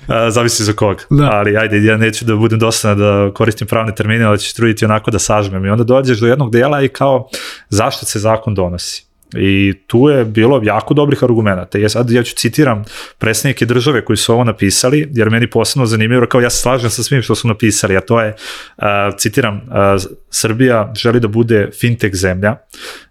Uh, 0.08 0.16
zavisi 0.30 0.64
za 0.64 0.74
koga. 0.74 1.04
Da. 1.10 1.30
Ali 1.32 1.58
ajde, 1.58 1.84
ja 1.84 1.98
neću 1.98 2.26
da 2.26 2.36
budem 2.36 2.60
dosadna 2.60 2.96
da 2.96 3.34
koristim 3.34 3.68
pravne 3.68 3.96
termine, 3.96 4.26
ali 4.26 4.40
ću 4.40 4.56
truditi 4.56 4.86
onako 4.86 5.12
da 5.12 5.20
sažmem. 5.20 5.66
I 5.66 5.70
onda 5.70 5.84
dođeš 5.84 6.20
do 6.20 6.28
jednog 6.28 6.52
dela 6.52 6.82
i 6.82 6.88
kao 6.88 7.30
zašto 7.70 8.06
se 8.06 8.20
zakon 8.20 8.56
donosi. 8.56 9.13
I 9.36 9.74
tu 9.88 10.10
je 10.10 10.26
bilo 10.26 10.62
jako 10.64 10.94
dobrih 10.94 11.24
argumenta. 11.24 11.78
Ja 11.78 11.90
sad 11.90 12.12
ja 12.12 12.24
ću 12.24 12.36
citiram 12.36 12.84
predstavnike 13.18 13.66
države 13.66 14.06
koji 14.06 14.18
su 14.18 14.34
ovo 14.34 14.44
napisali, 14.44 15.10
jer 15.14 15.30
meni 15.30 15.50
posebno 15.50 15.86
zanimljivo, 15.86 16.26
kao 16.26 16.42
ja 16.42 16.50
se 16.50 16.62
slažem 16.62 16.90
sa 16.90 17.04
svim 17.04 17.22
što 17.22 17.36
su 17.36 17.48
napisali, 17.48 17.98
a 17.98 18.02
to 18.02 18.22
je, 18.22 18.36
uh, 18.78 18.84
citiram, 19.18 19.56
uh, 19.56 20.04
Srbija 20.30 20.94
želi 20.96 21.20
da 21.20 21.28
bude 21.28 21.70
fintech 21.80 22.16
zemlja 22.16 22.56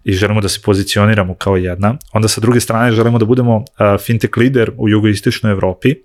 i 0.03 0.13
želimo 0.13 0.41
da 0.41 0.49
se 0.49 0.59
pozicioniramo 0.63 1.35
kao 1.35 1.57
jedna. 1.57 1.97
Onda 2.13 2.27
sa 2.27 2.41
druge 2.41 2.59
strane 2.59 2.91
želimo 2.91 3.19
da 3.19 3.25
budemo 3.25 3.55
uh, 3.55 3.65
fintech 4.05 4.37
lider 4.37 4.71
u 4.77 4.89
jugoistočnoj 4.89 5.51
Evropi. 5.51 5.95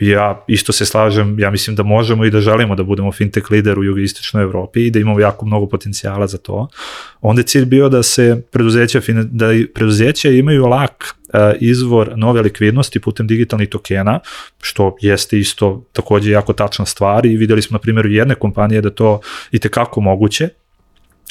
Ja 0.00 0.44
isto 0.48 0.72
se 0.72 0.86
slažem, 0.86 1.38
ja 1.38 1.50
mislim 1.50 1.76
da 1.76 1.82
možemo 1.82 2.24
i 2.24 2.30
da 2.30 2.40
želimo 2.40 2.74
da 2.74 2.82
budemo 2.82 3.12
fintech 3.12 3.50
lider 3.50 3.78
u 3.78 3.84
jugoistočnoj 3.84 4.42
Evropi 4.42 4.86
i 4.86 4.90
da 4.90 4.98
imamo 4.98 5.20
jako 5.20 5.46
mnogo 5.46 5.66
potencijala 5.66 6.26
za 6.26 6.38
to. 6.38 6.68
Onda 7.20 7.40
je 7.40 7.46
cilj 7.46 7.64
bio 7.64 7.88
da 7.88 8.02
se 8.02 8.42
preduzeća, 8.52 9.00
da 9.24 9.46
preduzeća 9.74 10.28
imaju 10.28 10.66
lak 10.66 11.14
izvor 11.60 12.12
nove 12.16 12.42
likvidnosti 12.42 13.00
putem 13.00 13.26
digitalnih 13.26 13.68
tokena, 13.68 14.20
što 14.62 14.96
jeste 15.00 15.38
isto 15.38 15.84
takođe 15.92 16.30
jako 16.30 16.52
tačna 16.52 16.86
stvar 16.86 17.26
i 17.26 17.36
videli 17.36 17.62
smo 17.62 17.74
na 17.74 17.78
primjeru 17.78 18.08
jedne 18.08 18.34
kompanije 18.34 18.80
da 18.80 18.90
to 18.90 19.20
i 19.50 19.58
tekako 19.58 20.00
moguće, 20.00 20.48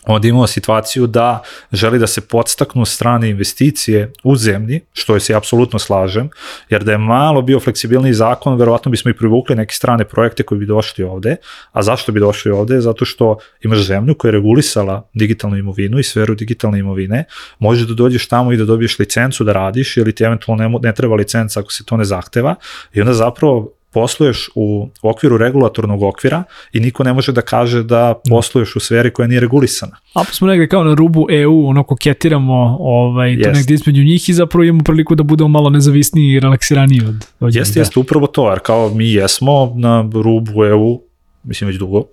onda 0.06 0.28
imamo 0.28 0.48
situaciju 0.48 1.08
da 1.08 1.44
želi 1.72 2.00
da 2.00 2.08
se 2.08 2.22
podstaknu 2.22 2.86
strane 2.86 3.30
investicije 3.30 4.12
u 4.24 4.36
zemlji, 4.36 4.82
što 4.94 5.20
se 5.20 5.34
apsolutno 5.34 5.80
slažem, 5.80 6.30
jer 6.70 6.84
da 6.84 6.92
je 6.92 6.98
malo 6.98 7.42
bio 7.42 7.60
fleksibilni 7.60 8.14
zakon, 8.14 8.58
verovatno 8.58 8.92
bismo 8.92 9.12
i 9.12 9.18
privukli 9.18 9.56
neke 9.56 9.74
strane 9.74 10.06
projekte 10.06 10.44
koji 10.44 10.60
bi 10.60 10.66
došli 10.66 11.04
ovde. 11.04 11.36
A 11.72 11.84
zašto 11.84 12.12
bi 12.12 12.20
došli 12.20 12.52
ovde? 12.52 12.82
Zato 12.82 13.06
što 13.06 13.38
imaš 13.62 13.80
zemlju 13.80 14.16
koja 14.16 14.30
je 14.30 14.34
regulisala 14.34 15.10
digitalnu 15.14 15.58
imovinu 15.58 16.00
i 16.00 16.04
sferu 16.04 16.36
digitalne 16.36 16.80
imovine, 16.80 17.26
možeš 17.60 17.88
da 17.88 17.94
dođeš 17.94 18.28
tamo 18.28 18.54
i 18.54 18.58
da 18.58 18.66
dobiješ 18.66 19.00
licencu 19.00 19.44
da 19.44 19.54
radiš 19.54 19.98
ili 19.98 20.16
ti 20.16 20.24
eventualno 20.24 20.70
ne, 20.70 20.80
ne 20.82 20.94
treba 20.94 21.16
licenca 21.16 21.60
ako 21.60 21.72
se 21.72 21.86
to 21.86 21.98
ne 21.98 22.06
zahteva 22.06 22.56
i 22.94 23.02
onda 23.02 23.14
zapravo 23.14 23.79
posluješ 23.94 24.50
u 24.56 24.90
okviru 25.02 25.38
regulatornog 25.38 26.04
okvira 26.04 26.44
i 26.74 26.80
niko 26.80 27.04
ne 27.04 27.14
može 27.14 27.32
da 27.32 27.42
kaže 27.42 27.84
da 27.84 28.22
posluješ 28.30 28.76
u 28.76 28.80
sferi 28.80 29.14
koja 29.14 29.28
nije 29.28 29.40
regulisana. 29.40 29.96
A 30.14 30.24
pa 30.24 30.32
smo 30.32 30.48
negde 30.48 30.68
kao 30.68 30.84
na 30.84 30.94
rubu 30.94 31.28
EU, 31.30 31.68
ono 31.68 31.84
koketiramo 31.84 32.78
ovaj, 32.80 33.42
to 33.44 33.52
negde 33.52 33.74
između 33.74 34.04
njih 34.04 34.30
i 34.30 34.34
zapravo 34.34 34.64
imamo 34.64 34.84
priliku 34.84 35.16
da 35.16 35.24
budemo 35.24 35.48
malo 35.48 35.70
nezavisniji 35.70 36.34
i 36.34 36.40
relaksiraniji 36.40 37.02
od, 37.08 37.26
od 37.40 37.56
Jeste, 37.56 37.80
jeste 37.80 38.00
upravo 38.00 38.28
to, 38.28 38.50
jer 38.50 38.60
kao 38.60 38.90
mi 38.90 39.12
jesmo 39.12 39.74
na 39.76 40.10
rubu 40.14 40.66
EU, 40.66 41.02
mislim 41.44 41.68
već 41.68 41.78
dugo, 41.78 42.04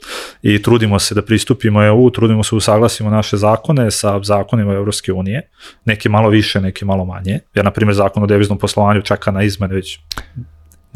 i 0.42 0.62
trudimo 0.62 0.98
se 0.98 1.14
da 1.14 1.22
pristupimo 1.22 1.84
EU, 1.84 2.10
trudimo 2.10 2.44
se 2.44 2.50
da 2.52 2.56
usaglasimo 2.56 3.10
naše 3.10 3.36
zakone 3.36 3.90
sa 3.90 4.22
zakonima 4.22 4.72
Evropske 4.72 5.12
unije, 5.12 5.50
neke 5.84 6.08
malo 6.08 6.28
više, 6.28 6.60
neke 6.60 6.84
malo 6.84 7.04
manje. 7.04 7.38
Ja, 7.54 7.62
na 7.62 7.70
primjer, 7.70 7.94
zakon 7.94 8.22
o 8.22 8.26
deviznom 8.26 8.58
poslovanju 8.58 9.02
čeka 9.02 9.30
na 9.30 9.42
izmene 9.42 9.74
već 9.74 9.98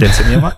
decenijama. 0.01 0.51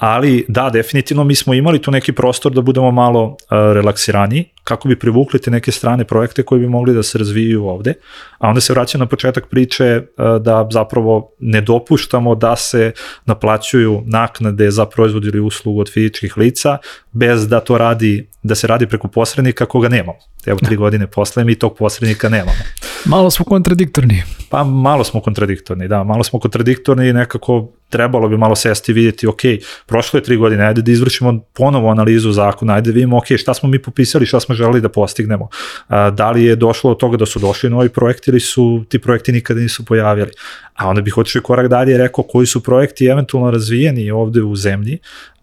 Ali 0.00 0.44
da, 0.48 0.70
definitivno 0.70 1.24
mi 1.24 1.34
smo 1.34 1.54
imali 1.54 1.82
tu 1.82 1.90
neki 1.90 2.12
prostor 2.12 2.52
da 2.52 2.60
budemo 2.60 2.90
malo 2.90 3.24
uh, 3.24 3.36
relaksirani, 3.50 4.44
kako 4.64 4.88
bi 4.88 4.98
privukli 4.98 5.40
te 5.40 5.50
neke 5.50 5.72
strane 5.72 6.04
projekte 6.04 6.42
koji 6.42 6.60
bi 6.60 6.68
mogli 6.68 6.94
da 6.94 7.02
se 7.02 7.18
razvijaju 7.18 7.66
ovde, 7.66 7.94
a 8.38 8.48
onda 8.48 8.60
se 8.60 8.72
vraća 8.72 8.98
na 8.98 9.06
početak 9.06 9.48
priče 9.50 10.00
uh, 10.00 10.42
da 10.42 10.68
zapravo 10.72 11.32
ne 11.38 11.60
dopuštamo 11.60 12.34
da 12.34 12.56
se 12.56 12.92
naplaćuju 13.24 14.02
naknade 14.06 14.70
za 14.70 14.86
proizvod 14.86 15.24
ili 15.24 15.40
uslugu 15.40 15.80
od 15.80 15.92
fizičkih 15.92 16.36
lica, 16.36 16.78
bez 17.12 17.48
da 17.48 17.60
to 17.60 17.78
radi, 17.78 18.28
da 18.42 18.54
se 18.54 18.66
radi 18.66 18.86
preko 18.86 19.08
posrednika 19.08 19.66
koga 19.66 19.88
nemamo. 19.88 20.18
Evo 20.46 20.58
tri 20.58 20.76
da. 20.76 20.80
godine 20.80 21.06
posle 21.06 21.44
mi 21.44 21.54
tog 21.54 21.76
posrednika 21.76 22.28
nemamo. 22.28 22.58
Malo 23.04 23.30
smo 23.30 23.44
kontradiktorni. 23.44 24.22
Pa 24.48 24.64
malo 24.64 25.04
smo 25.04 25.20
kontradiktorni, 25.20 25.88
da, 25.88 26.04
malo 26.04 26.24
smo 26.24 26.38
kontradiktorni 26.40 27.08
i 27.08 27.12
nekako 27.12 27.68
trebalo 27.88 28.28
bi 28.28 28.36
malo 28.36 28.56
sesti 28.56 28.92
i 28.92 28.94
vidjeti, 28.94 29.26
ok, 29.26 29.40
prošlo 29.86 30.18
je 30.18 30.22
tri 30.22 30.36
godine, 30.36 30.64
ajde 30.64 30.82
da 30.82 30.92
izvršimo 30.92 31.40
ponovo 31.54 31.90
analizu 31.90 32.32
zakona, 32.32 32.74
ajde 32.74 32.90
da 32.90 32.94
vidimo, 32.94 33.18
ok, 33.18 33.26
šta 33.36 33.54
smo 33.54 33.68
mi 33.68 33.82
popisali, 33.82 34.26
šta 34.26 34.40
smo 34.40 34.54
želeli 34.54 34.80
da 34.80 34.88
postignemo. 34.88 35.48
A, 35.88 36.10
da 36.10 36.30
li 36.30 36.44
je 36.44 36.56
došlo 36.56 36.90
od 36.90 36.98
toga 36.98 37.16
da 37.16 37.26
su 37.26 37.38
došli 37.38 37.70
novi 37.70 37.88
projekti 37.88 38.30
ili 38.30 38.40
su 38.40 38.84
ti 38.88 38.98
projekti 38.98 39.32
nikada 39.32 39.60
nisu 39.60 39.84
pojavili. 39.84 40.30
A 40.74 40.88
onda 40.88 41.02
bih 41.02 41.18
otišao 41.18 41.42
korak 41.42 41.68
dalje 41.68 41.94
i 41.94 41.98
rekao 41.98 42.24
koji 42.24 42.46
su 42.46 42.62
projekti 42.62 43.06
eventualno 43.06 43.50
razvijeni 43.50 44.10
ovde 44.10 44.42
u 44.42 44.56
zemlji, 44.56 44.98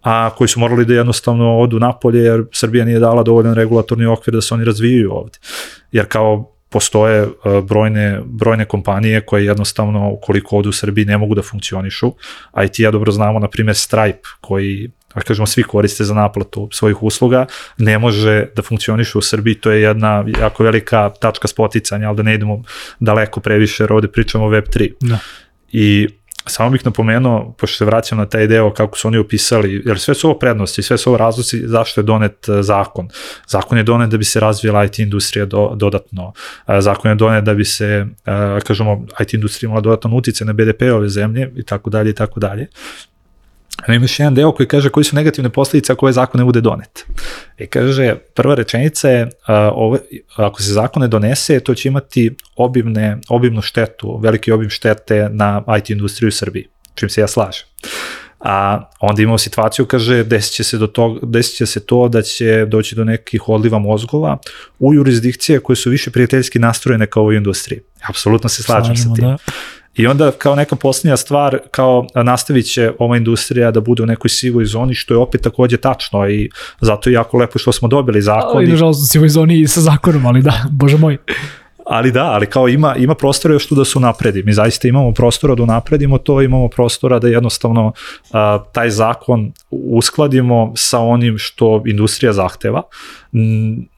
a 0.08 0.30
koji 0.30 0.48
su 0.48 0.60
morali 0.60 0.86
da 0.86 0.94
jednostavno 0.94 1.60
odu 1.60 1.80
napolje 1.80 2.20
jer 2.20 2.44
Srbija 2.52 2.86
nije 2.86 3.00
dala 3.00 3.24
dovoljan 3.24 3.56
regulatorni 3.56 4.06
okvir 4.06 4.36
da 4.36 4.42
se 4.42 4.54
oni 4.54 4.66
razvijaju 4.66 5.14
ovde. 5.14 5.38
Jer 5.92 6.06
kao 6.08 6.52
postoje 6.70 7.24
e, 7.24 7.28
brojne, 7.62 8.22
brojne 8.26 8.66
kompanije 8.66 9.22
koje 9.22 9.46
jednostavno, 9.46 10.10
ukoliko 10.10 10.56
ovde 10.58 10.70
u 10.70 10.72
Srbiji 10.72 11.06
ne 11.06 11.18
mogu 11.18 11.36
da 11.36 11.42
funkcionišu, 11.42 12.14
a 12.52 12.64
i 12.64 12.70
ti 12.70 12.84
ja 12.84 12.92
dobro 12.92 13.12
znamo, 13.12 13.40
na 13.40 13.48
primjer, 13.48 13.76
Stripe, 13.76 14.30
koji 14.42 14.92
da 15.16 15.22
kažemo 15.22 15.46
svi 15.46 15.64
koriste 15.64 16.04
za 16.04 16.14
naplatu 16.14 16.70
svojih 16.72 17.04
usluga, 17.04 17.46
ne 17.78 18.00
može 18.00 18.46
da 18.56 18.62
funkcioniše 18.62 19.18
u 19.18 19.22
Srbiji, 19.22 19.56
to 19.56 19.72
je 19.72 19.82
jedna 19.82 20.26
jako 20.40 20.64
velika 20.64 21.10
tačka 21.20 21.48
spoticanja, 21.48 22.08
ali 22.08 22.18
da 22.18 22.24
ne 22.24 22.36
idemo 22.36 22.64
daleko 23.00 23.40
previše, 23.40 23.84
jer 23.84 23.94
ovde 23.94 24.08
pričamo 24.08 24.46
o 24.46 24.50
Web3. 24.50 24.94
Da. 25.02 25.20
I 25.72 26.08
Samo 26.48 26.70
bih 26.70 26.86
napomenuo, 26.86 27.56
pošto 27.58 27.78
se 27.78 27.86
vraćam 27.86 28.18
na 28.18 28.26
taj 28.26 28.48
deo 28.48 28.74
kako 28.74 28.98
su 28.98 29.08
oni 29.08 29.18
opisali, 29.18 29.82
jer 29.86 30.00
sve 30.00 30.14
su 30.14 30.30
ovo 30.30 30.40
prednosti, 30.40 30.82
sve 30.82 30.98
su 30.98 31.10
ovo 31.10 31.18
razloci 31.18 31.68
zašto 31.68 32.02
je 32.02 32.06
donet 32.06 32.50
e, 32.50 32.64
zakon. 32.64 33.10
Zakon 33.48 33.78
je 33.78 33.84
donet 33.84 34.10
da 34.10 34.18
bi 34.18 34.24
se 34.24 34.40
razvijala 34.40 34.86
IT 34.86 35.00
industrija 35.00 35.46
do, 35.46 35.72
dodatno. 35.76 36.34
E, 36.68 36.82
zakon 36.82 37.12
je 37.12 37.16
donet 37.16 37.44
da 37.44 37.54
bi 37.54 37.66
se, 37.66 38.06
e, 38.26 38.60
kažemo, 38.68 39.06
IT 39.22 39.34
industrija 39.34 39.68
imala 39.68 39.82
dodatan 39.82 40.14
utice 40.14 40.46
na 40.46 40.54
BDP 40.54 40.82
ove 40.94 41.10
zemlje 41.10 41.52
i 41.56 41.64
tako 41.64 41.90
dalje 41.90 42.10
i 42.10 42.16
tako 42.16 42.40
dalje. 42.40 42.68
A 43.86 43.94
imaš 43.94 44.20
jedan 44.20 44.36
deo 44.36 44.52
koji 44.52 44.68
kaže 44.68 44.90
koji 44.90 45.04
su 45.04 45.16
negativne 45.16 45.50
posledice 45.50 45.94
ako 45.94 46.06
ovaj 46.06 46.14
zakon 46.14 46.40
ne 46.40 46.46
bude 46.46 46.62
donet. 46.62 47.06
I 47.58 47.68
kaže, 47.68 48.16
prva 48.34 48.56
rečenica 48.56 49.10
je, 49.10 49.30
a, 49.46 49.72
ove, 49.74 50.00
ako 50.36 50.62
se 50.62 50.74
zakon 50.74 51.02
ne 51.02 51.08
donese, 51.08 51.60
to 51.60 51.76
će 51.76 51.88
imati 51.90 52.36
obimne, 52.56 53.18
obimnu 53.30 53.62
štetu, 53.62 54.20
veliki 54.24 54.52
obim 54.52 54.70
štete 54.70 55.30
na 55.32 55.64
IT 55.78 55.90
industriju 55.90 56.28
u 56.28 56.32
Srbiji, 56.32 56.68
čim 56.96 57.10
se 57.10 57.22
ja 57.22 57.28
slažem. 57.28 57.66
A 58.40 58.90
onda 59.00 59.22
imamo 59.22 59.38
situaciju, 59.38 59.86
kaže, 59.86 60.24
desit 60.24 60.54
će 60.54 60.64
se, 60.64 60.78
do 60.78 60.88
tog, 60.88 61.32
desit 61.32 61.58
će 61.58 61.66
se 61.66 61.86
to 61.86 62.08
da 62.08 62.22
će 62.22 62.66
doći 62.66 62.96
do 62.96 63.04
nekih 63.04 63.50
odliva 63.50 63.80
mozgova 63.80 64.38
u 64.80 64.94
jurisdikcije 64.94 65.60
koje 65.60 65.76
su 65.76 65.90
više 65.90 66.12
prijateljski 66.12 66.60
nastrojene 66.60 67.08
kao 67.08 67.24
u 67.24 67.34
industriji. 67.34 67.82
Apsolutno 68.10 68.50
se 68.50 68.64
slažem 68.64 68.96
Slažemo, 68.96 69.16
sa 69.16 69.22
tim. 69.22 69.30
Da. 69.30 69.38
I 69.98 70.08
onda 70.08 70.32
kao 70.32 70.56
neka 70.56 70.76
posljednja 70.76 71.18
stvar, 71.18 71.60
kao 71.72 72.08
nastavit 72.16 72.66
će 72.66 72.92
ova 73.00 73.18
industrija 73.18 73.72
da 73.72 73.82
bude 73.82 74.04
u 74.04 74.06
nekoj 74.06 74.30
sivoj 74.30 74.66
zoni, 74.66 74.94
što 74.94 75.14
je 75.14 75.18
opet 75.18 75.42
takođe 75.42 75.78
tačno 75.78 76.30
i 76.30 76.50
zato 76.82 77.10
je 77.10 77.14
jako 77.14 77.38
lepo 77.38 77.60
što 77.60 77.72
smo 77.72 77.88
dobili 77.88 78.22
zakon. 78.22 78.58
Ali 78.58 78.68
nažalost 78.68 79.04
u 79.04 79.06
sivoj 79.06 79.30
zoni 79.30 79.60
i 79.60 79.68
sa 79.68 79.82
zakonom, 79.82 80.26
ali 80.26 80.42
da, 80.42 80.66
bože 80.72 80.98
moj. 80.98 81.18
Ali 81.90 82.12
da, 82.12 82.24
ali 82.24 82.46
kao 82.46 82.68
ima, 82.68 82.96
ima 82.96 83.16
prostora 83.16 83.54
još 83.54 83.68
tu 83.68 83.76
da 83.76 83.86
se 83.86 83.98
unapredi. 83.98 84.44
Mi 84.44 84.54
zaista 84.54 84.88
imamo 84.88 85.12
prostora 85.12 85.56
da 85.56 85.64
unapredimo 85.64 86.18
to, 86.18 86.42
imamo 86.42 86.68
prostora 86.70 87.20
da 87.20 87.28
jednostavno 87.28 87.92
a, 88.32 88.64
taj 88.74 88.90
zakon 88.90 89.52
uskladimo 89.72 90.74
sa 90.76 91.00
onim 91.00 91.38
što 91.38 91.84
industrija 91.86 92.34
zahteva. 92.34 92.82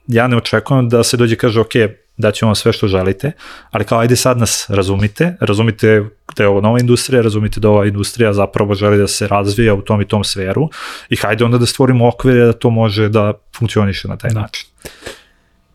Ja 0.07 0.27
ne 0.27 0.37
očekujem 0.37 0.89
da 0.89 1.03
se 1.03 1.17
dođe 1.17 1.35
kaže, 1.35 1.59
ok, 1.59 1.73
da 2.19 2.31
ćemo 2.31 2.55
sve 2.55 2.73
što 2.73 2.87
želite, 2.87 3.31
ali 3.71 3.85
kao 3.85 3.99
ajde 3.99 4.15
sad 4.15 4.37
nas 4.37 4.65
razumite, 4.69 5.35
razumite 5.39 6.03
da 6.37 6.43
je 6.43 6.49
ovo 6.49 6.61
nova 6.61 6.79
industrija, 6.79 7.21
razumite 7.21 7.59
da 7.59 7.69
ova 7.69 7.85
industrija 7.85 8.33
zapravo 8.33 8.75
želi 8.75 8.97
da 8.97 9.07
se 9.07 9.27
razvija 9.27 9.73
u 9.73 9.81
tom 9.81 10.01
i 10.01 10.07
tom 10.07 10.23
sferu 10.23 10.69
i 11.09 11.15
hajde 11.15 11.45
onda 11.45 11.57
da 11.57 11.65
stvorimo 11.65 12.07
okvire 12.07 12.45
da 12.45 12.53
to 12.53 12.69
može 12.69 13.09
da 13.09 13.33
funkcioniše 13.57 14.07
na 14.07 14.17
taj 14.17 14.31
da. 14.31 14.41
način. 14.41 14.67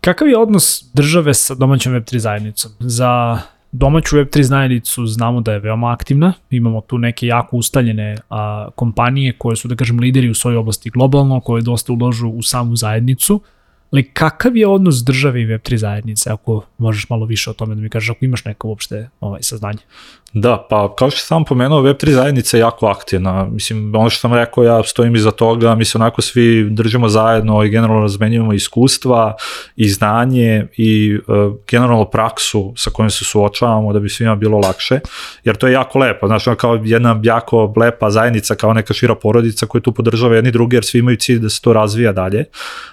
Kakav 0.01 0.29
je 0.29 0.39
odnos 0.39 0.85
države 0.93 1.35
sa 1.35 1.55
domaćom 1.55 1.93
Web3 1.93 2.19
zajednicom? 2.19 2.73
Za 2.81 3.39
domaću 3.73 4.17
Web3 4.17 4.43
zajednicu 4.43 5.07
znamo 5.07 5.41
da 5.41 5.53
je 5.53 5.59
veoma 5.59 5.93
aktivna, 5.93 6.33
imamo 6.51 6.81
tu 6.81 6.99
neke 6.99 7.27
jako 7.27 7.57
ustaljene 7.57 8.17
a, 8.31 8.69
kompanije 8.75 9.33
koje 9.39 9.57
su, 9.57 9.69
da 9.69 9.77
kažem, 9.77 9.99
lideri 10.01 10.31
u 10.31 10.35
svojoj 10.35 10.57
oblasti 10.57 10.91
globalno, 10.91 11.41
koje 11.41 11.63
dosta 11.63 11.93
uložu 11.93 12.29
u 12.29 12.43
samu 12.43 12.77
zajednicu, 12.77 13.41
Ali 13.95 14.03
kakav 14.03 14.57
je 14.57 14.67
odnos 14.67 15.05
države 15.05 15.43
i 15.43 15.47
Web3 15.47 15.77
zajednice, 15.77 16.31
ako 16.31 16.65
možeš 16.85 17.09
malo 17.09 17.27
više 17.27 17.51
o 17.51 17.53
tome 17.53 17.75
da 17.75 17.81
mi 17.81 17.91
kažeš, 17.91 18.11
ako 18.11 18.25
imaš 18.25 18.45
neko 18.45 18.69
uopšte 18.69 19.09
ovaj, 19.21 19.43
saznanje? 19.43 19.83
Da, 20.35 20.67
pa 20.71 20.95
kao 20.97 21.11
što 21.11 21.21
sam 21.21 21.45
pomenuo, 21.45 21.83
Web3 21.83 22.11
zajednica 22.11 22.57
je 22.57 22.61
jako 22.61 22.87
aktivna. 22.87 23.45
Mislim, 23.45 23.95
ono 23.95 24.11
što 24.11 24.21
sam 24.21 24.35
rekao, 24.35 24.65
ja 24.65 24.83
stojim 24.83 25.15
iza 25.15 25.31
toga, 25.31 25.75
mi 25.75 25.85
se 25.85 25.99
onako 25.99 26.23
svi 26.23 26.71
držimo 26.71 27.09
zajedno 27.09 27.65
i 27.65 27.69
generalno 27.69 28.03
razmenjujemo 28.03 28.53
iskustva 28.53 29.37
i 29.77 29.89
znanje 29.89 30.67
i 30.77 31.19
uh, 31.27 31.55
generalno 31.71 32.05
praksu 32.05 32.73
sa 32.77 32.91
kojom 32.91 33.11
se 33.11 33.25
suočavamo 33.25 33.93
da 33.93 34.01
bi 34.01 34.09
svima 34.09 34.35
bilo 34.35 34.59
lakše, 34.59 35.01
jer 35.45 35.57
to 35.57 35.67
je 35.67 35.73
jako 35.73 35.99
lepo, 35.99 36.27
znaš, 36.27 36.45
kao 36.59 36.81
jedna 36.85 37.21
jako 37.23 37.75
lepa 37.77 38.11
zajednica, 38.11 38.55
kao 38.55 38.73
neka 38.73 38.95
šira 38.95 39.15
porodica 39.15 39.67
koja 39.67 39.83
tu 39.83 39.93
podržava 39.93 40.35
jedni 40.35 40.51
drugi, 40.51 40.77
jer 40.77 40.85
svi 40.85 40.99
imaju 40.99 41.17
cilj 41.17 41.39
da 41.39 41.49
se 41.49 41.61
to 41.61 41.73
razvija 41.73 42.13
dalje. 42.13 42.45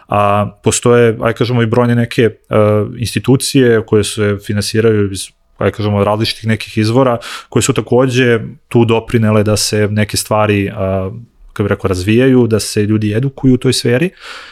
A 0.07 0.51
postoje, 0.63 1.17
aj 1.21 1.33
kažemo, 1.33 1.61
i 1.61 1.65
brojne 1.65 1.95
neke 1.95 2.25
uh, 2.25 2.55
institucije 2.97 3.80
koje 3.85 4.03
se 4.03 4.37
finansiraju 4.45 5.11
iz 5.11 5.27
aj 5.61 5.71
kažemo, 5.71 6.03
različitih 6.03 6.47
nekih 6.47 6.77
izvora, 6.77 7.17
koje 7.49 7.63
su 7.63 7.73
takođe 7.73 8.39
tu 8.67 8.85
doprinele 8.85 9.43
da 9.43 9.57
se 9.57 9.87
neke 9.91 10.17
stvari 10.17 10.69
uh, 10.69 11.13
kako 11.53 11.63
bih 11.63 11.69
rekao, 11.69 11.87
razvijaju, 11.87 12.47
da 12.47 12.59
se 12.59 12.83
ljudi 12.85 13.13
edukuju 13.13 13.53
u 13.53 13.57
toj 13.57 13.73
sferi, 13.73 14.09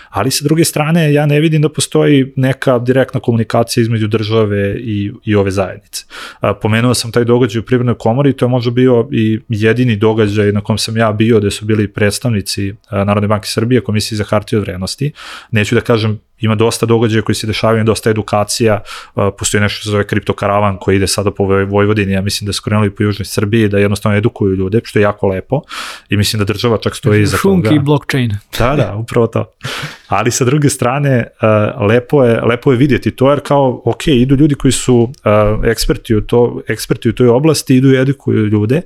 ali 0.09 0.31
sa 0.31 0.43
druge 0.43 0.65
strane 0.65 1.13
ja 1.13 1.25
ne 1.25 1.39
vidim 1.39 1.61
da 1.61 1.69
postoji 1.69 2.33
neka 2.35 2.79
direktna 2.79 3.19
komunikacija 3.19 3.81
između 3.81 4.07
države 4.07 4.75
i, 4.79 5.11
i 5.25 5.35
ove 5.35 5.51
zajednice. 5.51 6.05
Pomenuo 6.61 6.93
sam 6.93 7.11
taj 7.11 7.23
događaj 7.23 7.59
u 7.59 7.65
Privrednoj 7.65 7.97
komori, 7.97 8.33
to 8.33 8.45
je 8.45 8.49
možda 8.49 8.71
bio 8.71 9.07
i 9.11 9.39
jedini 9.49 9.95
događaj 9.95 10.51
na 10.51 10.61
kom 10.61 10.77
sam 10.77 10.97
ja 10.97 11.11
bio, 11.11 11.39
gde 11.39 11.51
su 11.51 11.65
bili 11.65 11.87
predstavnici 11.87 12.73
Narodne 12.91 13.27
banke 13.27 13.47
Srbije, 13.47 13.81
Komisije 13.81 14.17
za 14.17 14.23
hartije 14.23 14.59
od 14.59 14.65
vrednosti. 14.65 15.11
Neću 15.51 15.75
da 15.75 15.81
kažem 15.81 16.19
ima 16.41 16.55
dosta 16.55 16.85
događaja 16.85 17.21
koji 17.21 17.35
se 17.35 17.47
dešavaju, 17.47 17.83
dosta 17.83 18.09
edukacija, 18.09 18.81
uh, 19.15 19.23
postoji 19.37 19.61
nešto 19.61 19.75
što 19.75 19.83
se 19.83 19.91
zove 19.91 20.07
kriptokaravan 20.07 20.77
koji 20.77 20.95
ide 20.95 21.07
sada 21.07 21.31
po 21.31 21.43
Vojvodini, 21.45 22.13
ja 22.13 22.21
mislim 22.21 22.45
da 22.45 22.53
su 22.53 22.61
krenuli 22.61 22.95
po 22.95 23.03
Južnoj 23.03 23.25
Srbiji, 23.25 23.69
da 23.69 23.77
jednostavno 23.77 24.17
edukuju 24.17 24.55
ljude, 24.55 24.81
što 24.83 24.99
je 24.99 25.03
jako 25.03 25.27
lepo 25.27 25.61
i 26.09 26.17
mislim 26.17 26.39
da 26.39 26.45
država 26.45 26.77
čak 26.77 26.95
stoji 26.95 27.21
iza 27.21 27.37
toga. 27.37 27.41
Šunki 27.41 27.75
i 27.75 27.79
blockchain. 27.79 28.37
Da, 28.59 28.75
da, 28.75 28.95
upravo 28.95 29.27
to. 29.27 29.45
Ali 30.09 30.31
sa 30.31 30.45
druge 30.45 30.69
strane, 30.69 31.27
uh, 31.41 31.87
lepo, 31.87 32.23
je, 32.23 32.41
lepo 32.41 32.71
je 32.71 32.77
vidjeti. 32.77 33.11
To, 33.11 33.29
jer 33.29 33.39
kao, 33.39 33.81
ok, 33.85 34.07
idu 34.07 34.35
ljudi 34.35 34.55
koji 34.55 34.71
su 34.71 34.95
uh, 34.95 35.65
eksperti, 35.65 36.15
u 36.15 36.21
to, 36.21 36.61
eksperti 36.67 37.09
u 37.09 37.13
toj 37.13 37.27
oblasti, 37.27 37.75
idu 37.75 37.93
i 37.93 37.97
edukuju 38.01 38.45
ljude, 38.45 38.81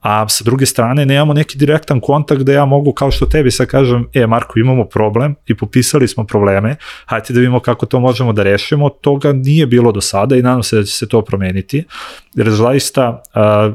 a 0.00 0.28
sa 0.28 0.44
druge 0.44 0.66
strane 0.66 1.06
nemamo 1.06 1.32
neki 1.32 1.58
direktan 1.58 2.00
kontakt 2.00 2.42
da 2.42 2.52
ja 2.52 2.64
mogu, 2.64 2.92
kao 2.92 3.10
što 3.10 3.26
tebi 3.26 3.50
sad 3.50 3.66
kažem, 3.66 4.06
e, 4.14 4.26
Marko, 4.26 4.58
imamo 4.58 4.84
problem 4.84 5.34
i 5.46 5.56
popisali 5.56 6.08
smo 6.08 6.24
probleme, 6.24 6.76
hajde 7.06 7.34
da 7.34 7.40
vidimo 7.40 7.60
kako 7.60 7.86
to 7.86 8.00
možemo 8.00 8.32
da 8.32 8.42
rešimo, 8.42 8.88
toga 8.88 9.32
nije 9.32 9.66
bilo 9.66 9.92
do 9.92 10.00
sada 10.00 10.36
i 10.36 10.42
nadam 10.42 10.62
se 10.62 10.76
da 10.76 10.84
će 10.84 10.92
se 10.92 11.08
to 11.08 11.22
promeniti, 11.22 11.84
jer 12.34 12.50
zaista 12.50 13.22
uh, 13.34 13.74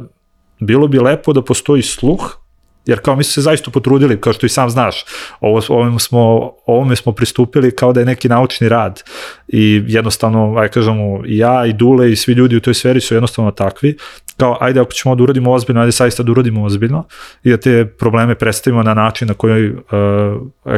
bilo 0.59 0.87
bi 0.87 0.99
lepo 0.99 1.33
da 1.33 1.41
postoji 1.41 1.81
sluh 1.81 2.40
Jer 2.85 2.99
kao 2.99 3.15
mi 3.15 3.23
su 3.23 3.33
se 3.33 3.41
zaista 3.41 3.71
potrudili, 3.71 4.21
kao 4.21 4.33
što 4.33 4.45
i 4.45 4.49
sam 4.49 4.69
znaš, 4.69 5.05
ovo, 5.39 5.61
ovome, 5.69 5.99
smo, 5.99 6.51
ovome 6.65 6.95
smo 6.95 7.11
pristupili 7.11 7.75
kao 7.75 7.93
da 7.93 7.99
je 7.99 8.05
neki 8.05 8.29
naučni 8.29 8.69
rad. 8.69 9.03
I 9.47 9.83
jednostavno, 9.87 10.55
aj 10.57 10.67
kažemo, 10.67 11.21
i 11.25 11.37
ja 11.37 11.65
i 11.65 11.73
Dule 11.73 12.11
i 12.11 12.15
svi 12.15 12.33
ljudi 12.33 12.55
u 12.55 12.59
toj 12.59 12.73
sferi 12.73 13.01
su 13.01 13.13
jednostavno 13.13 13.51
takvi, 13.51 13.97
kao 14.37 14.57
ajde 14.61 14.79
ako 14.79 14.91
ćemo 14.91 15.15
da 15.15 15.23
uradimo 15.23 15.51
ozbiljno, 15.51 15.81
ajde 15.81 15.91
saista 15.91 16.23
da 16.23 16.31
uradimo 16.31 16.63
ozbiljno 16.63 17.03
i 17.43 17.49
da 17.49 17.57
te 17.57 17.85
probleme 17.85 18.35
predstavimo 18.35 18.83
na 18.83 18.93
način 18.93 19.27
na 19.27 19.33
koji, 19.33 19.71
uh, 19.71 19.79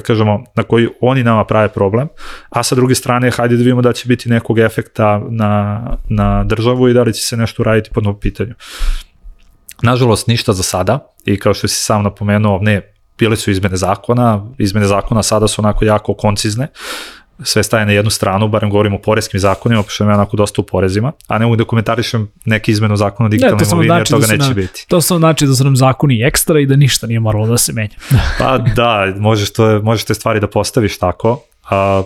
kažemo, 0.03 0.43
na 0.55 0.63
koji 0.63 0.87
oni 1.01 1.23
nama 1.23 1.45
prave 1.45 1.69
problem, 1.69 2.07
a 2.49 2.63
sa 2.63 2.75
druge 2.75 2.95
strane, 2.95 3.31
hajde 3.31 3.55
da 3.55 3.59
vidimo 3.59 3.81
da 3.81 3.93
će 3.93 4.07
biti 4.07 4.29
nekog 4.29 4.59
efekta 4.59 5.21
na, 5.29 5.81
na 6.09 6.43
državu 6.43 6.89
i 6.89 6.93
da 6.93 7.03
li 7.03 7.13
će 7.13 7.21
se 7.21 7.37
nešto 7.37 7.61
uraditi 7.61 7.89
po 7.93 8.01
novom 8.01 8.19
pitanju. 8.19 8.53
Nažalost, 9.83 10.27
ništa 10.27 10.53
za 10.53 10.63
sada 10.63 10.99
i 11.25 11.39
kao 11.39 11.53
što 11.53 11.67
si 11.67 11.75
sam 11.75 12.03
napomenuo, 12.03 12.59
ne, 12.61 12.93
bile 13.17 13.35
su 13.35 13.51
izmene 13.51 13.77
zakona, 13.77 14.45
izmene 14.57 14.87
zakona 14.87 15.23
sada 15.23 15.47
su 15.47 15.61
onako 15.61 15.85
jako 15.85 16.13
koncizne, 16.13 16.67
sve 17.43 17.63
staje 17.63 17.85
na 17.85 17.91
jednu 17.91 18.11
stranu, 18.11 18.47
barem 18.47 18.69
govorimo 18.69 18.95
o 18.95 19.01
porezkim 19.01 19.39
zakonima, 19.39 19.83
pošto 19.83 20.03
ja 20.03 20.13
onako 20.13 20.37
dosta 20.37 20.61
u 20.61 20.65
porezima, 20.65 21.11
a 21.27 21.37
ne 21.37 21.45
mogu 21.45 21.55
da 21.55 21.63
komentarišem 21.63 22.31
neke 22.45 22.71
izmene 22.71 22.93
u 22.93 22.97
zakonu 22.97 23.27
o 23.27 23.29
digitalnoj 23.29 23.65
imovini, 23.71 23.87
znači 23.87 23.99
jer 23.99 24.07
toga 24.07 24.25
da 24.25 24.33
neće 24.33 24.45
nam, 24.45 24.55
biti. 24.55 24.85
To 24.87 25.01
samo 25.01 25.19
znači 25.19 25.45
da 25.45 25.55
su 25.55 25.63
nam 25.63 25.75
zakoni 25.75 26.23
ekstra 26.23 26.59
i 26.59 26.65
da 26.65 26.75
ništa 26.75 27.07
nije 27.07 27.19
moralo 27.19 27.47
da 27.47 27.57
se 27.57 27.73
menja. 27.73 27.95
pa 28.39 28.57
da, 28.57 29.13
možeš, 29.17 29.53
to, 29.53 29.81
možeš 29.81 30.05
te 30.05 30.13
stvari 30.13 30.39
da 30.39 30.47
postaviš 30.47 30.97
tako, 30.97 31.43
a 31.69 32.03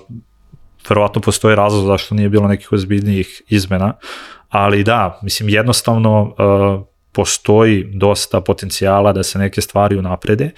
verovatno 0.90 1.22
postoji 1.22 1.56
razlog 1.56 1.86
zašto 1.86 2.16
nije 2.16 2.30
bilo 2.30 2.48
nekih 2.48 2.72
ozbiljnijih 2.72 3.42
izmena, 3.50 3.94
ali 4.50 4.84
da, 4.84 5.20
mislim 5.24 5.50
jednostavno 5.50 6.22
uh, 6.22 6.97
postoji 7.18 7.84
dosta 7.94 8.42
potencijala 8.42 9.14
da 9.14 9.24
se 9.24 9.40
neke 9.40 9.62
stvari 9.62 9.98
unaprede 9.98 10.52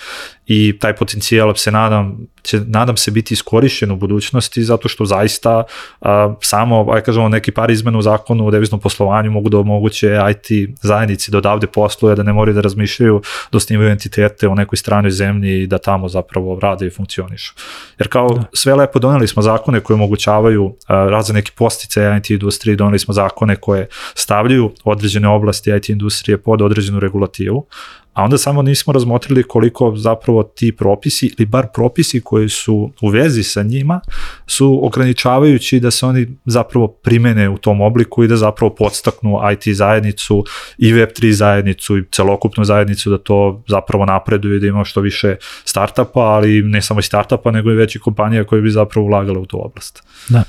i 0.48 0.80
taj 0.80 0.96
potencijal 0.96 1.56
se 1.56 1.72
nadam, 1.72 2.28
će, 2.42 2.62
nadam 2.68 2.98
se 2.98 3.12
biti 3.12 3.34
iskorišćen 3.34 3.92
u 3.92 3.96
budućnosti 3.96 4.64
zato 4.64 4.90
što 4.90 5.06
zaista 5.06 5.64
a, 6.02 6.36
samo, 6.42 6.92
aj 6.92 7.02
kažemo, 7.02 7.30
neki 7.30 7.52
par 7.52 7.72
izmena 7.72 7.98
u 7.98 8.02
zakonu 8.02 8.48
o 8.48 8.52
deviznom 8.52 8.82
poslovanju 8.82 9.32
mogu 9.32 9.50
da 9.50 9.58
omoguće 9.58 10.20
IT 10.32 10.76
zajednici 10.82 11.32
da 11.32 11.38
odavde 11.38 11.68
posluje, 11.68 12.16
da 12.16 12.24
ne 12.24 12.34
moraju 12.34 12.56
da 12.56 12.62
razmišljaju, 12.62 13.22
da 13.52 13.58
osnivaju 13.58 13.90
entitete 13.90 14.48
u 14.48 14.56
nekoj 14.56 14.78
stranoj 14.78 15.12
zemlji 15.12 15.62
i 15.62 15.68
da 15.68 15.78
tamo 15.78 16.10
zapravo 16.10 16.60
rade 16.60 16.88
i 16.88 16.90
funkcionišu. 16.90 17.54
Jer 18.00 18.08
kao 18.08 18.30
da. 18.30 18.44
sve 18.54 18.76
lepo 18.76 19.00
doneli 19.00 19.28
smo 19.28 19.42
zakone 19.42 19.80
koje 19.80 19.96
omogućavaju 19.96 20.76
a, 20.88 20.94
razne 21.10 21.34
neki 21.34 21.52
postice 21.56 22.16
IT 22.18 22.30
industrije, 22.30 22.76
doneli 22.76 23.00
smo 23.00 23.14
zakone 23.14 23.56
koje 23.56 23.88
stavljaju 24.16 24.72
određene 24.84 25.28
oblasti 25.28 25.72
IT 25.72 25.90
industrije 25.90 26.38
pod 26.38 26.62
određenu 26.62 27.00
regulativu, 27.00 27.66
a 28.14 28.24
onda 28.24 28.38
samo 28.38 28.62
nismo 28.62 28.94
razmotrili 28.94 29.44
koliko 29.44 29.96
zapravo 29.96 30.44
ti 30.44 30.72
propisi 30.72 31.36
ili 31.38 31.46
bar 31.46 31.68
propisi 31.74 32.22
koji 32.22 32.50
su 32.50 32.92
u 33.02 33.10
vezi 33.10 33.44
sa 33.44 33.64
njima 33.64 34.00
su 34.48 34.80
ograničavajući 34.84 35.80
da 35.80 35.92
se 35.92 36.06
oni 36.06 36.28
zapravo 36.46 36.88
primene 36.88 37.50
u 37.50 37.58
tom 37.58 37.82
obliku 37.82 38.24
i 38.24 38.28
da 38.28 38.38
zapravo 38.38 38.76
podstaknu 38.76 39.40
IT 39.54 39.76
zajednicu 39.76 40.44
i 40.78 40.94
Web3 40.94 41.32
zajednicu 41.32 41.98
i 41.98 42.04
celokupnu 42.12 42.64
zajednicu 42.64 43.10
da 43.10 43.18
to 43.18 43.64
zapravo 43.68 44.06
napreduje 44.06 44.60
da 44.60 44.68
ima 44.68 44.84
što 44.84 45.02
više 45.02 45.36
startapa, 45.66 46.20
ali 46.20 46.62
ne 46.62 46.82
samo 46.82 47.00
i 47.00 47.04
startapa 47.04 47.52
nego 47.52 47.72
i 47.72 47.76
veći 47.76 48.00
kompanija 48.00 48.44
koje 48.44 48.62
bi 48.62 48.70
zapravo 48.70 49.08
ulagale 49.08 49.40
u 49.40 49.46
tu 49.46 49.66
oblast. 49.66 50.04
Da. 50.30 50.44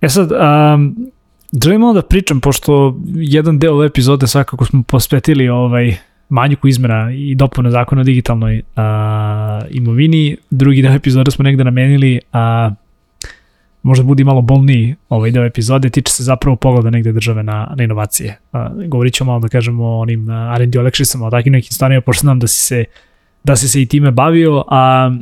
E 0.00 0.08
sad, 0.08 0.32
um, 0.32 0.96
želim 1.64 1.94
da 1.94 2.02
pričam, 2.02 2.40
pošto 2.40 2.96
jedan 3.14 3.58
deo 3.58 3.84
epizode 3.84 4.26
svakako 4.26 4.64
smo 4.64 4.82
posvetili 4.82 5.48
ovaj, 5.48 5.96
manjuku 6.32 6.68
izmena 6.68 7.12
i 7.12 7.34
dopuna 7.34 7.70
zakona 7.70 8.00
o 8.00 8.04
digitalnoj 8.04 8.62
a, 8.76 9.60
imovini. 9.70 10.36
Drugi 10.50 10.82
deo 10.82 10.94
epizoda 10.94 11.30
smo 11.30 11.42
negde 11.42 11.64
namenili, 11.64 12.20
a 12.32 12.70
možda 13.82 14.04
budi 14.04 14.24
malo 14.24 14.40
bolniji 14.40 14.94
ovaj 15.08 15.30
deo 15.30 15.44
epizode, 15.44 15.90
tiče 15.90 16.12
se 16.12 16.22
zapravo 16.22 16.56
pogleda 16.56 16.90
negde 16.90 17.12
države 17.12 17.42
na, 17.42 17.74
na 17.76 17.84
inovacije. 17.84 18.38
A, 18.52 18.70
govorit 18.86 19.14
ćemo 19.14 19.32
malo 19.32 19.40
da 19.40 19.48
kažemo 19.48 19.84
o 19.84 20.00
onim 20.00 20.30
R&D 20.30 20.78
olekšicama, 20.80 21.26
o 21.26 21.30
takvim 21.30 21.52
nekim 21.52 21.72
stvarima, 21.72 22.00
pošto 22.00 22.20
znam 22.20 22.38
da 22.38 22.46
si 22.46 22.58
se, 22.58 22.84
da 23.44 23.56
si 23.56 23.68
se 23.68 23.82
i 23.82 23.86
time 23.86 24.10
bavio, 24.10 24.64
a 24.68 25.12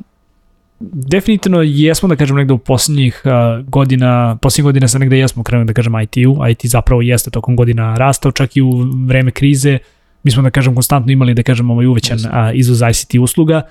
definitivno 0.80 1.62
jesmo 1.62 2.08
da 2.08 2.16
kažem 2.16 2.36
negde 2.36 2.52
u 2.52 2.58
poslednjih 2.58 3.22
uh, 3.24 3.66
godina, 3.66 4.36
poslednjih 4.42 4.64
godina 4.64 4.88
sa 4.88 4.98
negde 4.98 5.18
jesmo 5.18 5.42
krenuli 5.42 5.66
da 5.66 5.72
kažem 5.72 6.00
IT-u, 6.00 6.48
IT 6.50 6.60
zapravo 6.64 7.02
jeste 7.02 7.30
tokom 7.30 7.56
godina 7.56 7.96
rastao, 7.96 8.32
čak 8.32 8.56
i 8.56 8.62
u 8.62 8.70
vreme 9.06 9.30
krize, 9.30 9.78
mi 10.22 10.30
smo 10.30 10.42
da 10.42 10.50
kažem 10.50 10.74
konstantno 10.74 11.12
imali 11.12 11.34
da 11.34 11.42
kažem 11.42 11.70
ovaj 11.70 11.86
uvećan 11.86 12.18
a, 12.30 12.52
izvoz 12.52 12.82
ICT 12.90 13.14
usluga, 13.20 13.62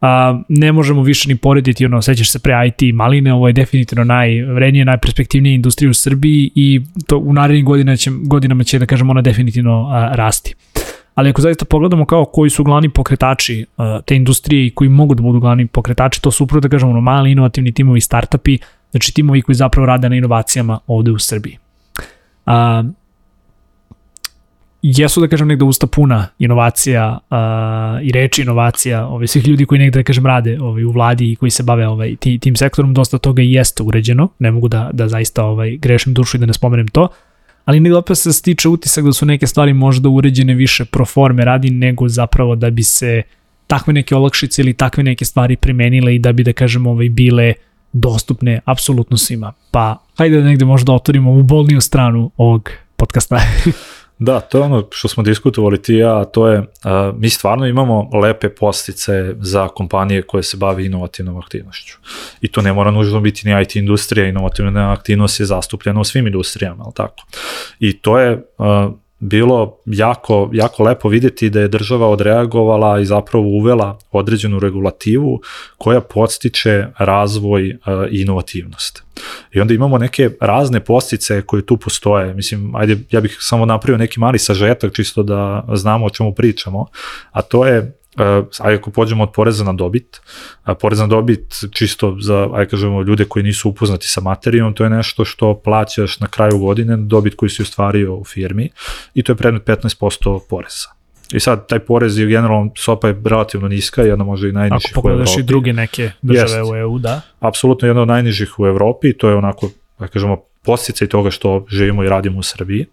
a, 0.00 0.40
ne 0.48 0.72
možemo 0.72 1.02
više 1.02 1.28
ni 1.28 1.36
porediti, 1.36 1.86
ono, 1.86 2.02
sećaš 2.02 2.30
se 2.30 2.38
pre 2.38 2.52
IT 2.68 2.94
maline, 2.94 3.32
ovo 3.32 3.46
je 3.46 3.52
definitivno 3.52 4.04
najvrednije, 4.04 4.84
najperspektivnija 4.84 5.54
industrija 5.54 5.90
u 5.90 5.94
Srbiji 5.94 6.50
i 6.54 6.80
to 7.06 7.18
u 7.18 7.32
narednim 7.32 7.64
godinama 7.64 7.96
će, 7.96 8.10
godinama 8.22 8.64
će 8.64 8.78
da 8.78 8.86
kažem 8.86 9.10
ona 9.10 9.22
definitivno 9.22 9.88
a, 9.90 10.10
rasti. 10.14 10.54
Ali 11.14 11.30
ako 11.30 11.42
zaista 11.42 11.64
pogledamo 11.64 12.04
kao 12.04 12.24
koji 12.24 12.50
su 12.50 12.64
glavni 12.64 12.88
pokretači 12.88 13.66
a, 13.76 14.00
te 14.06 14.16
industrije 14.16 14.66
i 14.66 14.70
koji 14.70 14.90
mogu 14.90 15.14
da 15.14 15.22
budu 15.22 15.40
glavni 15.40 15.66
pokretači, 15.66 16.22
to 16.22 16.30
su 16.30 16.44
upravo 16.44 16.60
da 16.60 16.68
kažemo 16.68 16.90
ono, 16.90 17.00
mali 17.00 17.32
inovativni 17.32 17.72
timovi, 17.72 18.00
startupi, 18.00 18.58
znači 18.90 19.14
timovi 19.14 19.42
koji 19.42 19.56
zapravo 19.56 19.86
rade 19.86 20.08
na 20.08 20.16
inovacijama 20.16 20.78
ovde 20.86 21.10
u 21.10 21.18
Srbiji. 21.18 21.58
A, 22.46 22.84
jesu 24.96 25.20
da 25.20 25.28
kažem 25.28 25.48
negde 25.48 25.64
usta 25.64 25.86
puna 25.86 26.26
inovacija 26.38 27.18
uh, 27.30 28.06
i 28.06 28.12
reči 28.12 28.42
inovacija 28.42 29.06
ovaj, 29.06 29.26
svih 29.26 29.48
ljudi 29.48 29.66
koji 29.66 29.78
negde 29.78 29.98
da 29.98 30.04
kažem 30.04 30.26
rade 30.26 30.58
ovaj, 30.60 30.84
u 30.84 30.90
vladi 30.90 31.32
i 31.32 31.36
koji 31.36 31.50
se 31.50 31.62
bave 31.62 31.88
ovaj, 31.88 32.16
tim, 32.16 32.40
tim 32.40 32.56
sektorom, 32.56 32.94
dosta 32.94 33.18
toga 33.18 33.42
i 33.42 33.52
jeste 33.52 33.82
uređeno, 33.82 34.28
ne 34.38 34.50
mogu 34.50 34.68
da, 34.68 34.90
da 34.92 35.08
zaista 35.08 35.44
ovaj, 35.44 35.76
grešim 35.76 36.14
dušu 36.14 36.36
i 36.36 36.40
da 36.40 36.46
ne 36.46 36.52
spomenem 36.52 36.88
to, 36.88 37.08
ali 37.64 37.80
negde 37.80 37.96
opet 37.96 38.18
se 38.18 38.32
stiče 38.32 38.68
utisak 38.68 39.04
da 39.04 39.12
su 39.12 39.26
neke 39.26 39.46
stvari 39.46 39.72
možda 39.72 40.08
uređene 40.08 40.54
više 40.54 40.84
pro 40.84 41.04
forme 41.04 41.44
radi 41.44 41.70
nego 41.70 42.08
zapravo 42.08 42.56
da 42.56 42.70
bi 42.70 42.82
se 42.82 43.22
takve 43.66 43.92
neke 43.92 44.16
olakšice 44.16 44.62
ili 44.62 44.72
takve 44.72 45.02
neke 45.02 45.24
stvari 45.24 45.56
primenile 45.56 46.14
i 46.14 46.18
da 46.18 46.32
bi 46.32 46.44
da 46.44 46.52
kažem 46.52 46.86
ovaj, 46.86 47.08
bile 47.08 47.52
dostupne 47.92 48.60
apsolutno 48.64 49.16
svima. 49.16 49.52
Pa 49.70 50.02
hajde 50.18 50.40
da 50.40 50.44
negde 50.44 50.64
možda 50.64 50.92
otvorimo 50.92 51.32
u 51.32 51.42
bolniju 51.42 51.80
stranu 51.80 52.30
ovog 52.36 52.70
podcasta. 52.96 53.40
Da, 54.18 54.40
to 54.40 54.58
je 54.58 54.64
ono 54.64 54.88
što 54.90 55.08
smo 55.08 55.22
diskutovali 55.22 55.82
ti 55.82 55.94
ja, 55.94 56.24
to 56.24 56.48
je, 56.48 56.58
uh, 56.58 56.66
mi 57.18 57.30
stvarno 57.30 57.66
imamo 57.66 58.10
lepe 58.22 58.48
postice 58.48 59.34
za 59.40 59.68
kompanije 59.68 60.22
koje 60.22 60.42
se 60.42 60.56
bavi 60.56 60.86
inovativnom 60.86 61.36
aktivnošću. 61.36 61.98
I 62.40 62.52
to 62.52 62.62
ne 62.62 62.72
mora 62.72 62.90
nužno 62.90 63.20
biti 63.20 63.48
ni 63.48 63.62
IT 63.62 63.76
industrija, 63.76 64.28
inovativna 64.28 64.92
aktivnost 64.92 65.40
je 65.40 65.46
zastupljena 65.46 66.00
u 66.00 66.04
svim 66.04 66.26
industrijama, 66.26 66.84
ali 66.84 66.94
tako. 66.94 67.26
I 67.80 67.98
to 67.98 68.18
je 68.18 68.46
uh, 68.58 68.66
bilo 69.18 69.78
jako, 69.86 70.50
jako 70.52 70.82
lepo 70.82 71.08
videti 71.08 71.50
da 71.50 71.60
je 71.60 71.68
država 71.68 72.08
odreagovala 72.08 73.00
i 73.00 73.04
zapravo 73.04 73.46
uvela 73.46 73.98
određenu 74.10 74.58
regulativu 74.58 75.40
koja 75.78 76.00
podstiče 76.00 76.86
razvoj 76.98 77.78
i 78.10 78.20
inovativnost. 78.20 79.02
I 79.52 79.60
onda 79.60 79.74
imamo 79.74 79.98
neke 79.98 80.30
razne 80.40 80.84
postice 80.84 81.42
koje 81.42 81.66
tu 81.66 81.76
postoje. 81.76 82.34
Mislim, 82.34 82.74
ajde, 82.74 82.96
ja 83.10 83.20
bih 83.20 83.36
samo 83.40 83.66
napravio 83.66 83.98
neki 83.98 84.20
mali 84.20 84.38
sažetak 84.38 84.94
čisto 84.94 85.22
da 85.22 85.64
znamo 85.74 86.06
o 86.06 86.10
čemu 86.10 86.34
pričamo, 86.34 86.86
a 87.30 87.42
to 87.42 87.66
je 87.66 87.96
Uh, 88.16 88.46
ajde 88.58 88.78
ako 88.78 88.90
pođemo 88.90 89.22
od 89.22 89.32
poreza 89.32 89.64
na 89.64 89.72
dobit, 89.72 90.20
uh, 90.66 90.74
porez 90.80 90.98
na 90.98 91.06
dobit 91.06 91.54
čisto 91.70 92.16
za, 92.20 92.48
ajde 92.54 92.70
kažemo, 92.70 93.02
ljude 93.02 93.24
koji 93.24 93.42
nisu 93.42 93.68
upoznati 93.68 94.08
sa 94.08 94.20
materijom, 94.20 94.74
to 94.74 94.84
je 94.84 94.90
nešto 94.90 95.24
što 95.24 95.54
plaćaš 95.54 96.20
na 96.20 96.26
kraju 96.26 96.58
godine, 96.58 96.96
dobit 96.96 97.34
koji 97.34 97.50
si 97.50 97.62
ostvario 97.62 98.14
u 98.14 98.24
firmi 98.24 98.70
i 99.14 99.22
to 99.22 99.32
je 99.32 99.36
predmet 99.36 99.64
15% 99.64 100.40
poreza. 100.48 100.96
I 101.32 101.40
sad 101.40 101.68
taj 101.68 101.78
porez 101.78 102.18
je 102.18 102.26
generalno, 102.26 102.70
stopa 102.76 103.08
je 103.08 103.22
relativno 103.24 103.68
niska, 103.68 104.02
jedna 104.02 104.24
može 104.24 104.48
i 104.48 104.52
najnižih 104.52 104.90
Ako 104.92 105.00
pogledaš 105.00 105.38
i 105.38 105.42
druge 105.42 105.72
neke 105.72 106.10
države 106.22 106.58
Jest. 106.58 106.70
u 106.70 106.76
EU, 106.76 106.98
da. 106.98 107.20
Apsolutno 107.40 107.88
jedna 107.88 108.02
od 108.02 108.08
najnižih 108.08 108.58
u 108.58 108.66
Evropi, 108.66 109.12
to 109.18 109.28
je 109.28 109.34
onako, 109.34 109.70
da 109.98 110.08
kažemo, 110.08 110.36
posticaj 110.64 111.08
toga 111.08 111.30
što 111.30 111.66
živimo 111.68 112.04
i 112.04 112.08
radimo 112.08 112.38
u 112.38 112.42
Srbiji. 112.42 112.86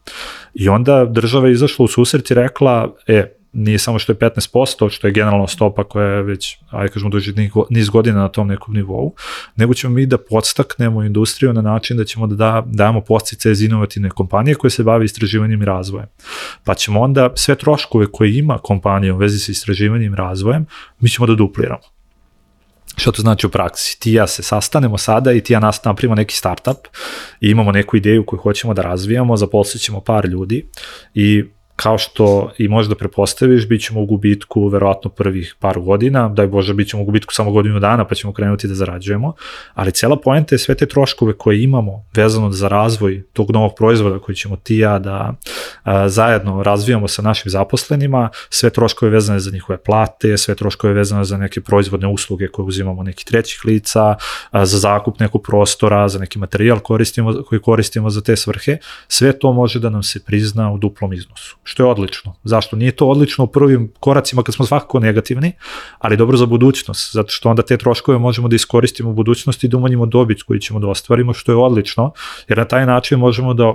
I 0.54 0.70
onda 0.70 1.06
država 1.06 1.48
je 1.48 1.54
izašla 1.54 1.86
u 1.86 1.88
susret 1.88 2.32
i 2.32 2.34
rekla, 2.34 2.96
e, 3.08 3.34
nije 3.54 3.80
samo 3.80 4.00
što 4.00 4.12
je 4.12 4.16
15%, 4.16 4.92
što 4.92 5.08
je 5.08 5.14
generalna 5.14 5.48
stopa 5.48 5.84
koja 5.84 6.08
je 6.08 6.24
već, 6.24 6.58
ajde 6.70 6.94
kažemo, 6.94 7.10
duži 7.10 7.34
niz 7.70 7.90
godina 7.90 8.20
na 8.20 8.30
tom 8.30 8.48
nekom 8.48 8.74
nivou, 8.74 9.14
nego 9.56 9.74
ćemo 9.74 9.94
mi 9.94 10.06
da 10.06 10.18
podstaknemo 10.18 11.04
industriju 11.04 11.54
na 11.54 11.62
način 11.62 11.98
da 11.98 12.06
ćemo 12.06 12.28
da, 12.28 12.36
da 12.36 12.64
dajemo 12.66 13.02
postice 13.02 13.54
za 13.54 13.66
inovativne 13.66 14.10
kompanije 14.10 14.56
koje 14.56 14.72
se 14.72 14.84
bave 14.84 15.06
istraživanjem 15.06 15.62
i 15.62 15.66
razvojem. 15.66 16.08
Pa 16.64 16.74
ćemo 16.74 17.02
onda 17.02 17.30
sve 17.36 17.56
troškove 17.56 18.08
koje 18.12 18.38
ima 18.38 18.58
kompanija 18.58 19.14
u 19.14 19.18
vezi 19.18 19.40
sa 19.40 19.52
istraživanjem 19.52 20.14
i 20.14 20.16
razvojem, 20.16 20.66
mi 21.00 21.10
ćemo 21.10 21.28
da 21.28 21.36
dupliramo. 21.36 21.94
Što 22.98 23.12
to 23.12 23.22
znači 23.22 23.48
u 23.48 23.50
praksi? 23.50 24.00
Ti 24.00 24.14
ja 24.14 24.28
se 24.28 24.44
sastanemo 24.44 24.98
sada 24.98 25.32
i 25.32 25.42
ti 25.42 25.54
ja 25.54 25.60
nas 25.60 25.84
napravimo 25.84 26.16
neki 26.16 26.36
startup 26.36 26.78
i 27.42 27.50
imamo 27.50 27.72
neku 27.72 27.98
ideju 27.98 28.26
koju 28.26 28.40
hoćemo 28.40 28.74
da 28.74 28.82
razvijamo, 28.82 29.38
zaposlit 29.38 29.84
ćemo 29.84 30.02
par 30.02 30.26
ljudi 30.26 30.66
i 31.14 31.44
kao 31.76 31.98
što 31.98 32.52
i 32.58 32.68
možda 32.68 32.96
prepostaviš, 32.96 33.68
bit 33.68 33.82
ćemo 33.82 34.02
u 34.02 34.06
gubitku 34.06 34.68
verovatno 34.68 35.10
prvih 35.10 35.56
par 35.60 35.80
godina, 35.80 36.30
daj 36.30 36.48
Bože, 36.48 36.74
bit 36.74 36.88
ćemo 36.88 37.04
u 37.04 37.06
gubitku 37.06 37.34
samo 37.34 37.52
godinu 37.52 37.80
dana 37.80 38.08
pa 38.08 38.16
ćemo 38.16 38.34
krenuti 38.34 38.68
da 38.68 38.76
zarađujemo, 38.76 39.34
ali 39.74 39.92
cela 39.92 40.20
poenta 40.20 40.56
je 40.56 40.60
sve 40.60 40.76
te 40.76 40.86
troškove 40.86 41.34
koje 41.34 41.64
imamo 41.64 42.06
vezano 42.16 42.52
za 42.52 42.68
razvoj 42.68 43.24
tog 43.34 43.52
novog 43.52 43.72
proizvoda 43.78 44.20
koji 44.20 44.36
ćemo 44.36 44.56
ti 44.56 44.78
ja 44.78 45.00
da 45.00 45.34
a, 45.84 46.10
zajedno 46.10 46.64
razvijamo 46.64 47.08
sa 47.08 47.22
našim 47.22 47.50
zaposlenima, 47.50 48.30
sve 48.50 48.70
troškove 48.70 49.12
vezane 49.12 49.40
za 49.40 49.52
njihove 49.52 49.78
plate, 49.78 50.38
sve 50.38 50.56
troškove 50.56 50.94
vezane 50.94 51.24
za 51.24 51.38
neke 51.38 51.62
proizvodne 51.62 52.08
usluge 52.08 52.48
koje 52.48 52.66
uzimamo 52.66 53.04
nekih 53.04 53.26
trećih 53.26 53.66
lica, 53.66 54.16
a, 54.52 54.66
za 54.66 54.78
zakup 54.78 55.20
nekog 55.20 55.44
prostora, 55.44 56.08
za 56.08 56.20
neki 56.20 56.40
materijal 56.40 56.80
koristimo, 56.80 57.44
koji 57.50 57.62
koristimo 57.62 58.10
za 58.10 58.22
te 58.22 58.36
svrhe, 58.36 58.78
sve 59.08 59.40
to 59.40 59.54
može 59.54 59.80
da 59.80 59.90
nam 59.90 60.04
se 60.04 60.24
prizna 60.24 60.72
u 60.72 60.78
duplom 60.78 61.14
iznosu 61.14 61.58
što 61.64 61.84
je 61.84 61.88
odlično. 61.88 62.36
Zašto? 62.44 62.76
Nije 62.76 62.92
to 62.92 63.08
odlično 63.08 63.44
u 63.44 63.48
prvim 63.48 63.92
koracima 64.00 64.44
kad 64.44 64.56
smo 64.56 64.66
svakako 64.66 65.00
negativni, 65.00 65.52
ali 66.00 66.18
dobro 66.18 66.38
za 66.38 66.46
budućnost, 66.46 67.14
zato 67.14 67.32
što 67.32 67.50
onda 67.50 67.62
te 67.62 67.78
troškove 67.78 68.18
možemo 68.18 68.48
da 68.48 68.56
iskoristimo 68.56 69.10
u 69.10 69.14
budućnosti 69.14 69.68
i 69.68 69.70
da 69.70 69.78
umanjimo 69.78 70.06
dobit 70.06 70.44
koji 70.44 70.60
ćemo 70.60 70.80
da 70.80 70.88
ostvarimo, 70.88 71.34
što 71.34 71.52
je 71.52 71.56
odlično, 71.56 72.12
jer 72.48 72.58
na 72.58 72.66
taj 72.66 72.86
način 72.86 73.20
možemo 73.20 73.54
da 73.54 73.74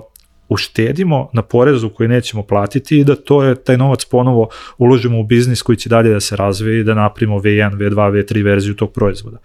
uštedimo 0.49 1.31
na 1.33 1.43
porezu 1.43 1.91
koji 1.91 2.09
nećemo 2.09 2.43
platiti 2.43 2.99
i 2.99 3.05
da 3.05 3.15
to 3.17 3.43
je 3.43 3.55
taj 3.65 3.77
novac 3.77 4.05
ponovo 4.05 4.49
uložimo 4.79 5.21
u 5.21 5.25
biznis 5.25 5.63
koji 5.63 5.77
će 5.77 5.89
dalje 5.89 6.11
da 6.11 6.21
se 6.21 6.37
razvije 6.37 6.81
i 6.81 6.85
da 6.85 6.95
naprimo 6.95 7.39
V1, 7.39 7.77
V2, 7.77 8.13
V3 8.13 8.45
verziju 8.45 8.75
tog 8.75 8.93
proizvoda. 8.93 9.39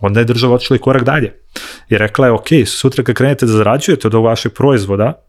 Onda 0.00 0.20
je 0.20 0.24
država 0.24 0.54
odšla 0.54 0.76
i 0.76 0.78
korak 0.78 1.04
dalje. 1.04 1.40
I 1.88 1.98
rekla 1.98 2.26
je, 2.26 2.32
ok, 2.32 2.48
sutra 2.66 3.04
kad 3.04 3.14
krenete 3.14 3.46
da 3.46 3.52
zarađujete 3.52 4.06
od 4.06 4.14
ovog 4.14 4.26
vašeg 4.26 4.52
proizvoda, 4.52 5.27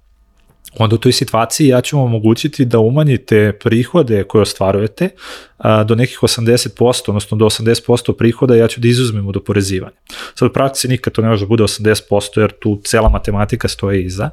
onda 0.77 0.95
u 0.95 0.97
toj 0.97 1.11
situaciji 1.11 1.67
ja 1.67 1.81
ću 1.81 1.97
vam 1.97 2.05
omogućiti 2.05 2.65
da 2.65 2.79
umanjite 2.79 3.57
prihode 3.63 4.23
koje 4.23 4.41
ostvarujete 4.41 5.09
a, 5.57 5.83
do 5.83 5.95
nekih 5.95 6.19
80%, 6.21 7.03
odnosno 7.07 7.37
do 7.37 7.45
80% 7.45 8.17
prihoda 8.17 8.55
ja 8.55 8.67
ću 8.67 8.81
da 8.81 8.87
izuzmem 8.87 9.27
od 9.27 9.37
oporezivanja. 9.37 9.95
Sad 10.35 10.49
u 10.49 10.53
praksi 10.53 10.87
nikad 10.87 11.13
to 11.13 11.21
ne 11.21 11.29
može 11.29 11.45
da 11.45 11.47
bude 11.49 11.63
80% 11.63 12.39
jer 12.39 12.51
tu 12.59 12.81
cela 12.83 13.09
matematika 13.09 13.67
stoje 13.67 14.03
iza, 14.03 14.29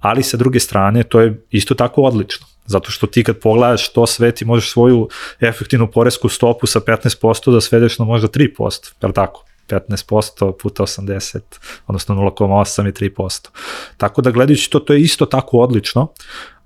ali 0.00 0.22
sa 0.22 0.36
druge 0.36 0.60
strane 0.60 1.02
to 1.02 1.20
je 1.20 1.42
isto 1.50 1.74
tako 1.74 2.02
odlično. 2.02 2.46
Zato 2.66 2.90
što 2.90 3.06
ti 3.06 3.24
kad 3.24 3.38
pogledaš 3.38 3.92
to 3.92 4.06
sve 4.06 4.32
ti 4.32 4.44
možeš 4.44 4.70
svoju 4.70 5.08
efektivnu 5.40 5.90
poresku 5.90 6.28
stopu 6.28 6.66
sa 6.66 6.80
15% 6.80 7.52
da 7.52 7.60
svedeš 7.60 7.98
na 7.98 8.04
možda 8.04 8.28
3%, 8.28 8.92
je 9.02 9.06
li 9.06 9.14
tako? 9.14 9.49
15% 9.70 10.52
puta 10.62 10.82
80, 10.82 11.40
odnosno 11.86 12.14
0,8 12.14 12.88
i 12.88 13.10
3%. 13.10 13.48
Tako 13.96 14.22
da 14.22 14.30
gledajući 14.30 14.70
to, 14.70 14.78
to 14.78 14.92
je 14.92 15.00
isto 15.00 15.26
tako 15.26 15.58
odlično, 15.58 16.12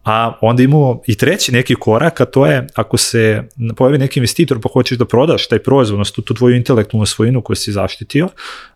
A 0.04 0.38
onda 0.40 0.62
imamo 0.62 1.00
i 1.06 1.16
treći 1.16 1.52
neki 1.52 1.74
korak, 1.74 2.20
a 2.20 2.24
to 2.24 2.46
je 2.46 2.66
ako 2.74 2.96
se 2.96 3.48
pojavi 3.76 3.98
neki 3.98 4.20
investitor 4.20 4.60
pa 4.60 4.68
hoćeš 4.72 4.98
da 4.98 5.04
prodaš 5.04 5.48
taj 5.48 5.58
proizvod, 5.58 5.94
odnosno 5.94 6.24
tu 6.24 6.34
tvoju 6.34 6.56
intelektualnu 6.56 7.06
svojinu 7.06 7.42
koju 7.42 7.56
si 7.56 7.72
zaštitio, 7.72 8.28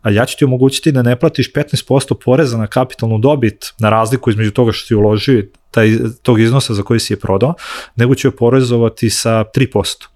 a 0.03 0.11
ja 0.11 0.27
ću 0.27 0.39
ti 0.39 0.45
omogućiti 0.45 0.93
da 0.93 1.03
ne 1.03 1.19
platiš 1.19 1.53
15% 1.53 2.15
poreza 2.25 2.59
na 2.59 2.67
kapitalnu 2.67 3.19
dobit 3.19 3.75
na 3.79 3.91
razliku 3.91 4.31
između 4.31 4.51
toga 4.51 4.73
što 4.73 4.87
si 4.87 4.95
uložio 4.95 5.45
taj, 5.71 5.91
tog 6.23 6.41
iznosa 6.41 6.75
za 6.75 6.83
koji 6.83 7.01
si 7.01 7.13
je 7.13 7.21
prodao, 7.21 7.55
nego 7.97 8.15
ću 8.15 8.29
je 8.29 8.37
porezovati 8.37 9.11
sa 9.11 9.45
3%, 9.57 10.07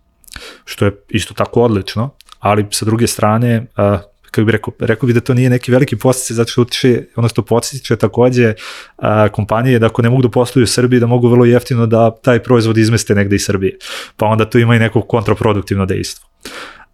što 0.64 0.84
je 0.84 0.92
isto 1.08 1.34
tako 1.34 1.62
odlično, 1.62 2.10
ali 2.43 2.66
sa 2.70 2.84
druge 2.84 3.07
strane, 3.07 3.66
uh, 3.76 4.01
kako 4.32 4.45
bi 4.45 4.53
rekao, 4.53 4.74
rekao 4.80 5.07
bi 5.07 5.12
da 5.12 5.20
to 5.20 5.34
nije 5.34 5.51
neki 5.51 5.72
veliki 5.72 5.97
postice, 5.97 6.34
zato 6.34 6.51
što 6.51 6.62
utiče, 6.62 7.05
ono 7.16 7.28
što 7.28 7.43
postiče 7.43 7.97
takođe 7.97 8.55
a, 8.97 9.28
kompanije 9.28 9.78
da 9.78 9.86
ako 9.86 10.03
ne 10.03 10.11
mogu 10.11 10.22
da 10.22 10.28
posluju 10.28 10.64
u 10.64 10.66
Srbiji, 10.66 11.01
da 11.01 11.07
mogu 11.07 11.28
vrlo 11.28 11.45
jeftino 11.45 11.86
da 11.86 12.11
taj 12.11 12.43
proizvod 12.43 12.78
izmeste 12.78 13.14
negde 13.14 13.36
iz 13.36 13.45
Srbije. 13.45 13.76
Pa 14.16 14.26
onda 14.26 14.51
tu 14.51 14.59
ima 14.59 14.76
i 14.76 14.78
neko 14.78 15.03
kontraproduktivno 15.03 15.86
dejstvo. 15.86 16.28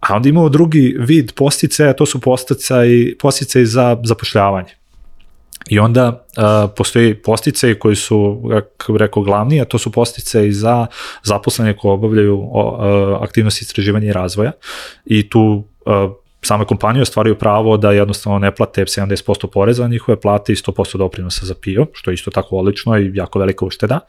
A 0.00 0.16
onda 0.16 0.28
imamo 0.28 0.48
drugi 0.48 0.96
vid 0.98 1.32
postice, 1.32 1.88
a 1.88 1.92
to 1.92 2.06
su 2.06 2.20
postice, 2.20 2.74
postice 3.18 3.64
za 3.64 3.96
zapošljavanje. 4.04 4.77
I 5.68 5.78
onda 5.78 6.08
uh, 6.08 6.70
postoji 6.76 7.14
postice 7.14 7.78
koji 7.78 7.96
su, 7.96 8.42
kako 8.76 8.92
bih 8.92 9.00
rekao, 9.00 9.22
glavni, 9.22 9.60
a 9.60 9.64
to 9.64 9.78
su 9.78 9.92
postice 9.92 10.48
i 10.48 10.52
za 10.52 10.86
zaposlene 11.22 11.76
koje 11.76 11.92
obavljaju 11.92 12.38
uh, 12.38 12.52
aktivnosti 13.20 13.62
istraživanja 13.62 14.08
i 14.08 14.12
razvoja. 14.12 14.52
I 15.04 15.30
tu 15.30 15.64
uh, 15.86 15.94
same 16.48 16.64
kompanije 16.64 17.02
ostvaraju 17.02 17.38
pravo 17.38 17.76
da 17.76 17.92
jednostavno 17.92 18.38
ne 18.38 18.54
plate 18.54 18.84
70% 18.84 19.46
poreza 19.52 19.82
na 19.82 19.88
njihove 19.88 20.20
plate 20.20 20.52
i 20.52 20.56
100% 20.56 20.98
doprinosa 20.98 21.46
za 21.46 21.54
PIO, 21.54 21.86
što 21.92 22.10
je 22.10 22.14
isto 22.14 22.30
tako 22.30 22.56
odlično 22.56 22.98
i 22.98 23.10
jako 23.14 23.38
velika 23.38 23.64
ušteda, 23.64 24.00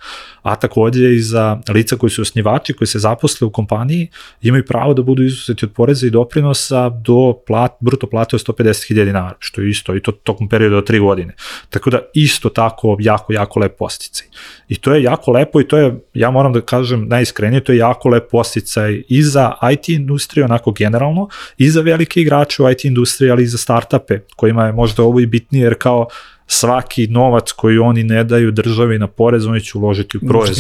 a 0.42 0.56
takođe 0.56 1.14
i 1.16 1.20
za 1.20 1.60
lica 1.74 1.96
koji 1.96 2.10
su 2.10 2.22
osnivači, 2.22 2.74
koji 2.74 2.88
se 2.88 3.00
zaposle 3.00 3.48
u 3.48 3.52
kompaniji, 3.52 4.08
imaju 4.42 4.66
pravo 4.66 4.94
da 4.94 5.02
budu 5.02 5.24
izuzeti 5.24 5.66
od 5.66 5.74
poreza 5.74 6.08
i 6.08 6.10
doprinosa 6.10 6.90
do 6.90 7.34
plat, 7.48 7.72
bruto 7.80 8.08
plate 8.08 8.36
od 8.36 8.42
150.000 8.42 9.06
dinara, 9.06 9.36
što 9.40 9.62
je 9.62 9.70
isto 9.70 9.96
i 9.96 10.02
to 10.02 10.12
tokom 10.12 10.50
perioda 10.50 10.78
od 10.78 10.90
3 10.90 11.00
godine. 11.00 11.36
Tako 11.70 11.90
da 11.90 12.00
isto 12.14 12.50
tako 12.50 12.98
jako, 13.00 13.34
jako 13.34 13.60
lep 13.60 13.78
posticaj. 13.78 14.28
I 14.68 14.76
to 14.76 14.94
je 14.94 15.04
jako 15.04 15.32
lepo 15.32 15.62
i 15.62 15.68
to 15.68 15.78
je, 15.78 16.00
ja 16.14 16.32
moram 16.32 16.54
da 16.54 16.62
kažem 16.62 17.08
najiskrenije, 17.08 17.64
to 17.64 17.72
je 17.72 17.78
jako 17.78 18.10
lep 18.10 18.30
posticaj 18.32 19.04
i 19.08 19.24
za 19.24 19.54
IT 19.74 19.90
industriju, 19.90 20.46
onako 20.46 20.72
generalno, 20.72 21.28
i 21.58 21.70
za 21.70 21.82
velike 21.82 22.24
igrače 22.30 22.64
u 22.64 22.70
IT 22.70 22.86
industriji, 22.86 23.32
ali 23.32 23.44
i 23.44 23.48
za 23.48 23.58
startupe, 23.58 24.20
kojima 24.36 24.66
je 24.66 24.74
možda 24.74 25.04
ovo 25.04 25.20
i 25.20 25.26
bitnije, 25.26 25.64
jer 25.64 25.76
kao 25.78 26.08
svaki 26.52 27.08
novac 27.08 27.52
koji 27.52 27.78
oni 27.78 28.04
ne 28.04 28.24
daju 28.24 28.52
državi 28.52 29.00
na 29.00 29.08
porez, 29.08 29.46
oni 29.46 29.62
će 29.62 29.78
uložiti 29.78 30.18
u 30.18 30.20
proizvod. 30.28 30.56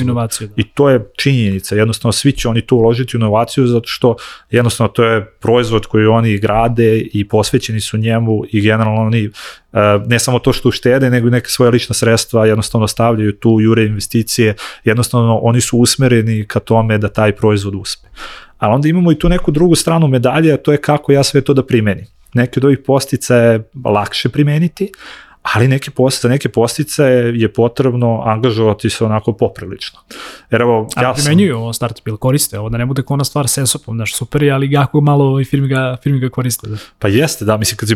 Da. 0.47 0.61
I 0.61 0.63
to 0.63 0.89
je 0.89 1.11
činjenica, 1.17 1.76
jednostavno 1.76 2.11
svi 2.11 2.32
će 2.32 2.47
oni 2.47 2.61
tu 2.61 2.78
uložiti 2.78 3.17
u 3.17 3.20
inovaciju 3.20 3.67
zato 3.67 3.88
što 3.88 4.15
jednostavno 4.51 4.93
to 4.93 5.03
je 5.03 5.26
proizvod 5.26 5.86
koji 5.86 6.05
oni 6.05 6.38
grade 6.38 6.97
i 7.13 7.28
posvećeni 7.28 7.82
su 7.82 7.97
njemu 7.97 8.41
i 8.51 8.61
generalno 8.61 9.01
oni 9.01 9.26
e, 9.26 9.30
ne 10.05 10.20
samo 10.20 10.39
to 10.39 10.53
što 10.53 10.70
uštede, 10.70 11.09
nego 11.09 11.28
i 11.28 11.32
neke 11.32 11.49
svoje 11.49 11.72
lična 11.72 11.93
sredstva 11.93 12.45
jednostavno 12.45 12.88
stavljaju 12.88 13.34
tu, 13.34 13.57
jure 13.61 13.86
investicije, 13.86 14.55
jednostavno 14.84 15.38
oni 15.38 15.61
su 15.61 15.78
usmereni 15.78 16.45
ka 16.47 16.59
tome 16.59 16.97
da 16.97 17.07
taj 17.09 17.36
proizvod 17.36 17.76
uspe. 17.76 18.07
Ali 18.60 18.74
onda 18.74 18.88
imamo 18.88 19.12
i 19.12 19.20
tu 19.20 19.30
neku 19.30 19.51
drugu 19.51 19.76
stranu 19.76 20.07
medalje, 20.07 20.53
a 20.53 20.57
to 20.57 20.72
je 20.72 20.78
kako 20.78 21.12
ja 21.12 21.24
sve 21.24 21.41
to 21.41 21.53
da 21.53 21.66
primenim. 21.66 22.05
Neke 22.34 22.60
od 22.60 22.66
ovih 22.66 22.80
postica 22.86 23.36
je 23.36 23.64
lakše 23.86 24.30
primeniti, 24.30 24.91
ali 25.53 25.67
neke 25.67 25.91
postice, 25.91 26.29
neke 26.29 26.49
postice 26.49 27.03
je 27.35 27.53
potrebno 27.53 28.21
angažovati 28.25 28.89
se 28.89 29.05
onako 29.05 29.33
poprilično. 29.33 29.99
Jer 30.51 30.61
evo, 30.61 30.87
ja 31.01 31.09
A 31.09 31.13
primenjuju 31.13 31.57
ovo 31.57 31.73
startup 31.73 32.07
ili 32.07 32.17
koriste 32.17 32.59
ovo, 32.59 32.69
da 32.69 32.77
ne 32.77 32.85
bude 32.85 33.01
kona 33.01 33.23
stvar 33.23 33.47
s 33.47 33.57
ESOP-om, 33.57 33.97
znaš, 33.97 34.15
super 34.15 34.43
je, 34.43 34.51
ali 34.51 34.71
jako 34.71 35.01
malo 35.01 35.39
i 35.39 35.45
firmi 35.45 35.67
ga, 35.67 35.97
firmi 36.03 36.19
ga 36.19 36.29
koriste. 36.29 36.67
Da. 36.67 36.77
Pa 36.99 37.07
jeste, 37.07 37.45
da, 37.45 37.57
mislim, 37.57 37.77
kad 37.77 37.89
si 37.89 37.95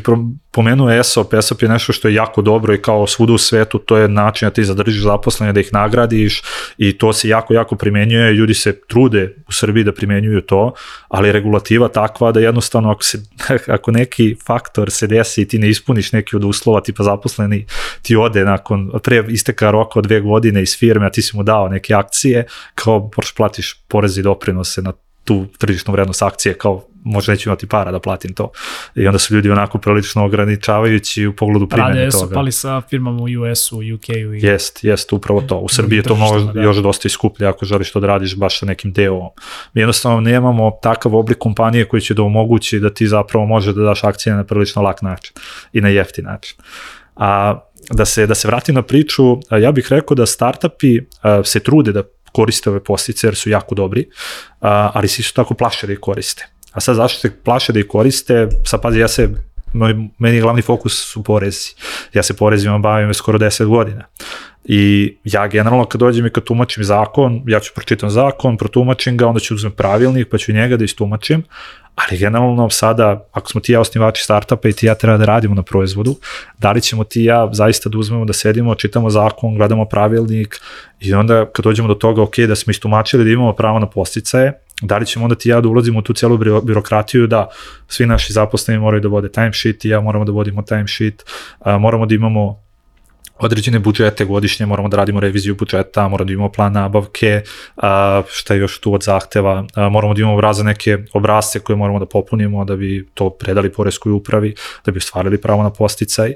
pomenuo 0.52 0.92
ESOP, 0.92 1.34
ESOP 1.34 1.62
je 1.62 1.70
nešto 1.70 1.94
što 1.94 2.08
je 2.08 2.14
jako 2.14 2.42
dobro 2.42 2.74
i 2.74 2.82
kao 2.82 3.08
svuda 3.08 3.34
u 3.34 3.38
svetu, 3.38 3.80
to 3.80 3.98
je 3.98 4.08
način 4.08 4.46
da 4.46 4.54
ti 4.54 4.64
zadržiš 4.64 5.04
zaposlenje, 5.04 5.54
da 5.54 5.60
ih 5.60 5.70
nagradiš 5.74 6.42
i 6.78 6.98
to 6.98 7.14
se 7.14 7.30
jako, 7.30 7.54
jako 7.54 7.76
primenjuje, 7.76 8.34
ljudi 8.34 8.54
se 8.54 8.80
trude 8.88 9.36
u 9.48 9.52
Srbiji 9.52 9.84
da 9.84 9.92
primenjuju 9.92 10.42
to, 10.42 10.74
ali 11.08 11.32
regulativa 11.32 11.88
takva 11.88 12.32
da 12.32 12.40
jednostavno 12.40 12.92
ako, 12.92 13.04
se, 13.04 13.24
ako 13.76 13.92
neki 13.92 14.36
faktor 14.46 14.92
se 14.92 15.08
desi 15.08 15.42
i 15.42 15.48
ti 15.48 15.60
ne 15.60 15.70
ispuniš 15.70 16.12
neki 16.12 16.36
od 16.36 16.44
uslova 16.44 16.82
tipa 16.82 17.04
zaposleni, 17.44 17.66
ti 18.02 18.16
ode 18.16 18.46
nakon, 18.46 18.92
pre 19.04 19.24
isteka 19.30 19.72
roka 19.72 20.00
od 20.00 20.06
dve 20.06 20.22
godine 20.22 20.62
iz 20.62 20.78
firme, 20.78 21.06
a 21.06 21.10
ti 21.10 21.22
si 21.22 21.38
mu 21.38 21.44
dao 21.44 21.70
neke 21.70 21.94
akcije, 21.94 22.46
kao 22.76 23.00
moraš 23.00 23.36
platiš 23.36 23.74
porezi 23.88 24.20
i 24.20 24.24
doprinose 24.24 24.82
na 24.82 24.94
tu 25.24 25.46
tržišnu 25.58 25.94
vrednost 25.94 26.22
akcije 26.22 26.54
kao 26.58 26.84
možda 27.06 27.32
neću 27.32 27.50
imati 27.50 27.68
para 27.68 27.92
da 27.92 28.00
platim 28.00 28.34
to. 28.34 28.52
I 28.96 29.08
onda 29.08 29.20
su 29.20 29.36
ljudi 29.36 29.50
onako 29.50 29.78
prilično 29.78 30.26
ograničavajući 30.26 31.28
u 31.28 31.36
pogledu 31.36 31.68
primjene 31.68 32.00
Rade 32.00 32.12
toga. 32.12 32.28
su 32.28 32.34
pali 32.34 32.52
sa 32.52 32.82
firmama 32.82 33.22
u 33.22 33.26
US-u, 33.26 33.78
UK-u 33.78 34.34
i... 34.34 34.40
Jest, 34.42 34.84
jest, 34.84 35.14
upravo 35.14 35.42
to. 35.42 35.58
U 35.58 35.70
Srbiji 35.70 35.98
je 35.98 36.04
to 36.04 36.16
možda 36.16 36.54
da. 36.54 36.62
još 36.62 36.78
dosta 36.78 37.08
iskuplje 37.08 37.48
ako 37.48 37.66
želiš 37.66 37.92
to 37.92 38.00
da 38.00 38.08
radiš 38.08 38.36
baš 38.36 38.60
sa 38.60 38.66
nekim 38.66 38.94
deo. 38.94 39.30
Mi 39.74 39.82
jednostavno 39.82 40.20
nemamo 40.22 40.72
takav 40.82 41.16
oblik 41.16 41.38
kompanije 41.38 41.86
koji 41.86 42.02
će 42.02 42.14
da 42.14 42.24
omogući 42.24 42.80
da 42.80 42.90
ti 42.90 43.08
zapravo 43.08 43.46
može 43.46 43.74
da 43.74 43.82
daš 43.82 44.04
akcije 44.04 44.36
na 44.36 44.44
prilično 44.44 44.82
lak 44.82 45.02
način 45.02 45.34
i 45.74 45.82
na 45.82 45.90
jeftin 45.90 46.26
način. 46.26 46.58
A 47.16 47.60
da 47.92 48.06
se, 48.06 48.28
da 48.28 48.36
se 48.36 48.48
vratim 48.48 48.76
na 48.76 48.82
priču, 48.82 49.24
ja 49.62 49.72
bih 49.72 49.88
rekao 49.90 50.16
da 50.16 50.26
startupi 50.26 51.00
se 51.44 51.60
trude 51.60 51.92
da 51.92 52.04
koriste 52.32 52.70
ove 52.70 52.84
postice 52.84 53.28
jer 53.28 53.36
su 53.36 53.50
jako 53.50 53.76
dobri, 53.76 54.10
ali 54.60 55.08
se 55.08 55.22
isto 55.22 55.44
tako 55.44 55.54
plaše 55.54 55.88
da 55.88 55.94
ih 55.94 56.00
koriste. 56.00 56.48
A 56.72 56.80
sad 56.80 56.96
zašto 56.96 57.20
se 57.20 57.44
plaše 57.44 57.74
da 57.74 57.80
ih 57.80 57.88
koriste? 57.88 58.48
Sad 58.66 58.82
pazi, 58.82 59.00
ja 59.00 59.08
se 59.08 59.30
moj, 59.74 59.96
meni 60.18 60.42
glavni 60.42 60.62
fokus 60.62 61.12
su 61.12 61.24
porezi. 61.24 61.74
Ja 62.14 62.24
se 62.24 62.34
porezima 62.34 62.78
bavim 62.78 63.08
već 63.08 63.18
skoro 63.18 63.40
10 63.40 63.66
godina. 63.66 64.04
I 64.66 65.18
ja 65.24 65.48
generalno 65.48 65.86
kad 65.86 66.00
dođem 66.00 66.26
i 66.26 66.30
kad 66.30 66.44
tumačim 66.44 66.84
zakon, 66.84 67.44
ja 67.48 67.60
ću 67.60 67.72
pročitam 67.76 68.10
zakon, 68.10 68.58
protumačim 68.58 69.18
ga, 69.18 69.28
onda 69.28 69.40
ću 69.40 69.56
uzmem 69.56 69.72
pravilnik, 69.72 70.28
pa 70.32 70.38
ću 70.38 70.54
njega 70.54 70.78
da 70.78 70.84
istumačim, 70.84 71.44
ali 71.96 72.18
generalno 72.18 72.70
sada, 72.70 73.28
ako 73.32 73.50
smo 73.50 73.62
ti 73.62 73.72
ja 73.72 73.80
osnivači 73.80 74.24
startupa 74.24 74.70
i 74.70 74.74
ti 74.74 74.86
ja 74.86 74.96
treba 74.96 75.18
da 75.18 75.26
radimo 75.26 75.56
na 75.56 75.64
proizvodu, 75.64 76.16
da 76.60 76.72
li 76.72 76.82
ćemo 76.82 77.04
ti 77.04 77.24
ja 77.24 77.50
zaista 77.52 77.90
da 77.90 77.98
uzmemo, 77.98 78.26
da 78.26 78.34
sedimo, 78.34 78.76
čitamo 78.76 79.10
zakon, 79.10 79.56
gledamo 79.56 79.86
pravilnik 79.86 80.60
i 81.00 81.14
onda 81.14 81.46
kad 81.46 81.64
dođemo 81.64 81.88
do 81.88 81.94
toga, 81.94 82.22
ok, 82.22 82.40
da 82.40 82.56
smo 82.56 82.72
istumačili 82.72 83.24
da 83.24 83.32
imamo 83.32 83.54
pravo 83.54 83.80
na 83.80 83.90
posticaje, 83.90 84.54
da 84.82 84.98
li 84.98 85.06
ćemo 85.06 85.26
onda 85.26 85.36
ti 85.36 85.50
ja 85.50 85.62
da 85.62 85.70
ulazimo 85.70 86.00
u 86.00 86.02
tu 86.02 86.14
celu 86.14 86.38
biro- 86.38 86.62
birokratiju 86.62 87.28
da 87.28 87.50
svi 87.88 88.06
naši 88.06 88.34
zaposleni 88.34 88.80
moraju 88.80 89.02
da 89.02 89.08
vode 89.08 89.32
timesheet 89.32 89.86
i 89.86 89.90
ja 89.90 90.02
moramo 90.02 90.26
da 90.26 90.32
vodimo 90.32 90.62
timesheet, 90.62 91.24
moramo 91.80 92.06
da 92.06 92.16
imamo 92.16 92.63
određene 93.46 93.80
budžete 93.80 94.26
godišnje, 94.26 94.66
moramo 94.66 94.90
da 94.90 94.98
radimo 94.98 95.20
reviziju 95.20 95.56
budžeta, 95.56 96.08
moramo 96.08 96.28
da 96.28 96.34
imamo 96.34 96.52
plan 96.52 96.74
nabavke, 96.74 97.42
a, 97.78 98.22
šta 98.30 98.54
je 98.54 98.60
još 98.60 98.80
tu 98.80 98.94
od 98.94 99.04
zahteva, 99.04 99.66
a, 99.76 99.90
moramo 99.90 100.14
da 100.14 100.22
imamo 100.22 100.42
razne 100.42 100.64
neke 100.64 100.98
obrazce 101.14 101.60
koje 101.60 101.76
moramo 101.78 102.00
da 102.00 102.06
popunimo 102.06 102.66
da 102.66 102.76
bi 102.76 103.08
to 103.14 103.30
predali 103.30 103.72
poreskoj 103.72 104.12
upravi, 104.12 104.56
da 104.86 104.92
bi 104.92 104.98
ostvarili 104.98 105.42
pravo 105.42 105.64
na 105.64 105.70
posticaj. 105.70 106.34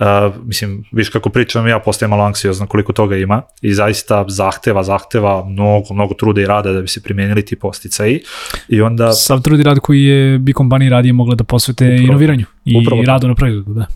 Uh, 0.00 0.34
mislim, 0.44 0.84
viš 0.92 1.08
kako 1.08 1.30
pričam, 1.30 1.68
ja 1.68 1.78
postajem 1.78 2.10
malo 2.10 2.24
anksiozan 2.24 2.66
koliko 2.66 2.92
toga 2.92 3.16
ima 3.16 3.42
i 3.62 3.74
zaista 3.74 4.24
zahteva, 4.28 4.82
zahteva 4.82 5.44
mnogo, 5.44 5.94
mnogo 5.94 6.14
truda 6.14 6.40
i 6.40 6.46
rada 6.46 6.72
da 6.72 6.80
bi 6.80 6.88
se 6.88 7.02
primenili 7.02 7.44
ti 7.44 7.56
posticaji 7.56 8.20
i 8.68 8.80
onda 8.80 9.12
Sav 9.12 9.40
trud 9.40 9.60
i 9.60 9.62
rad 9.62 9.78
koji 9.78 10.04
je 10.04 10.38
bi 10.38 10.52
kompaniji 10.52 10.88
radije 10.88 11.12
mogle 11.12 11.36
da 11.36 11.44
posvete 11.44 11.84
Upravo. 11.84 12.02
inoviranju 12.02 12.44
i 12.64 12.82
Upravo 12.82 13.02
radu 13.02 13.28
na 13.28 13.34
proizvodu, 13.34 13.74
da. 13.74 13.86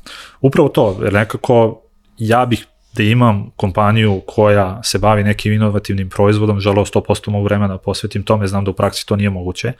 Upravo 0.40 0.68
to, 0.68 1.00
jer 1.02 1.12
nekako 1.12 1.82
ja 2.20 2.46
bih 2.46 2.66
da 2.92 3.02
imam 3.02 3.50
kompaniju 3.56 4.22
koja 4.26 4.80
se 4.84 4.98
bavi 4.98 5.24
nekim 5.24 5.52
inovativnim 5.52 6.08
proizvodom, 6.08 6.60
želeo 6.60 6.84
100% 6.84 7.30
mog 7.30 7.44
vremena 7.44 7.74
da 7.74 7.78
posvetim 7.78 8.22
tome, 8.22 8.46
znam 8.46 8.64
da 8.64 8.70
u 8.70 8.74
praksi 8.74 9.06
to 9.06 9.16
nije 9.16 9.30
moguće, 9.30 9.72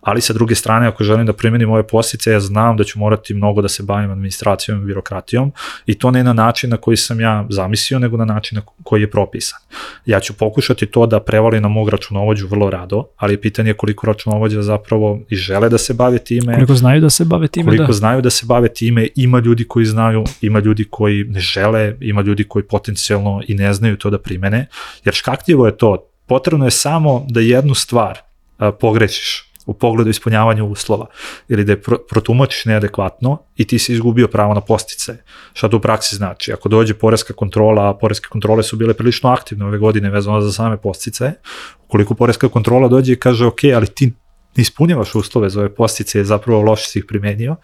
ali 0.00 0.20
sa 0.20 0.32
druge 0.32 0.54
strane, 0.54 0.86
ako 0.86 1.04
želim 1.04 1.26
da 1.26 1.32
primenim 1.32 1.70
ove 1.70 1.86
postice, 1.86 2.32
ja 2.32 2.40
znam 2.40 2.76
da 2.76 2.84
ću 2.84 2.98
morati 2.98 3.34
mnogo 3.34 3.62
da 3.62 3.68
se 3.68 3.82
bavim 3.82 4.10
administracijom 4.10 4.82
i 4.82 4.86
birokratijom 4.86 5.52
i 5.86 5.94
to 5.94 6.10
ne 6.10 6.24
na 6.24 6.32
način 6.32 6.70
na 6.70 6.76
koji 6.76 6.96
sam 6.96 7.20
ja 7.20 7.46
zamislio, 7.50 7.98
nego 7.98 8.16
na 8.16 8.24
način 8.24 8.56
na 8.56 8.62
koji 8.82 9.00
je 9.00 9.10
propisan. 9.10 9.58
Ja 10.06 10.20
ću 10.20 10.32
pokušati 10.32 10.86
to 10.86 11.06
da 11.06 11.20
prevalim 11.20 11.62
na 11.62 11.68
mog 11.68 11.88
računovođu 11.88 12.46
vrlo 12.46 12.70
rado, 12.70 13.04
ali 13.16 13.34
je 13.34 13.40
pitanje 13.40 13.72
koliko 13.72 14.06
računovođa 14.06 14.62
zapravo 14.62 15.20
i 15.28 15.36
žele 15.36 15.68
da 15.68 15.78
se 15.78 15.94
bave 15.94 16.18
time, 16.18 16.54
Koliko 16.54 16.74
znaju 16.74 17.00
da 17.00 17.10
se 17.10 17.24
bave 17.24 17.48
time, 17.48 17.64
koliko 17.64 17.86
da. 17.86 17.92
znaju 17.92 18.22
da 18.22 18.30
se 18.30 18.46
bave 18.46 18.68
time, 18.68 19.08
ima 19.16 19.38
ljudi 19.38 19.64
koji 19.64 19.86
znaju, 19.86 20.24
ima 20.40 20.58
ljudi 20.58 20.84
koji 20.90 21.24
ne 21.24 21.40
žele, 21.40 21.96
ima 22.00 22.22
ljudi 22.22 22.44
koji 22.44 22.57
potencijalno 22.62 23.40
i 23.48 23.54
ne 23.54 23.74
znaju 23.74 23.96
to 23.96 24.10
da 24.10 24.18
primene, 24.18 24.68
jer 25.04 25.14
škakljivo 25.14 25.66
je 25.66 25.76
to, 25.76 26.10
potrebno 26.26 26.64
je 26.64 26.70
samo 26.70 27.26
da 27.28 27.40
jednu 27.40 27.74
stvar 27.74 28.18
a, 28.58 28.72
pogrešiš 28.72 29.48
u 29.68 29.74
pogledu 29.74 30.10
ispunjavanja 30.10 30.64
uslova 30.64 31.06
ili 31.48 31.64
da 31.64 31.72
je 31.72 31.82
pro, 31.82 31.98
protumačiš 32.10 32.64
neadekvatno 32.64 33.38
i 33.56 33.66
ti 33.66 33.78
si 33.78 33.92
izgubio 33.92 34.28
pravo 34.28 34.54
na 34.54 34.60
postice. 34.60 35.16
Šta 35.52 35.68
to 35.68 35.76
u 35.76 35.80
praksi 35.80 36.16
znači? 36.16 36.52
Ako 36.52 36.68
dođe 36.68 36.94
poreska 36.94 37.34
kontrola, 37.34 37.90
a 37.90 37.94
poreske 37.94 38.28
kontrole 38.28 38.62
su 38.62 38.76
bile 38.76 38.94
prilično 38.94 39.30
aktivne 39.30 39.64
ove 39.64 39.78
godine 39.78 40.10
vezano 40.10 40.40
za 40.40 40.52
same 40.52 40.76
postice, 40.76 41.32
ukoliko 41.84 42.14
poreska 42.14 42.48
kontrola 42.48 42.88
dođe 42.88 43.12
i 43.12 43.20
kaže 43.20 43.46
ok, 43.46 43.64
ali 43.74 43.86
ti 43.86 44.12
ne 44.58 44.62
ispunjavaš 44.62 45.14
uslove 45.14 45.50
za 45.50 45.60
ove 45.60 45.74
postice, 45.74 46.24
zapravo 46.24 46.62
loše 46.62 46.88
si 46.88 46.98
ih 46.98 47.04
primenio, 47.08 47.56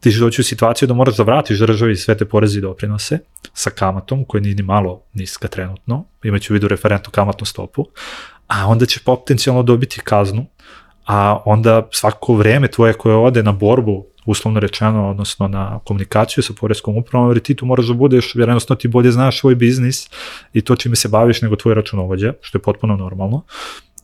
ti 0.00 0.10
ćeš 0.10 0.20
doći 0.20 0.40
u 0.40 0.44
situaciju 0.44 0.88
da 0.88 0.94
moraš 0.94 1.16
da 1.16 1.22
vratiš 1.22 1.58
državi 1.58 1.96
sve 1.96 2.16
te 2.16 2.24
poreze 2.24 2.58
i 2.58 2.62
doprinose 2.62 3.18
sa 3.54 3.70
kamatom, 3.70 4.24
koja 4.24 4.40
nije 4.40 4.54
ni 4.54 4.62
malo 4.62 5.02
niska 5.14 5.48
trenutno, 5.48 6.04
imaću 6.24 6.52
u 6.52 6.54
vidu 6.54 6.68
referentnu 6.68 7.10
kamatnu 7.10 7.46
stopu, 7.46 7.86
a 8.46 8.66
onda 8.66 8.86
će 8.86 9.00
potencijalno 9.04 9.62
dobiti 9.62 10.00
kaznu, 10.04 10.46
a 11.06 11.42
onda 11.44 11.88
svako 11.92 12.34
vreme 12.34 12.68
tvoje 12.68 12.92
koje 12.92 13.14
ode 13.14 13.42
na 13.42 13.52
borbu, 13.52 14.06
uslovno 14.26 14.60
rečeno, 14.60 15.10
odnosno 15.10 15.48
na 15.48 15.80
komunikaciju 15.84 16.42
sa 16.42 16.52
poreskom 16.60 16.96
upravom, 16.96 17.30
jer 17.30 17.40
ti 17.40 17.54
tu 17.54 17.66
moraš 17.66 17.86
da 17.86 17.94
budeš, 17.94 18.34
jer 18.34 18.48
jednostavno 18.48 18.78
ti 18.78 18.88
bolje 18.88 19.10
znaš 19.10 19.40
svoj 19.40 19.54
biznis 19.54 20.10
i 20.52 20.60
to 20.60 20.76
čime 20.76 20.96
se 20.96 21.08
baviš 21.08 21.42
nego 21.42 21.56
tvoj 21.56 21.74
računovođa, 21.74 22.32
što 22.40 22.58
je 22.58 22.62
potpuno 22.62 22.96
normalno. 22.96 23.42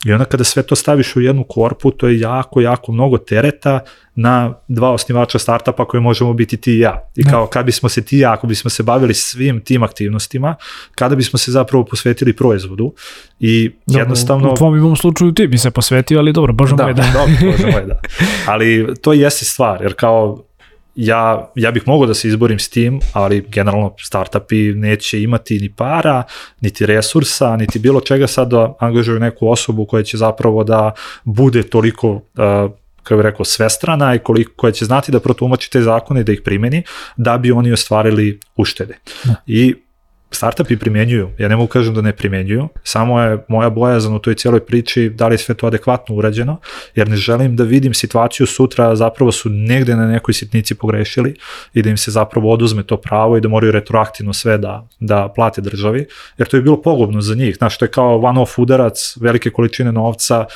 I 0.04 0.12
onda 0.12 0.24
kada 0.24 0.44
sve 0.44 0.62
to 0.62 0.76
staviš 0.76 1.16
u 1.16 1.20
jednu 1.20 1.44
korpu, 1.44 1.90
to 1.90 2.08
je 2.08 2.20
jako, 2.20 2.60
jako 2.60 2.92
mnogo 2.92 3.18
tereta 3.18 3.80
na 4.14 4.54
dva 4.68 4.92
osnivača 4.92 5.38
startupa 5.38 5.84
koje 5.84 6.00
možemo 6.00 6.32
biti 6.32 6.56
ti 6.56 6.72
i 6.72 6.78
ja. 6.78 7.10
I 7.16 7.24
Da. 7.24 7.30
kao 7.30 7.46
kad 7.46 7.66
bismo 7.66 7.88
se 7.88 8.04
ti 8.04 8.16
i 8.16 8.20
ja, 8.20 8.32
ako 8.32 8.46
bismo 8.46 8.70
se 8.70 8.82
bavili 8.82 9.14
svim 9.14 9.60
tim 9.60 9.82
aktivnostima, 9.82 10.54
kada 10.94 11.16
bismo 11.16 11.38
se 11.38 11.52
zapravo 11.52 11.84
posvetili 11.84 12.32
proizvodu 12.32 12.92
i 13.40 13.70
Dobro, 13.86 14.00
jednostavno... 14.00 14.52
U 14.52 14.56
tvom 14.56 14.76
i 14.76 14.80
mom 14.80 14.96
slučaju 14.96 15.32
ti 15.32 15.46
bi 15.46 15.58
se 15.58 15.70
posvetio, 15.70 16.18
ali 16.18 16.32
dobro, 16.32 16.52
bože 16.52 16.74
moj, 16.76 16.94
da. 16.94 17.02
dobro, 17.02 17.52
bože 17.52 17.66
moj, 17.72 17.84
da. 17.86 18.00
Ali 18.52 18.94
to 19.02 19.12
jeste 19.12 19.44
stvar, 19.44 19.82
jer 19.82 19.94
kao 19.94 20.42
ja, 20.96 21.50
ja 21.54 21.70
bih 21.70 21.82
mogao 21.86 22.06
da 22.06 22.14
se 22.14 22.28
izborim 22.28 22.58
s 22.58 22.68
tim, 22.68 23.00
ali 23.12 23.44
generalno 23.48 23.94
startupi 23.98 24.72
neće 24.74 25.22
imati 25.22 25.60
ni 25.60 25.72
para, 25.72 26.22
niti 26.60 26.86
resursa, 26.86 27.56
niti 27.56 27.78
bilo 27.78 28.00
čega 28.00 28.26
sad 28.26 28.48
da 28.48 28.74
angažuju 28.78 29.20
neku 29.20 29.48
osobu 29.48 29.86
koja 29.86 30.02
će 30.02 30.16
zapravo 30.16 30.64
da 30.64 30.92
bude 31.24 31.62
toliko 31.62 32.10
uh, 32.10 32.20
kako 33.02 33.16
bih 33.16 33.24
rekao, 33.24 33.44
svestrana 33.44 34.14
i 34.14 34.18
koliko, 34.18 34.52
koja 34.56 34.72
će 34.72 34.84
znati 34.84 35.12
da 35.12 35.20
protumači 35.20 35.70
te 35.70 35.82
zakone 35.82 36.20
i 36.20 36.24
da 36.24 36.32
ih 36.32 36.40
primeni, 36.44 36.82
da 37.16 37.38
bi 37.38 37.52
oni 37.52 37.72
ostvarili 37.72 38.40
uštede. 38.56 38.98
Da. 39.24 39.34
I 39.46 39.74
startupi 40.30 40.76
primenjuju, 40.76 41.30
ja 41.38 41.48
ne 41.48 41.56
mogu 41.56 41.68
kažem 41.68 41.94
da 41.94 42.00
ne 42.00 42.12
primenjuju, 42.12 42.68
samo 42.84 43.20
je 43.20 43.38
moja 43.48 43.70
bojazan 43.70 44.14
u 44.14 44.18
toj 44.18 44.34
cijeloj 44.34 44.66
priči 44.66 45.10
da 45.10 45.28
li 45.28 45.34
je 45.34 45.38
sve 45.38 45.54
to 45.54 45.66
adekvatno 45.66 46.14
urađeno, 46.14 46.60
jer 46.94 47.08
ne 47.08 47.16
želim 47.16 47.56
da 47.56 47.64
vidim 47.64 47.94
situaciju 47.94 48.46
sutra 48.46 48.96
zapravo 48.96 49.32
su 49.32 49.50
negde 49.50 49.96
na 49.96 50.06
nekoj 50.06 50.34
sitnici 50.34 50.74
pogrešili 50.74 51.34
i 51.74 51.82
da 51.82 51.90
im 51.90 51.96
se 51.96 52.10
zapravo 52.10 52.52
oduzme 52.52 52.82
to 52.82 52.96
pravo 52.96 53.36
i 53.36 53.40
da 53.40 53.48
moraju 53.48 53.72
retroaktivno 53.72 54.32
sve 54.32 54.58
da, 54.58 54.88
da 55.00 55.32
plate 55.34 55.60
državi, 55.60 56.06
jer 56.38 56.48
to 56.48 56.56
je 56.56 56.62
bilo 56.62 56.82
pogubno 56.82 57.20
za 57.20 57.34
njih, 57.34 57.56
znaš, 57.56 57.78
to 57.78 57.84
je 57.84 57.90
kao 57.90 58.18
one-off 58.18 58.58
udarac, 58.58 59.16
velike 59.20 59.50
količine 59.50 59.92
novca, 59.92 60.46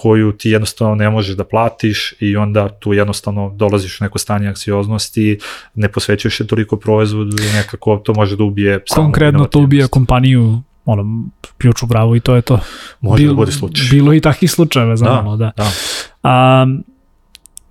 koju 0.00 0.32
ti 0.32 0.50
jednostavno 0.50 0.94
ne 0.94 1.10
možeš 1.10 1.36
da 1.36 1.44
platiš 1.44 2.14
i 2.20 2.36
onda 2.36 2.68
tu 2.68 2.92
jednostavno 2.92 3.52
dolaziš 3.56 4.00
u 4.00 4.04
neko 4.04 4.18
stanje 4.18 4.48
anksioznosti, 4.48 5.38
ne 5.74 5.88
posvećuješ 5.88 6.36
se 6.36 6.46
toliko 6.46 6.76
proizvodu 6.76 7.36
i 7.42 7.56
nekako 7.56 7.96
to 7.96 8.14
može 8.14 8.36
da 8.36 8.44
ubije 8.44 8.80
Konkretno 8.94 9.44
to 9.44 9.60
ubija 9.60 9.88
kompaniju 9.88 10.62
ono, 10.84 11.28
ključ 11.58 11.82
u 11.82 11.86
bravu 11.86 12.16
i 12.16 12.20
to 12.20 12.34
je 12.34 12.42
to. 12.42 12.60
Može 13.00 13.26
da 13.26 13.34
bude 13.34 13.52
slučaj. 13.52 13.86
Bilo 13.90 14.14
i 14.14 14.20
takvih 14.20 14.50
slučajeva, 14.50 14.96
znamo, 14.96 15.36
da. 15.36 15.52
Da. 15.56 15.70
A, 16.22 16.66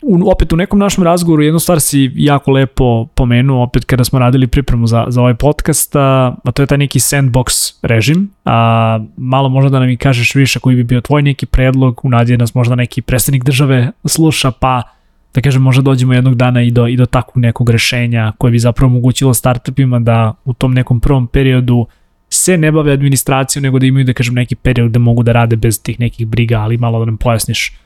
u, 0.02 0.30
opet 0.32 0.54
u 0.54 0.56
nekom 0.56 0.80
našem 0.80 1.04
razgovoru 1.04 1.44
jednu 1.44 1.60
stvar 1.60 1.80
si 1.80 2.12
jako 2.16 2.52
lepo 2.52 3.06
pomenuo 3.06 3.64
opet 3.64 3.86
kada 3.86 4.04
smo 4.04 4.20
radili 4.20 4.48
pripremu 4.48 4.88
za, 4.88 5.06
za 5.08 5.22
ovaj 5.22 5.36
podcast, 5.36 5.96
a, 5.96 6.36
a 6.44 6.52
to 6.52 6.64
je 6.64 6.68
taj 6.68 6.78
neki 6.78 7.00
sandbox 7.00 7.76
režim. 7.82 8.30
A, 8.46 9.00
malo 9.18 9.50
možda 9.50 9.70
da 9.70 9.80
nam 9.80 9.90
i 9.90 9.98
kažeš 9.98 10.36
više 10.36 10.60
koji 10.60 10.76
bi 10.76 10.84
bio 10.84 11.02
tvoj 11.02 11.22
neki 11.22 11.46
predlog, 11.46 12.06
u 12.06 12.10
nadje 12.10 12.38
nas 12.38 12.56
možda 12.56 12.76
neki 12.76 13.02
predstavnik 13.02 13.44
države 13.44 13.92
sluša, 14.06 14.52
pa 14.52 14.84
da 15.34 15.42
kažem 15.42 15.62
možda 15.62 15.82
dođemo 15.82 16.14
jednog 16.14 16.36
dana 16.36 16.62
i 16.62 16.72
do, 16.72 16.88
i 16.88 16.96
do 16.96 17.06
takvog 17.06 17.38
nekog 17.38 17.70
rešenja 17.70 18.34
koje 18.38 18.52
bi 18.52 18.60
zapravo 18.60 18.92
omogućilo 18.92 19.34
startupima 19.34 20.00
da 20.00 20.34
u 20.46 20.54
tom 20.54 20.74
nekom 20.74 21.00
prvom 21.00 21.28
periodu 21.28 21.86
se 22.30 22.58
ne 22.58 22.72
bave 22.72 22.92
administracijom, 22.94 23.64
nego 23.64 23.80
da 23.80 23.86
imaju, 23.86 24.06
da 24.06 24.14
kažem, 24.14 24.36
neki 24.36 24.56
period 24.56 24.92
da 24.92 25.00
mogu 25.00 25.24
da 25.24 25.32
rade 25.32 25.56
bez 25.56 25.84
tih 25.84 26.00
nekih 26.00 26.28
briga, 26.28 26.60
ali 26.60 26.78
malo 26.78 27.00
da 27.00 27.06
nam 27.06 27.18
pojasniš 27.18 27.78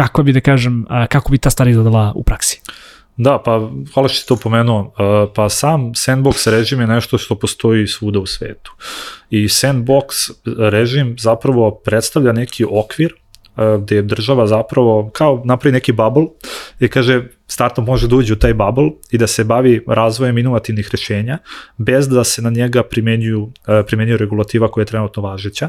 kako 0.00 0.22
bi, 0.22 0.32
da 0.32 0.40
kažem, 0.40 0.84
kako 1.08 1.30
bi 1.30 1.38
ta 1.38 1.50
stvar 1.50 1.68
izgledala 1.68 2.12
u 2.16 2.22
praksi. 2.22 2.60
Da, 3.16 3.38
pa 3.44 3.70
hvala 3.94 4.08
što 4.08 4.20
si 4.20 4.26
to 4.28 4.36
pomenuo. 4.36 4.92
Pa 5.34 5.48
sam 5.48 5.92
sandbox 5.94 6.50
režim 6.50 6.80
je 6.80 6.86
nešto 6.86 7.18
što 7.18 7.34
postoji 7.34 7.86
svuda 7.86 8.18
u 8.18 8.26
svetu. 8.26 8.72
I 9.30 9.44
sandbox 9.48 10.30
režim 10.70 11.16
zapravo 11.18 11.70
predstavlja 11.84 12.32
neki 12.32 12.64
okvir 12.64 13.12
gde 13.78 13.96
je 13.96 14.02
država 14.02 14.46
zapravo 14.46 15.10
kao 15.12 15.42
napravi 15.44 15.72
neki 15.72 15.92
bubble 15.92 16.24
i 16.80 16.88
kaže 16.88 17.22
startup 17.46 17.86
može 17.86 18.08
da 18.08 18.16
uđe 18.16 18.32
u 18.32 18.36
taj 18.36 18.54
bubble 18.54 18.90
i 19.10 19.18
da 19.18 19.26
se 19.26 19.44
bavi 19.44 19.84
razvojem 19.88 20.38
inovativnih 20.38 20.88
rešenja 20.92 21.38
bez 21.76 22.08
da 22.08 22.24
se 22.24 22.42
na 22.42 22.50
njega 22.50 22.82
primenjuju, 22.82 23.52
primenjuju 23.86 24.16
regulativa 24.16 24.70
koja 24.70 24.82
je 24.82 24.86
trenutno 24.86 25.22
važeća, 25.22 25.68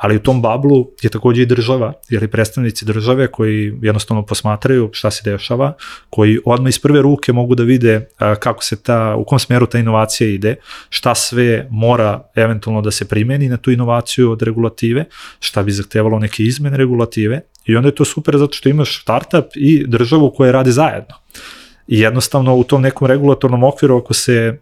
ali 0.00 0.16
u 0.16 0.20
tom 0.20 0.42
bablu 0.42 0.86
je 1.02 1.10
takođe 1.10 1.42
i 1.42 1.46
država, 1.46 1.92
jer 2.08 2.22
i 2.22 2.28
predstavnici 2.28 2.84
države 2.84 3.26
koji 3.26 3.72
jednostavno 3.82 4.26
posmatraju 4.26 4.90
šta 4.92 5.10
se 5.10 5.30
dešava, 5.30 5.72
koji 6.10 6.38
odmah 6.44 6.68
iz 6.68 6.78
prve 6.78 7.02
ruke 7.02 7.32
mogu 7.32 7.54
da 7.54 7.62
vide 7.62 8.08
kako 8.38 8.64
se 8.64 8.82
ta, 8.82 9.14
u 9.16 9.24
kom 9.24 9.38
smeru 9.38 9.66
ta 9.66 9.78
inovacija 9.78 10.28
ide, 10.28 10.56
šta 10.88 11.14
sve 11.14 11.66
mora 11.70 12.30
eventualno 12.34 12.80
da 12.80 12.90
se 12.90 13.08
primeni 13.08 13.48
na 13.48 13.56
tu 13.56 13.70
inovaciju 13.70 14.30
od 14.30 14.42
regulative, 14.42 15.04
šta 15.40 15.62
bi 15.62 15.72
zahtevalo 15.72 16.18
neke 16.18 16.42
izmene 16.42 16.76
regulative 16.76 17.40
i 17.66 17.76
onda 17.76 17.88
je 17.88 17.94
to 17.94 18.04
super 18.04 18.38
zato 18.38 18.52
što 18.52 18.68
imaš 18.68 19.02
startup 19.02 19.46
i 19.54 19.84
državu 19.86 20.32
koja 20.36 20.52
radi 20.52 20.72
zajedno. 20.72 21.14
I 21.90 22.00
jednostavno 22.00 22.54
u 22.54 22.64
tom 22.64 22.82
nekom 22.82 23.08
regulatornom 23.08 23.64
okviru 23.64 23.96
ako 23.96 24.14
se 24.14 24.32
e, 24.32 24.56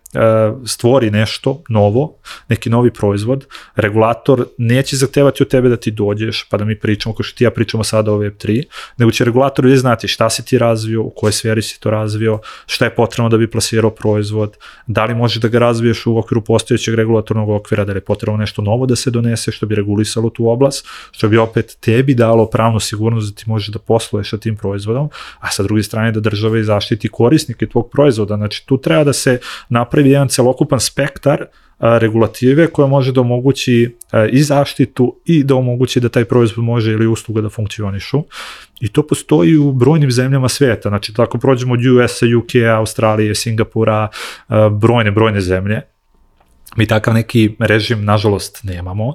stvori 0.66 1.10
nešto 1.10 1.62
novo, 1.68 2.14
neki 2.48 2.70
novi 2.70 2.90
proizvod, 2.90 3.46
regulator 3.76 4.46
neće 4.58 4.96
zahtevati 4.96 5.42
od 5.42 5.48
tebe 5.48 5.68
da 5.68 5.76
ti 5.76 5.90
dođeš 5.90 6.46
pa 6.50 6.56
da 6.56 6.64
mi 6.64 6.78
pričamo, 6.78 7.14
kao 7.14 7.24
što 7.24 7.38
ti 7.38 7.44
ja 7.44 7.50
pričamo 7.50 7.84
sada 7.84 8.12
o 8.12 8.18
Web3, 8.18 8.62
nego 8.96 9.10
će 9.10 9.24
regulator 9.24 9.66
već 9.66 9.78
znati 9.78 10.08
šta 10.08 10.30
si 10.30 10.44
ti 10.44 10.58
razvio, 10.58 11.02
u 11.02 11.10
kojoj 11.10 11.32
sferi 11.32 11.62
si 11.62 11.80
to 11.80 11.90
razvio, 11.90 12.38
šta 12.66 12.84
je 12.84 12.94
potrebno 12.94 13.28
da 13.28 13.36
bi 13.36 13.50
plasirao 13.50 13.90
proizvod, 13.90 14.56
da 14.86 15.04
li 15.04 15.14
možeš 15.14 15.42
da 15.42 15.48
ga 15.48 15.58
razviješ 15.58 16.06
u 16.06 16.18
okviru 16.18 16.40
postojećeg 16.40 16.94
regulatornog 16.94 17.50
okvira, 17.50 17.84
da 17.84 17.92
li 17.92 17.96
je 17.96 18.04
potrebno 18.04 18.36
nešto 18.36 18.62
novo 18.62 18.86
da 18.86 18.96
se 18.96 19.10
donese 19.10 19.52
što 19.52 19.66
bi 19.66 19.74
regulisalo 19.74 20.30
tu 20.30 20.48
oblast, 20.48 20.86
što 21.10 21.28
bi 21.28 21.38
opet 21.38 21.76
tebi 21.80 22.14
dalo 22.14 22.46
pravnu 22.46 22.80
sigurnost 22.80 23.34
da 23.34 23.42
ti 23.42 23.44
možeš 23.46 23.68
da 23.68 23.78
posluješ 23.78 24.30
sa 24.30 24.38
tim 24.38 24.56
proizvodom, 24.56 25.10
a 25.40 25.50
sa 25.50 25.62
druge 25.62 25.82
strane 25.82 26.12
da 26.12 26.20
država 26.20 26.58
i 26.58 26.64
zaštiti 26.64 27.08
korisnike 27.18 27.66
tvog 27.66 27.90
proizvoda. 27.90 28.36
Znači 28.36 28.66
tu 28.66 28.78
treba 28.78 29.04
da 29.04 29.12
se 29.12 29.40
napravi 29.68 30.10
jedan 30.10 30.28
celokupan 30.28 30.80
spektar 30.80 31.46
regulative 31.80 32.66
koja 32.66 32.88
može 32.88 33.12
da 33.12 33.20
omogući 33.20 33.96
i 34.32 34.42
zaštitu 34.42 35.16
i 35.24 35.44
da 35.44 35.54
omogući 35.54 36.00
da 36.00 36.08
taj 36.08 36.24
proizvod 36.24 36.64
može 36.64 36.92
ili 36.92 37.06
usluga 37.06 37.40
da 37.40 37.48
funkcionišu. 37.48 38.22
I 38.80 38.88
to 38.88 39.06
postoji 39.06 39.56
u 39.56 39.72
brojnim 39.72 40.10
zemljama 40.10 40.48
sveta. 40.48 40.88
Znači, 40.88 41.14
tako 41.14 41.38
prođemo 41.38 41.74
od 41.74 41.86
US-a, 41.86 42.26
UK, 42.38 42.54
Australije, 42.78 43.34
Singapura, 43.34 44.08
brojne, 44.80 45.10
brojne 45.10 45.40
zemlje. 45.40 45.82
Mi 46.76 46.86
takav 46.86 47.14
neki 47.14 47.56
režim, 47.58 48.04
nažalost, 48.04 48.64
nemamo, 48.64 49.14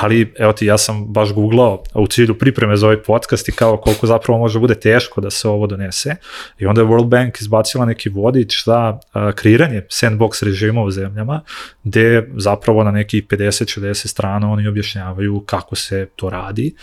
ali 0.00 0.34
evo 0.38 0.52
ti, 0.52 0.66
ja 0.66 0.78
sam 0.78 1.12
baš 1.12 1.32
googlao 1.32 1.82
u 1.94 2.06
cilju 2.06 2.38
pripreme 2.38 2.76
za 2.76 2.86
ovaj 2.86 3.02
podcast 3.02 3.48
i 3.48 3.52
kao 3.52 3.76
koliko 3.76 4.06
zapravo 4.06 4.38
može 4.38 4.58
bude 4.58 4.74
teško 4.74 5.20
da 5.20 5.30
se 5.30 5.48
ovo 5.48 5.66
donese. 5.66 6.16
I 6.58 6.66
onda 6.66 6.80
je 6.80 6.86
World 6.86 7.08
Bank 7.08 7.40
izbacila 7.40 7.84
neki 7.84 8.08
vodič 8.08 8.64
za 8.64 8.98
uh, 8.98 9.32
kreiranje 9.34 9.80
sandbox 9.80 10.44
režima 10.44 10.82
u 10.82 10.90
zemljama 10.90 11.40
gde 11.84 12.28
zapravo 12.36 12.84
na 12.84 12.90
neki 12.90 13.22
50-60 13.22 14.06
strana 14.06 14.52
oni 14.52 14.68
objašnjavaju 14.68 15.40
kako 15.46 15.76
se 15.76 16.08
to 16.16 16.30
radi 16.30 16.74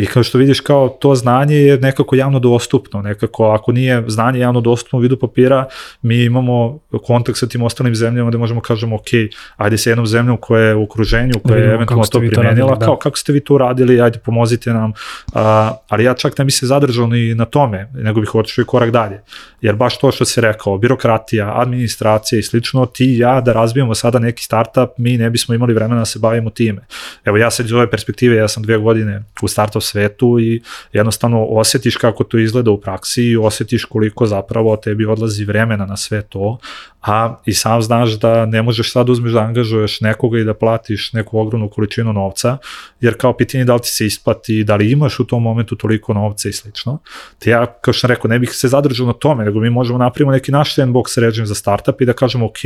I 0.00 0.06
kao 0.06 0.22
što 0.22 0.38
vidiš, 0.38 0.60
kao 0.60 0.88
to 0.88 1.14
znanje 1.14 1.56
je 1.56 1.78
nekako 1.78 2.16
javno 2.16 2.38
dostupno, 2.38 3.02
nekako 3.02 3.50
ako 3.50 3.72
nije 3.72 4.04
znanje 4.06 4.38
javno 4.38 4.60
dostupno 4.60 4.98
u 4.98 5.02
vidu 5.02 5.16
papira, 5.16 5.66
mi 6.02 6.24
imamo 6.24 6.78
kontakt 7.06 7.38
sa 7.38 7.46
tim 7.46 7.62
ostalim 7.62 7.94
zemljama 7.94 8.30
da 8.30 8.38
možemo 8.38 8.60
kažemo, 8.60 8.96
ok, 8.96 9.08
ajde 9.56 9.78
se 9.78 9.90
jednom 9.90 10.06
zemljom 10.06 10.36
koja 10.36 10.64
je 10.64 10.74
u 10.74 10.82
okruženju, 10.82 11.32
koja 11.44 11.58
je 11.58 11.74
eventualno 11.74 12.04
to 12.04 12.18
primenila, 12.18 12.74
da. 12.74 12.86
kao 12.86 12.96
kako 12.96 13.16
ste 13.16 13.32
vi 13.32 13.40
to 13.40 13.58
radili, 13.58 14.00
ajde 14.00 14.18
pomozite 14.18 14.72
nam, 14.72 14.92
a, 15.34 15.72
ali 15.88 16.04
ja 16.04 16.14
čak 16.14 16.38
ne 16.38 16.44
bi 16.44 16.50
se 16.50 16.66
zadržao 16.66 17.06
ni 17.06 17.34
na 17.34 17.44
tome, 17.44 17.90
nego 17.94 18.20
bih 18.20 18.34
otišao 18.34 18.62
i 18.62 18.66
korak 18.66 18.90
dalje, 18.90 19.20
jer 19.60 19.76
baš 19.76 19.98
to 19.98 20.12
što 20.12 20.24
se 20.24 20.40
rekao, 20.40 20.78
birokratija, 20.78 21.60
administracija 21.60 22.38
i 22.38 22.42
slično, 22.42 22.86
ti 22.86 23.04
i 23.04 23.18
ja 23.18 23.40
da 23.40 23.52
razbijemo 23.52 23.94
sada 23.94 24.18
neki 24.18 24.44
startup, 24.44 24.90
mi 24.98 25.18
ne 25.18 25.30
bismo 25.30 25.54
imali 25.54 25.74
vremena 25.74 26.00
da 26.00 26.04
se 26.04 26.18
bavimo 26.18 26.50
time. 26.50 26.80
Evo 27.24 27.36
ja 27.36 27.50
sad 27.50 27.66
iz 27.66 27.72
ove 27.72 27.90
perspektive, 27.90 28.36
ja 28.36 28.48
sam 28.48 28.62
dve 28.62 28.78
godine 28.78 29.24
u 29.42 29.48
startup 29.48 29.82
svetu 29.90 30.38
i 30.40 30.60
jednostavno 30.92 31.44
osetiš 31.44 31.96
kako 31.96 32.24
to 32.24 32.38
izgleda 32.38 32.70
u 32.70 32.80
praksi 32.80 33.24
i 33.24 33.36
osetiš 33.36 33.84
koliko 33.84 34.26
zapravo 34.26 34.76
tebi 34.76 35.06
odlazi 35.06 35.44
vremena 35.44 35.86
na 35.86 35.96
sve 35.96 36.22
to, 36.22 36.58
a 37.02 37.36
i 37.46 37.54
sam 37.54 37.82
znaš 37.82 38.10
da 38.10 38.46
ne 38.46 38.62
možeš 38.62 38.92
sad 38.92 39.08
uzmeš 39.08 39.32
da 39.32 39.40
angažuješ 39.40 40.00
nekoga 40.00 40.38
i 40.38 40.44
da 40.44 40.54
platiš 40.54 41.12
neku 41.12 41.38
ogromnu 41.38 41.68
količinu 41.68 42.12
novca, 42.12 42.58
jer 43.00 43.16
kao 43.18 43.36
pitanje 43.36 43.64
da 43.64 43.74
li 43.74 43.80
ti 43.80 43.88
se 43.88 44.06
isplati, 44.06 44.64
da 44.64 44.76
li 44.76 44.90
imaš 44.90 45.20
u 45.20 45.24
tom 45.24 45.42
momentu 45.42 45.76
toliko 45.76 46.14
novca 46.14 46.48
i 46.48 46.52
slično. 46.52 46.98
Te 47.38 47.50
ja, 47.50 47.66
kao 47.66 47.92
što 47.92 48.00
sam 48.00 48.10
rekao, 48.10 48.28
ne 48.28 48.38
bih 48.38 48.50
se 48.52 48.68
zadržao 48.68 49.06
na 49.06 49.12
tome, 49.12 49.44
nego 49.44 49.60
mi 49.60 49.70
možemo 49.70 49.98
napravimo 49.98 50.32
neki 50.32 50.52
naš 50.52 50.76
sandbox 50.76 51.20
režim 51.20 51.46
za 51.46 51.54
startup 51.54 52.00
i 52.00 52.06
da 52.06 52.12
kažemo, 52.12 52.46
ok, 52.46 52.58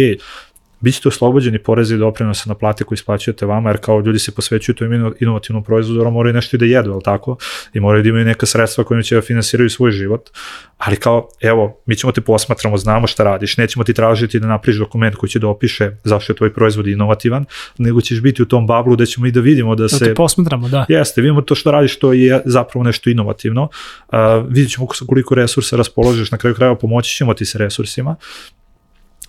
Bićete 0.85 1.09
oslobođeni 1.09 1.59
poreza 1.59 1.95
i 1.95 1.99
doprinosa 1.99 2.49
na 2.49 2.55
plate 2.55 2.85
koji 2.85 2.97
isplaćujete 2.97 3.47
vama, 3.47 3.71
jer 3.71 3.79
kao 3.81 4.01
ljudi 4.01 4.19
se 4.19 4.35
posvećuju 4.35 4.75
tom 4.75 5.15
inovativnom 5.21 5.65
proizvodu, 5.65 6.11
moraju 6.11 6.35
nešto 6.35 6.57
i 6.57 6.59
da 6.59 6.65
jedu, 6.65 6.93
ali 6.93 7.03
tako? 7.03 7.37
I 7.73 7.81
moraju 7.81 8.03
da 8.03 8.09
imaju 8.09 8.25
neka 8.25 8.47
sredstva 8.47 8.85
kojima 8.85 9.03
će 9.03 9.15
da 9.15 9.23
finansiraju 9.23 9.71
svoj 9.71 9.91
život. 9.91 10.31
Ali 10.79 10.97
kao, 10.97 11.29
evo, 11.41 11.81
mi 11.87 11.97
ćemo 11.97 12.13
te 12.13 12.21
posmatramo, 12.21 12.77
znamo 12.77 13.07
šta 13.07 13.25
radiš, 13.25 13.57
nećemo 13.57 13.85
ti 13.85 13.95
tražiti 13.95 14.41
da 14.41 14.47
napriš 14.47 14.77
dokument 14.77 15.17
koji 15.17 15.31
će 15.31 15.39
da 15.39 15.49
opiše 15.49 15.91
zašto 16.05 16.33
je 16.33 16.37
tvoj 16.37 16.53
proizvod 16.53 16.87
inovativan, 16.87 17.45
nego 17.79 18.01
ćeš 18.01 18.21
biti 18.21 18.43
u 18.43 18.47
tom 18.47 18.67
bablu 18.67 18.97
da 18.97 19.07
ćemo 19.07 19.27
i 19.27 19.31
da 19.31 19.41
vidimo 19.41 19.75
da, 19.75 19.83
da 19.83 19.89
se... 19.89 19.99
Da 19.99 20.05
te 20.05 20.15
posmatramo, 20.15 20.69
da. 20.69 20.87
Jeste, 20.89 21.21
vidimo 21.21 21.43
to 21.43 21.55
što 21.55 21.71
radiš, 21.71 21.99
to 21.99 22.13
je 22.13 22.43
zapravo 22.45 22.85
nešto 22.85 23.11
inovativno. 23.11 23.63
Uh, 23.63 24.19
vidit 24.49 24.71
ćemo 24.73 24.87
koliko 25.07 25.35
resursa 25.35 25.77
raspoložiš, 25.77 26.31
na 26.31 26.39
kraju 26.39 26.55
krajeva 26.55 26.77
pomoći 26.77 27.17
ćemo 27.17 27.35
ti 27.35 27.45
sa 27.45 27.59
resursima 27.59 28.17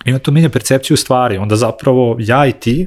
ima 0.06 0.18
to 0.18 0.30
menja 0.30 0.48
percepciju 0.48 0.96
stvari, 0.96 1.36
onda 1.36 1.56
zapravo 1.56 2.16
ja 2.18 2.46
i 2.46 2.52
ti 2.52 2.86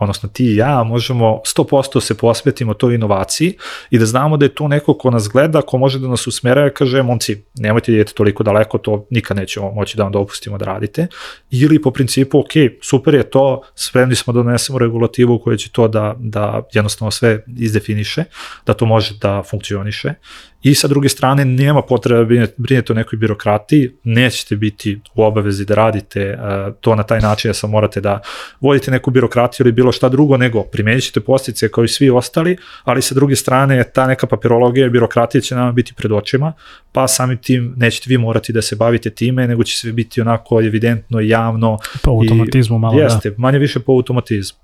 odnosno 0.00 0.28
ti 0.28 0.44
i 0.44 0.56
ja, 0.56 0.82
možemo 0.82 1.40
100% 1.56 2.00
se 2.00 2.16
posvetimo 2.16 2.74
toj 2.74 2.94
inovaciji 2.94 3.54
i 3.90 3.98
da 3.98 4.06
znamo 4.06 4.36
da 4.36 4.44
je 4.44 4.54
to 4.54 4.68
neko 4.68 4.94
ko 4.94 5.10
nas 5.10 5.28
gleda, 5.28 5.62
ko 5.62 5.78
može 5.78 5.98
da 5.98 6.08
nas 6.08 6.26
usmera 6.26 6.66
i 6.66 6.70
kaže, 6.70 7.02
momci, 7.02 7.42
nemojte 7.54 7.92
idete 7.92 8.12
toliko 8.12 8.42
daleko, 8.42 8.78
to 8.78 9.06
nikad 9.10 9.36
nećemo 9.36 9.70
moći 9.70 9.96
da 9.96 10.02
vam 10.02 10.12
dopustimo 10.12 10.58
da 10.58 10.64
radite. 10.64 11.06
Ili 11.50 11.82
po 11.82 11.90
principu, 11.90 12.38
ok, 12.38 12.52
super 12.82 13.14
je 13.14 13.30
to, 13.30 13.62
spremni 13.74 14.14
smo 14.14 14.32
da 14.32 14.42
donesemo 14.42 14.78
regulativu 14.78 15.38
koja 15.38 15.56
će 15.56 15.70
to 15.70 15.88
da, 15.88 16.14
da 16.18 16.62
jednostavno 16.72 17.10
sve 17.10 17.44
izdefiniše, 17.58 18.24
da 18.66 18.74
to 18.74 18.86
može 18.86 19.14
da 19.20 19.42
funkcioniše 19.42 20.14
i 20.62 20.74
sa 20.74 20.88
druge 20.88 21.08
strane 21.08 21.44
nema 21.44 21.82
potrebe 21.82 22.36
da 22.36 22.46
brinete 22.56 22.92
o 22.92 22.96
nekoj 22.96 23.16
birokratiji, 23.16 23.90
nećete 24.04 24.56
biti 24.56 25.00
u 25.14 25.22
obavezi 25.22 25.64
da 25.64 25.74
radite 25.74 26.38
uh, 26.38 26.74
to 26.80 26.94
na 26.94 27.02
taj 27.02 27.20
način 27.20 27.48
da 27.48 27.54
sam 27.54 27.70
morate 27.70 28.00
da 28.00 28.20
vodite 28.60 28.90
neku 28.90 29.10
birokratiju 29.10 29.64
ili 29.64 29.72
bilo 29.72 29.89
šta 29.92 30.08
drugo, 30.08 30.36
nego 30.36 30.62
primenit 30.62 31.04
ćete 31.04 31.20
postice 31.20 31.68
kao 31.68 31.84
i 31.84 31.88
svi 31.88 32.10
ostali, 32.10 32.56
ali 32.84 33.02
sa 33.02 33.14
druge 33.14 33.36
strane 33.36 33.84
ta 33.84 34.06
neka 34.06 34.26
papirologija 34.26 34.86
i 34.86 34.90
birokratija 34.90 35.40
će 35.40 35.54
nama 35.54 35.72
biti 35.72 35.94
pred 35.94 36.12
očima, 36.12 36.52
pa 36.92 37.08
samim 37.08 37.38
tim 37.38 37.74
nećete 37.76 38.04
vi 38.08 38.18
morati 38.18 38.52
da 38.52 38.62
se 38.62 38.76
bavite 38.76 39.10
time, 39.10 39.48
nego 39.48 39.64
će 39.64 39.76
sve 39.76 39.92
biti 39.92 40.20
onako 40.20 40.60
evidentno, 40.60 41.20
javno. 41.20 41.78
Po 42.02 42.10
automatizmu 42.10 42.78
malo, 42.78 42.96
da. 42.96 43.02
jeste, 43.02 43.30
da. 43.30 43.36
manje 43.38 43.58
više 43.58 43.80
po 43.80 43.92
automatizmu. 43.92 44.58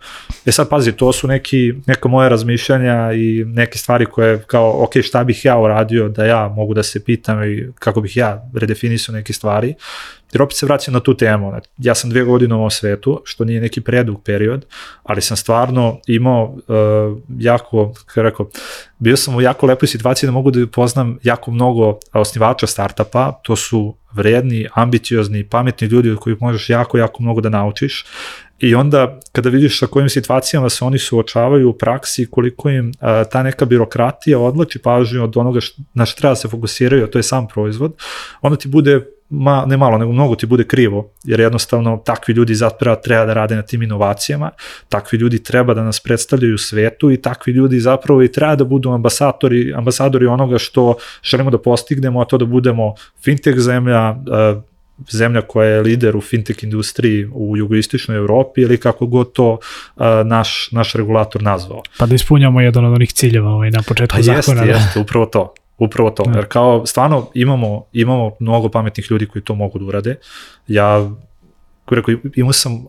E 0.47 0.53
sad 0.53 0.68
pazi, 0.68 0.93
to 0.93 1.12
su 1.12 1.29
neki, 1.29 1.74
neka 1.87 2.09
moja 2.09 2.29
razmišljanja 2.29 3.12
i 3.12 3.45
neke 3.47 3.79
stvari 3.79 4.07
koje 4.07 4.43
kao, 4.43 4.83
ok, 4.83 4.93
šta 5.03 5.24
bih 5.24 5.45
ja 5.45 5.59
uradio 5.59 6.09
da 6.09 6.24
ja 6.24 6.49
mogu 6.49 6.74
da 6.74 6.83
se 6.83 7.05
pitam 7.05 7.45
i 7.45 7.66
kako 7.79 8.01
bih 8.01 8.16
ja 8.16 8.51
redefinisao 8.55 9.12
neke 9.12 9.33
stvari. 9.33 9.74
Jer 10.33 10.43
opet 10.43 10.57
se 10.57 10.66
vraćam 10.66 10.95
na 10.95 11.01
tu 11.01 11.14
temu. 11.14 11.53
Ja 11.79 11.95
sam 11.95 12.11
dve 12.11 12.24
godine 12.24 12.55
u 12.55 12.59
ovom 12.59 12.70
svetu, 12.70 13.20
što 13.24 13.45
nije 13.45 13.61
neki 13.61 13.81
predug 13.81 14.22
period, 14.24 14.66
ali 15.03 15.22
sam 15.22 15.37
stvarno 15.37 16.01
imao 16.07 16.45
uh, 16.45 17.18
jako, 17.39 17.93
kako 18.07 18.22
rekao, 18.22 18.49
bio 18.99 19.16
sam 19.16 19.37
u 19.37 19.41
jako 19.41 19.66
lepoj 19.66 19.89
situaciji 19.89 20.27
da 20.27 20.33
mogu 20.33 20.51
da 20.51 20.66
poznam 20.66 21.18
jako 21.22 21.51
mnogo 21.51 21.99
osnivača 22.12 22.66
startupa, 22.66 23.33
to 23.43 23.57
su 23.57 23.97
vredni, 24.12 24.68
ambiciozni, 24.74 25.45
pametni 25.45 25.89
ljudi 25.89 26.11
od 26.11 26.18
kojih 26.18 26.43
možeš 26.43 26.70
jako, 26.70 26.99
jako 26.99 27.22
mnogo 27.22 27.41
da 27.41 27.49
naučiš. 27.49 28.05
I 28.59 28.74
onda 28.74 29.20
kada 29.33 29.49
vidiš 29.49 29.79
sa 29.79 29.87
kojim 29.87 30.09
situacijama 30.09 30.68
se 30.68 30.85
oni 30.85 30.99
suočavaju 30.99 31.70
u 31.70 31.72
praksi, 31.72 32.27
koliko 32.31 32.70
im 32.70 32.93
a, 33.01 33.24
ta 33.24 33.43
neka 33.43 33.64
birokratija 33.64 34.39
odlači 34.39 34.79
pažnju 34.79 35.24
od 35.24 35.37
onoga 35.37 35.61
š, 35.61 35.74
na 35.95 36.07
što 36.07 36.18
treba 36.18 36.33
da 36.33 36.37
se 36.37 36.49
fokusiraju, 36.49 37.05
a 37.05 37.07
to 37.07 37.18
je 37.18 37.22
sam 37.22 37.49
proizvod, 37.49 37.97
onda 38.41 38.59
ti 38.59 38.68
bude 38.68 39.07
ma, 39.31 39.64
ne 39.66 39.77
malo, 39.77 39.99
nego 39.99 40.12
mnogo 40.12 40.35
ti 40.35 40.47
bude 40.47 40.64
krivo, 40.64 41.11
jer 41.24 41.41
jednostavno 41.41 42.03
takvi 42.05 42.35
ljudi 42.35 42.55
zapravo 42.55 42.97
treba 42.97 43.24
da 43.24 43.35
rade 43.35 43.57
na 43.57 43.62
tim 43.62 43.83
inovacijama, 43.83 44.51
takvi 44.89 45.18
ljudi 45.18 45.43
treba 45.43 45.74
da 45.74 45.83
nas 45.83 46.01
predstavljaju 46.01 46.59
svetu 46.59 47.11
i 47.11 47.16
takvi 47.16 47.53
ljudi 47.53 47.81
zapravo 47.81 48.22
i 48.22 48.33
treba 48.33 48.57
da 48.57 48.64
budu 48.64 48.91
ambasadori, 48.91 49.74
ambasadori 49.74 50.27
onoga 50.27 50.59
što 50.59 50.95
želimo 51.22 51.51
da 51.51 51.59
postignemo, 51.59 52.20
a 52.20 52.24
to 52.24 52.39
da 52.39 52.45
budemo 52.45 52.95
fintech 53.24 53.59
zemlja, 53.59 54.11
uh, 54.11 54.62
zemlja 55.11 55.41
koja 55.41 55.68
je 55.68 55.81
lider 55.81 56.16
u 56.16 56.20
fintech 56.20 56.62
industriji 56.62 57.29
u 57.33 57.57
jugoistočnoj 57.57 58.16
Evropi 58.16 58.61
ili 58.61 58.81
kako 58.81 59.07
god 59.07 59.33
to 59.33 59.53
uh, 59.97 60.05
naš, 60.24 60.68
naš 60.72 60.93
regulator 60.93 61.43
nazvao. 61.43 61.83
Pa 61.99 62.07
da 62.07 62.14
ispunjamo 62.14 62.61
jedan 62.61 62.85
od 62.85 62.93
onih 62.93 63.12
ciljeva 63.12 63.51
ovaj, 63.51 63.70
na 63.70 63.83
početku 63.83 64.16
pa 64.16 64.22
zakona. 64.22 64.62
Jeste, 64.62 64.72
da. 64.72 64.79
jeste, 64.79 65.01
upravo 65.01 65.27
to. 65.27 65.55
Upravo 65.79 66.11
to, 66.11 66.24
jer 66.35 66.47
kao 66.49 66.87
stvarno 66.87 67.27
imamo, 67.35 67.85
imamo 67.93 68.31
mnogo 68.41 68.68
pametnih 68.68 69.07
ljudi 69.11 69.27
koji 69.27 69.43
to 69.43 69.55
mogu 69.55 69.79
da 69.79 69.85
urade. 69.85 70.16
Ja 70.68 71.11
koji 71.87 71.97
rekao, 71.97 72.30
imao 72.34 72.53
sam 72.53 72.74
uh, 72.74 72.80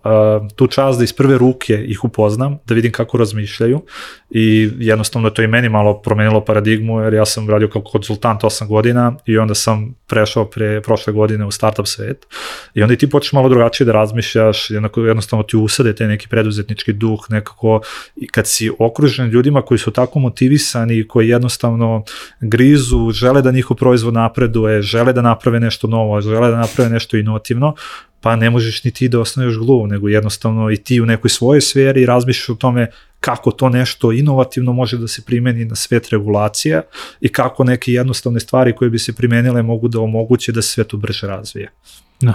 tu 0.55 0.67
čast 0.67 0.97
da 0.97 1.03
iz 1.03 1.13
prve 1.13 1.37
ruke 1.37 1.85
ih 1.87 2.03
upoznam, 2.03 2.59
da 2.65 2.73
vidim 2.73 2.91
kako 2.91 3.17
razmišljaju 3.17 3.81
i 4.29 4.69
jednostavno 4.79 5.29
to 5.29 5.41
i 5.41 5.47
meni 5.47 5.69
malo 5.69 6.01
promenilo 6.01 6.41
paradigmu 6.41 7.01
jer 7.01 7.13
ja 7.13 7.25
sam 7.25 7.49
radio 7.49 7.69
kao 7.69 7.81
konsultant 7.81 8.41
8 8.41 8.67
godina 8.67 9.15
i 9.25 9.37
onda 9.37 9.55
sam 9.55 9.95
prešao 10.07 10.45
pre 10.45 10.81
prošle 10.81 11.13
godine 11.13 11.45
u 11.45 11.51
startup 11.51 11.87
svet. 11.87 12.25
I 12.73 12.81
onda 12.81 12.93
i 12.93 12.97
ti 12.97 13.09
počneš 13.09 13.33
malo 13.33 13.49
drugačije 13.49 13.85
da 13.85 13.91
razmišljaš, 13.91 14.69
jednako, 14.69 15.01
jednostavno 15.01 15.43
ti 15.43 15.57
usade 15.57 15.95
te 15.95 16.07
neki 16.07 16.27
preduzetnički 16.27 16.93
duh 16.93 17.19
nekako 17.29 17.81
i 18.15 18.27
kad 18.27 18.47
si 18.47 18.71
okružen 18.79 19.29
ljudima 19.29 19.61
koji 19.61 19.77
su 19.77 19.91
tako 19.91 20.19
motivisani, 20.19 21.07
koji 21.07 21.29
jednostavno 21.29 22.03
grizu, 22.41 23.11
žele 23.11 23.41
da 23.41 23.51
njihov 23.51 23.77
proizvod 23.77 24.13
napreduje, 24.13 24.81
žele 24.81 25.13
da 25.13 25.21
naprave 25.21 25.59
nešto 25.59 25.87
novo, 25.87 26.21
žele 26.21 26.51
da 26.51 26.57
naprave 26.57 26.89
nešto 26.89 27.17
inovativno, 27.17 27.75
pa 28.27 28.35
ne 28.35 28.49
možeš 28.49 28.83
ni 28.83 28.91
ti 28.91 29.07
da 29.09 29.19
osnoveš 29.19 29.57
gluv, 29.57 29.87
nego 29.87 30.09
jednostavno 30.09 30.71
i 30.71 30.77
ti 30.77 31.01
u 31.01 31.05
nekoj 31.05 31.29
svojoj 31.29 31.61
sferi 31.61 32.05
razmišljaš 32.05 32.49
o 32.49 32.55
tome 32.55 32.87
kako 33.19 33.51
to 33.51 33.69
nešto 33.69 34.11
inovativno 34.11 34.73
može 34.73 34.97
da 34.97 35.07
se 35.07 35.21
primeni 35.25 35.65
na 35.65 35.75
svet 35.75 36.09
regulacija 36.09 36.81
i 37.21 37.29
kako 37.29 37.63
neke 37.63 37.91
jednostavne 37.91 38.39
stvari 38.39 38.75
koje 38.75 38.89
bi 38.89 38.99
se 38.99 39.15
primenile 39.15 39.61
mogu 39.61 39.87
da 39.87 39.99
omoguće 39.99 40.51
da 40.51 40.61
se 40.61 40.69
sve 40.69 40.83
to 40.83 40.97
brže 40.97 41.27
razvije. 41.27 41.71
Da. 42.21 42.33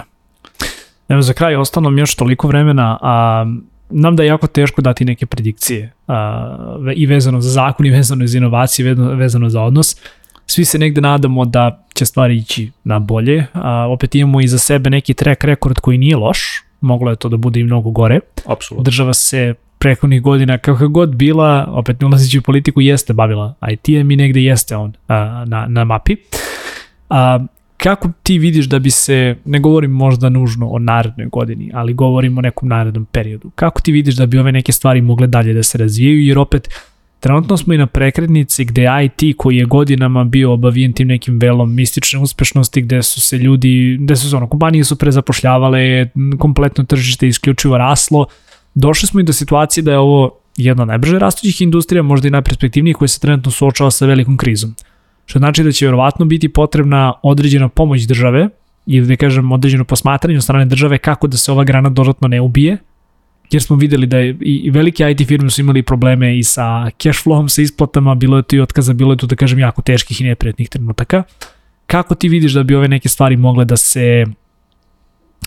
Evo 1.09 1.21
za 1.21 1.33
kraj 1.33 1.55
ostalo 1.55 1.89
mi 1.89 2.01
još 2.01 2.15
toliko 2.15 2.47
vremena, 2.47 2.97
a 3.01 3.45
nam 3.89 4.15
da 4.15 4.23
je 4.23 4.27
jako 4.27 4.47
teško 4.47 4.81
dati 4.81 5.05
neke 5.05 5.25
predikcije 5.25 5.93
a, 6.07 6.83
i 6.95 7.05
vezano 7.05 7.41
za 7.41 7.49
zakon 7.49 7.85
i 7.85 7.91
vezano 7.91 8.27
za 8.27 8.37
inovacije, 8.37 8.93
vezano 8.93 9.49
za 9.49 9.61
odnos 9.61 9.95
svi 10.47 10.65
se 10.65 10.79
negde 10.79 11.01
nadamo 11.01 11.45
da 11.45 11.85
će 11.93 12.05
stvari 12.05 12.37
ići 12.37 12.71
na 12.83 12.99
bolje, 12.99 13.45
a 13.53 13.87
opet 13.89 14.15
imamo 14.15 14.41
i 14.41 14.47
za 14.47 14.57
sebe 14.57 14.89
neki 14.89 15.13
track 15.13 15.43
rekord 15.43 15.79
koji 15.79 15.97
nije 15.97 16.17
loš, 16.17 16.63
moglo 16.81 17.09
je 17.09 17.15
to 17.15 17.29
da 17.29 17.37
bude 17.37 17.59
i 17.59 17.63
mnogo 17.63 17.91
gore. 17.91 18.19
Apsolutno. 18.45 18.83
Država 18.83 19.13
se 19.13 19.53
prethodnih 19.79 20.21
godina, 20.21 20.57
kako 20.57 20.87
god 20.87 21.15
bila, 21.15 21.67
opet 21.69 22.01
ne 22.01 22.07
ulazići 22.07 22.39
u 22.39 22.41
politiku, 22.41 22.81
jeste 22.81 23.13
bavila 23.13 23.53
IT-em 23.71 24.11
i 24.11 24.15
negde 24.15 24.43
jeste 24.43 24.75
on 24.75 24.93
a, 25.07 25.45
na, 25.47 25.65
na 25.67 25.83
mapi. 25.83 26.15
A, 27.09 27.39
kako 27.77 28.09
ti 28.23 28.37
vidiš 28.37 28.65
da 28.65 28.79
bi 28.79 28.91
se, 28.91 29.35
ne 29.45 29.59
govorim 29.59 29.91
možda 29.91 30.29
nužno 30.29 30.69
o 30.69 30.79
narednoj 30.79 31.27
godini, 31.27 31.71
ali 31.73 31.93
govorim 31.93 32.37
o 32.37 32.41
nekom 32.41 32.69
narednom 32.69 33.05
periodu, 33.05 33.51
kako 33.55 33.81
ti 33.81 33.91
vidiš 33.91 34.15
da 34.15 34.25
bi 34.25 34.39
ove 34.39 34.51
neke 34.51 34.71
stvari 34.71 35.01
mogle 35.01 35.27
dalje 35.27 35.53
da 35.53 35.63
se 35.63 35.77
razvijaju, 35.77 36.21
jer 36.21 36.39
opet 36.39 36.69
Trenutno 37.23 37.57
smo 37.57 37.73
i 37.73 37.77
na 37.77 37.87
prekretnici 37.87 38.65
gde 38.65 38.87
IT 39.05 39.37
koji 39.37 39.57
je 39.57 39.65
godinama 39.65 40.23
bio 40.23 40.53
obavijen 40.53 40.93
tim 40.93 41.07
nekim 41.07 41.39
velom 41.39 41.75
mistične 41.75 42.19
uspešnosti 42.19 42.81
gde 42.81 43.03
su 43.03 43.21
se 43.21 43.37
ljudi, 43.37 43.97
gde 44.01 44.15
su 44.15 44.29
se 44.29 44.35
ono, 44.35 44.47
kompanije 44.47 44.83
su 44.83 44.95
prezapošljavale, 44.95 46.09
kompletno 46.39 46.83
tržište 46.83 47.27
isključivo 47.27 47.77
raslo. 47.77 48.25
Došli 48.73 49.07
smo 49.07 49.19
i 49.19 49.23
do 49.23 49.33
situacije 49.33 49.83
da 49.83 49.91
je 49.91 49.97
ovo 49.97 50.31
jedna 50.57 50.83
od 50.83 50.87
najbrže 50.87 51.19
rastućih 51.19 51.61
industrija, 51.61 52.03
možda 52.03 52.27
i 52.27 52.31
najperspektivnijih 52.31 52.97
koja 52.97 53.07
se 53.07 53.19
trenutno 53.19 53.51
suočava 53.51 53.91
sa 53.91 54.05
velikom 54.05 54.37
krizom. 54.37 54.75
Što 55.25 55.39
znači 55.39 55.63
da 55.63 55.71
će 55.71 55.85
verovatno 55.85 56.25
biti 56.25 56.49
potrebna 56.49 57.13
određena 57.23 57.69
pomoć 57.69 58.01
države 58.01 58.49
ili 58.85 59.07
da 59.07 59.15
kažem 59.15 59.51
određeno 59.51 59.83
posmatranje 59.83 60.37
od 60.37 60.43
strane 60.43 60.65
države 60.65 60.97
kako 60.97 61.27
da 61.27 61.37
se 61.37 61.51
ova 61.51 61.63
grana 61.63 61.89
dodatno 61.89 62.27
ne 62.27 62.41
ubije, 62.41 62.77
jer 63.53 63.61
smo 63.61 63.75
videli 63.75 64.07
da 64.07 64.17
je 64.17 64.37
i, 64.41 64.71
velike 64.71 65.11
IT 65.11 65.27
firme 65.27 65.49
su 65.49 65.61
imali 65.61 65.83
probleme 65.83 66.37
i 66.37 66.43
sa 66.43 66.89
cash 66.97 67.25
flowom, 67.25 67.47
sa 67.47 67.61
isplatama, 67.61 68.15
bilo 68.15 68.37
je 68.37 68.43
tu 68.43 68.55
i 68.55 68.61
otkaza, 68.61 68.93
bilo 68.93 69.13
je 69.13 69.17
tu 69.17 69.27
da 69.27 69.35
kažem 69.35 69.59
jako 69.59 69.81
teških 69.81 70.21
i 70.21 70.23
neprijatnih 70.23 70.69
trenutaka. 70.69 71.23
Kako 71.85 72.15
ti 72.15 72.29
vidiš 72.29 72.53
da 72.53 72.63
bi 72.63 72.75
ove 72.75 72.87
neke 72.87 73.09
stvari 73.09 73.37
mogle 73.37 73.65
da 73.65 73.77
se 73.77 74.25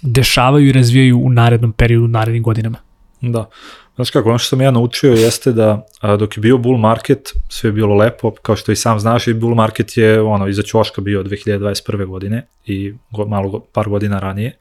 dešavaju 0.02 0.68
i 0.68 0.72
razvijaju 0.72 1.18
u 1.18 1.30
narednom 1.30 1.72
periodu, 1.72 2.04
u 2.04 2.08
narednim 2.08 2.42
godinama? 2.42 2.78
Da. 3.20 3.48
Znaš 3.94 4.10
kako, 4.10 4.28
ono 4.28 4.38
što 4.38 4.48
sam 4.48 4.60
ja 4.60 4.70
naučio 4.70 5.12
jeste 5.12 5.52
da 5.52 5.86
a, 6.00 6.16
dok 6.16 6.36
je 6.36 6.40
bio 6.40 6.58
bull 6.58 6.78
market, 6.78 7.32
sve 7.48 7.68
je 7.68 7.72
bilo 7.72 7.94
lepo, 7.94 8.30
kao 8.30 8.56
što 8.56 8.72
i 8.72 8.76
sam 8.76 9.00
znaš, 9.00 9.26
i 9.26 9.34
bull 9.34 9.54
market 9.54 9.96
je 9.96 10.20
ono, 10.20 10.48
iza 10.48 10.62
ćoška 10.62 11.00
bio 11.00 11.22
2021. 11.22 12.06
godine 12.06 12.46
i 12.66 12.94
go, 13.10 13.24
malo 13.24 13.60
par 13.72 13.88
godina 13.88 14.18
ranije, 14.18 14.56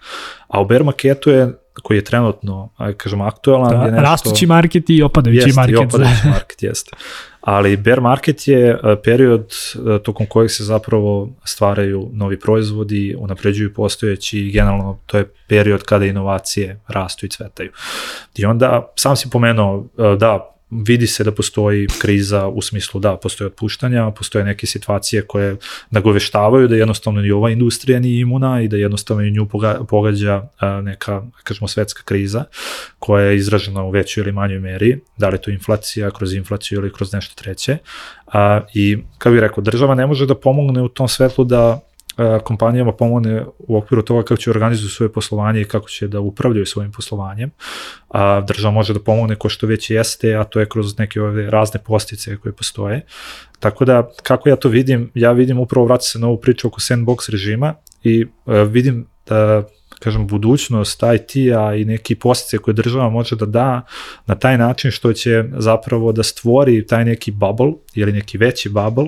a 0.48 0.62
u 0.62 0.66
bear 0.66 0.84
marketu 0.84 1.30
je 1.30 1.54
koji 1.84 1.98
je 1.98 2.04
trenutno, 2.04 2.70
aj 2.78 2.94
kažemo, 2.94 3.24
aktualan. 3.24 3.80
Da, 3.80 3.86
je 3.86 3.92
nešto, 3.92 4.04
rastući 4.04 4.46
market 4.46 4.84
i 4.88 5.04
opadajući 5.04 5.48
jest, 5.48 5.56
market. 5.56 5.74
i 5.74 5.78
opadajući 5.78 6.28
market, 6.28 6.64
jeste. 6.64 6.92
Ali 7.42 7.78
bear 7.78 8.02
market 8.02 8.48
je 8.48 8.70
e, 8.70 8.96
period 9.04 9.54
e, 9.76 10.04
tokom 10.04 10.26
kojeg 10.26 10.52
se 10.52 10.64
zapravo 10.64 11.30
stvaraju 11.44 12.10
novi 12.14 12.40
proizvodi, 12.40 13.16
unapređuju 13.20 13.74
postojeći 13.74 14.40
i 14.40 14.52
generalno 14.52 15.00
to 15.06 15.18
je 15.18 15.26
period 15.48 15.84
kada 15.84 16.06
inovacije 16.06 16.80
rastu 16.88 17.26
i 17.26 17.30
cvetaju. 17.30 17.72
I 18.36 18.46
onda, 18.46 18.92
sam 18.96 19.16
si 19.16 19.30
pomenuo, 19.30 19.88
e, 19.98 20.18
da, 20.18 20.55
vidi 20.88 21.08
se 21.08 21.24
da 21.24 21.32
postoji 21.32 21.88
kriza 22.02 22.48
u 22.48 22.62
smislu 22.62 23.00
da 23.00 23.18
postoje 23.18 23.48
otpuštanja, 23.48 24.12
postoje 24.12 24.46
neke 24.46 24.68
situacije 24.68 25.22
koje 25.22 25.56
nagoveštavaju 25.90 26.68
da 26.68 26.76
jednostavno 26.76 27.26
i 27.26 27.32
ova 27.32 27.50
industrija 27.50 28.00
nije 28.00 28.22
imuna 28.22 28.62
i 28.62 28.68
da 28.68 28.78
jednostavno 28.78 29.24
i 29.24 29.32
nju 29.32 29.48
pogađa 29.90 30.48
neka, 30.84 31.24
kažemo, 31.44 31.68
svetska 31.68 32.04
kriza 32.06 32.44
koja 33.00 33.26
je 33.26 33.36
izražena 33.36 33.84
u 33.84 33.90
većoj 33.90 34.22
ili 34.22 34.32
manjoj 34.32 34.60
meri, 34.60 35.00
da 35.18 35.30
li 35.30 35.42
to 35.42 35.52
inflacija, 35.52 36.12
kroz 36.12 36.34
inflaciju 36.34 36.80
ili 36.80 36.94
kroz 36.94 37.14
nešto 37.14 37.44
treće. 37.44 37.78
A, 38.28 38.62
I, 38.74 38.98
kao 39.18 39.32
bih 39.32 39.42
rekao, 39.42 39.64
država 39.64 39.96
ne 39.96 40.08
može 40.08 40.26
da 40.26 40.36
pomogne 40.36 40.82
u 40.82 40.90
tom 40.90 41.08
svetlu 41.08 41.46
da 41.46 41.80
kompanijama 42.44 42.92
pomogne 42.92 43.46
u 43.58 43.78
okviru 43.78 44.02
toga 44.02 44.24
kako 44.24 44.38
će 44.38 44.50
organizuju 44.50 44.90
svoje 44.90 45.12
poslovanje 45.12 45.62
i 45.62 45.66
kako 45.66 45.90
će 45.90 46.08
da 46.08 46.20
upravljaju 46.20 46.66
svojim 46.66 46.92
poslovanjem. 46.92 47.52
A 48.10 48.42
država 48.42 48.74
može 48.74 48.94
da 48.94 49.00
pomogne 49.00 49.36
ko 49.36 49.50
što 49.50 49.68
već 49.68 49.90
jeste, 49.90 50.36
a 50.36 50.44
to 50.44 50.60
je 50.60 50.70
kroz 50.70 50.98
neke 50.98 51.22
ove 51.22 51.50
razne 51.50 51.80
postice 51.84 52.38
koje 52.38 52.54
postoje. 52.54 53.06
Tako 53.60 53.86
da, 53.86 54.10
kako 54.24 54.50
ja 54.50 54.56
to 54.56 54.70
vidim, 54.70 55.12
ja 55.14 55.32
vidim 55.32 55.60
upravo 55.60 55.86
vraća 55.86 56.04
se 56.04 56.20
na 56.20 56.28
ovu 56.28 56.42
priču 56.42 56.68
oko 56.68 56.80
sandbox 56.80 57.32
režima 57.32 57.74
i 58.04 58.26
vidim 58.70 59.08
da 59.28 59.64
kažem, 60.00 60.28
budućnost 60.28 61.04
IT-a 61.16 61.76
i 61.76 61.86
neki 61.86 62.16
postice 62.16 62.58
koje 62.58 62.74
država 62.74 63.10
može 63.10 63.36
da 63.36 63.46
da 63.46 63.82
na 64.26 64.36
taj 64.36 64.58
način 64.58 64.92
što 64.92 65.14
će 65.14 65.44
zapravo 65.58 66.12
da 66.12 66.24
stvori 66.24 66.86
taj 66.88 67.06
neki 67.06 67.32
bubble 67.32 67.74
ili 67.96 68.12
neki 68.12 68.38
veći 68.38 68.70
bubble 68.70 69.08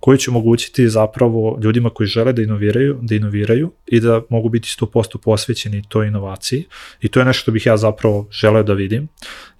koji 0.00 0.18
će 0.18 0.30
omogućiti 0.30 0.88
zapravo 0.88 1.58
ljudima 1.62 1.90
koji 1.90 2.06
žele 2.06 2.32
da 2.32 2.42
inoviraju, 2.42 2.98
da 3.02 3.14
inoviraju 3.14 3.72
i 3.86 4.00
da 4.00 4.22
mogu 4.30 4.48
biti 4.48 4.68
100% 4.80 5.18
posvećeni 5.18 5.82
toj 5.88 6.06
inovaciji. 6.06 6.64
I 7.00 7.08
to 7.08 7.20
je 7.20 7.26
nešto 7.26 7.40
što 7.40 7.52
bih 7.52 7.66
ja 7.66 7.76
zapravo 7.76 8.28
želeo 8.30 8.62
da 8.62 8.72
vidim 8.72 9.08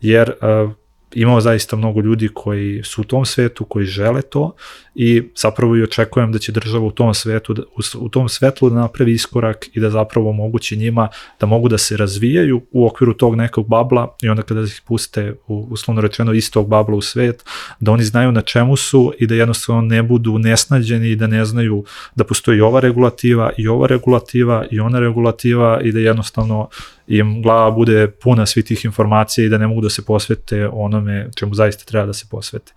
jer 0.00 0.30
uh, 0.30 0.72
imamo 1.14 1.40
zaista 1.40 1.76
mnogo 1.76 2.00
ljudi 2.00 2.28
koji 2.34 2.82
su 2.82 3.00
u 3.00 3.04
tom 3.04 3.24
svetu, 3.24 3.64
koji 3.64 3.86
žele 3.86 4.22
to 4.22 4.54
i 4.94 5.22
zapravo 5.36 5.76
i 5.76 5.82
očekujem 5.82 6.32
da 6.32 6.38
će 6.38 6.52
država 6.52 6.86
u 6.86 6.90
tom 6.90 7.14
svetu, 7.14 7.54
u 7.98 8.08
tom 8.08 8.28
svetlu 8.28 8.70
da 8.70 8.76
napravi 8.76 9.12
iskorak 9.12 9.66
i 9.72 9.80
da 9.80 9.90
zapravo 9.90 10.30
omogući 10.30 10.76
njima 10.76 11.08
da 11.40 11.46
mogu 11.46 11.68
da 11.68 11.78
se 11.78 11.96
razvijaju 11.96 12.62
u 12.72 12.86
okviru 12.86 13.14
tog 13.14 13.36
nekog 13.36 13.68
babla 13.68 14.16
i 14.22 14.28
onda 14.28 14.42
kada 14.42 14.60
ih 14.60 14.82
puste 14.86 15.34
u, 15.46 15.66
uslovno 15.70 16.00
rečeno 16.00 16.32
istog 16.32 16.68
babla 16.68 16.96
u 16.96 17.00
svet, 17.00 17.44
da 17.80 17.92
oni 17.92 18.04
znaju 18.04 18.32
na 18.32 18.42
čemu 18.42 18.76
su 18.76 19.12
i 19.18 19.26
da 19.26 19.34
jednostavno 19.34 19.82
ne 19.82 20.02
budu 20.02 20.38
nesnađeni 20.38 21.10
i 21.10 21.16
da 21.16 21.26
ne 21.26 21.44
znaju 21.44 21.84
da 22.14 22.24
postoji 22.24 22.60
ova 22.60 22.80
regulativa 22.80 23.50
i 23.56 23.68
ova 23.68 23.86
regulativa 23.86 24.64
i 24.70 24.80
ona 24.80 25.00
regulativa 25.00 25.80
i 25.82 25.92
da 25.92 25.98
jednostavno 25.98 26.68
im 27.06 27.42
glava 27.42 27.70
bude 27.70 28.10
puna 28.10 28.46
svih 28.46 28.64
tih 28.64 28.84
informacija 28.84 29.46
i 29.46 29.48
da 29.48 29.58
ne 29.58 29.66
mogu 29.66 29.80
da 29.80 29.90
se 29.90 30.04
posvete 30.04 30.68
onome 30.68 31.30
čemu 31.36 31.54
zaista 31.54 31.84
treba 31.84 32.06
da 32.06 32.12
se 32.12 32.26
posvete. 32.30 32.72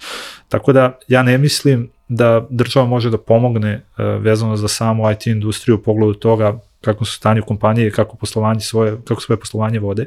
Tako 0.49 0.73
da 0.73 0.97
ja 1.07 1.23
ne 1.23 1.37
mislim 1.37 1.89
da 2.07 2.47
država 2.49 2.85
može 2.85 3.09
da 3.09 3.17
pomogne 3.17 3.75
uh, 3.75 4.23
vezano 4.23 4.55
za 4.57 4.67
samu 4.67 5.11
IT 5.11 5.27
industriju 5.27 5.75
u 5.75 5.81
pogledu 5.81 6.13
toga 6.13 6.59
kako 6.81 7.05
su 7.05 7.13
stanje 7.13 7.41
kompanije 7.41 7.91
kako 7.91 8.17
poslovanje 8.17 8.59
svoje, 8.59 8.97
kako 9.07 9.21
svoje 9.21 9.39
poslovanje 9.39 9.79
vode. 9.79 10.05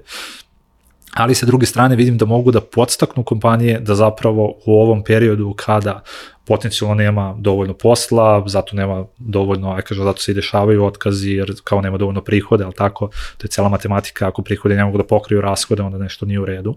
Ali 1.14 1.34
sa 1.34 1.46
druge 1.46 1.66
strane 1.66 1.96
vidim 1.96 2.18
da 2.18 2.24
mogu 2.24 2.50
da 2.50 2.60
podstaknu 2.60 3.22
kompanije 3.22 3.80
da 3.80 3.94
zapravo 3.94 4.54
u 4.66 4.80
ovom 4.80 5.04
periodu 5.04 5.54
kada 5.56 6.02
potencijalno 6.51 6.94
nema 6.94 7.36
dovoljno 7.38 7.74
posla, 7.74 8.42
zato 8.46 8.76
nema 8.76 9.05
dovoljno, 9.18 9.72
aj 9.72 9.82
kažem, 9.82 10.05
zato 10.05 10.20
se 10.20 10.32
i 10.32 10.34
dešavaju 10.34 10.84
otkazi, 10.84 11.30
jer 11.30 11.53
kao 11.64 11.80
nema 11.80 11.98
dovoljno 11.98 12.20
prihode, 12.20 12.64
ali 12.64 12.74
tako, 12.74 13.09
to 13.38 13.46
je 13.46 13.48
cela 13.48 13.68
matematika, 13.68 14.28
ako 14.28 14.42
prihode 14.42 14.74
ne 14.74 14.84
mogu 14.84 14.98
da 14.98 15.05
pokriju 15.05 15.40
rashode, 15.40 15.82
onda 15.82 15.98
nešto 15.98 16.26
nije 16.26 16.40
u 16.40 16.44
redu. 16.44 16.74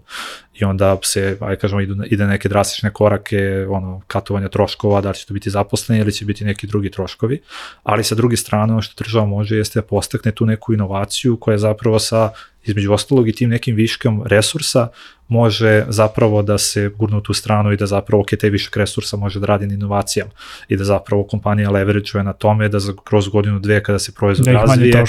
I 0.54 0.64
onda 0.64 0.96
se, 1.02 1.36
aj 1.40 1.56
kažemo, 1.56 1.80
idu, 1.80 1.96
ide 2.06 2.26
neke 2.26 2.48
drastične 2.48 2.92
korake, 2.92 3.66
ono, 3.68 4.00
katovanja 4.06 4.48
troškova, 4.48 5.00
da 5.00 5.08
li 5.08 5.16
će 5.16 5.26
to 5.26 5.34
biti 5.34 5.50
zaposleni 5.50 6.00
ili 6.00 6.12
će 6.12 6.24
biti 6.24 6.44
neki 6.44 6.66
drugi 6.66 6.90
troškovi. 6.90 7.40
Ali 7.82 8.04
sa 8.04 8.14
druge 8.14 8.36
strane, 8.36 8.72
ono 8.72 8.82
što 8.82 9.04
država 9.04 9.26
može 9.26 9.56
jeste 9.56 9.80
da 9.80 9.86
postakne 9.86 10.32
tu 10.32 10.46
neku 10.46 10.74
inovaciju 10.74 11.36
koja 11.36 11.54
je 11.54 11.66
zapravo 11.66 11.98
sa 11.98 12.30
između 12.64 12.92
ostalog 12.92 13.28
i 13.28 13.32
tim 13.32 13.50
nekim 13.50 13.76
viškom 13.76 14.22
resursa 14.26 14.88
može 15.28 15.84
zapravo 15.88 16.42
da 16.42 16.58
se 16.58 16.90
gurne 16.98 17.16
u 17.16 17.20
tu 17.20 17.34
stranu 17.34 17.72
i 17.72 17.76
da 17.76 17.86
zapravo 17.86 18.22
ok, 18.22 18.30
te 18.40 18.50
višak 18.50 18.76
resursa 18.76 19.16
može 19.16 19.40
da 19.40 19.46
radi 19.46 19.66
na 19.66 19.74
inovacijama 19.74 20.30
i 20.68 20.76
da 20.76 20.84
zapravo 20.84 21.24
kompanija 21.24 21.70
leverage 21.70 22.22
na 22.22 22.32
tome 22.32 22.68
da 22.68 22.80
za, 22.80 22.92
kroz 23.04 23.28
godinu 23.28 23.58
dve 23.58 23.82
kada 23.82 23.98
se 23.98 24.12
proizvod 24.12 24.46
Da 24.46 24.52
razvije, 24.52 25.04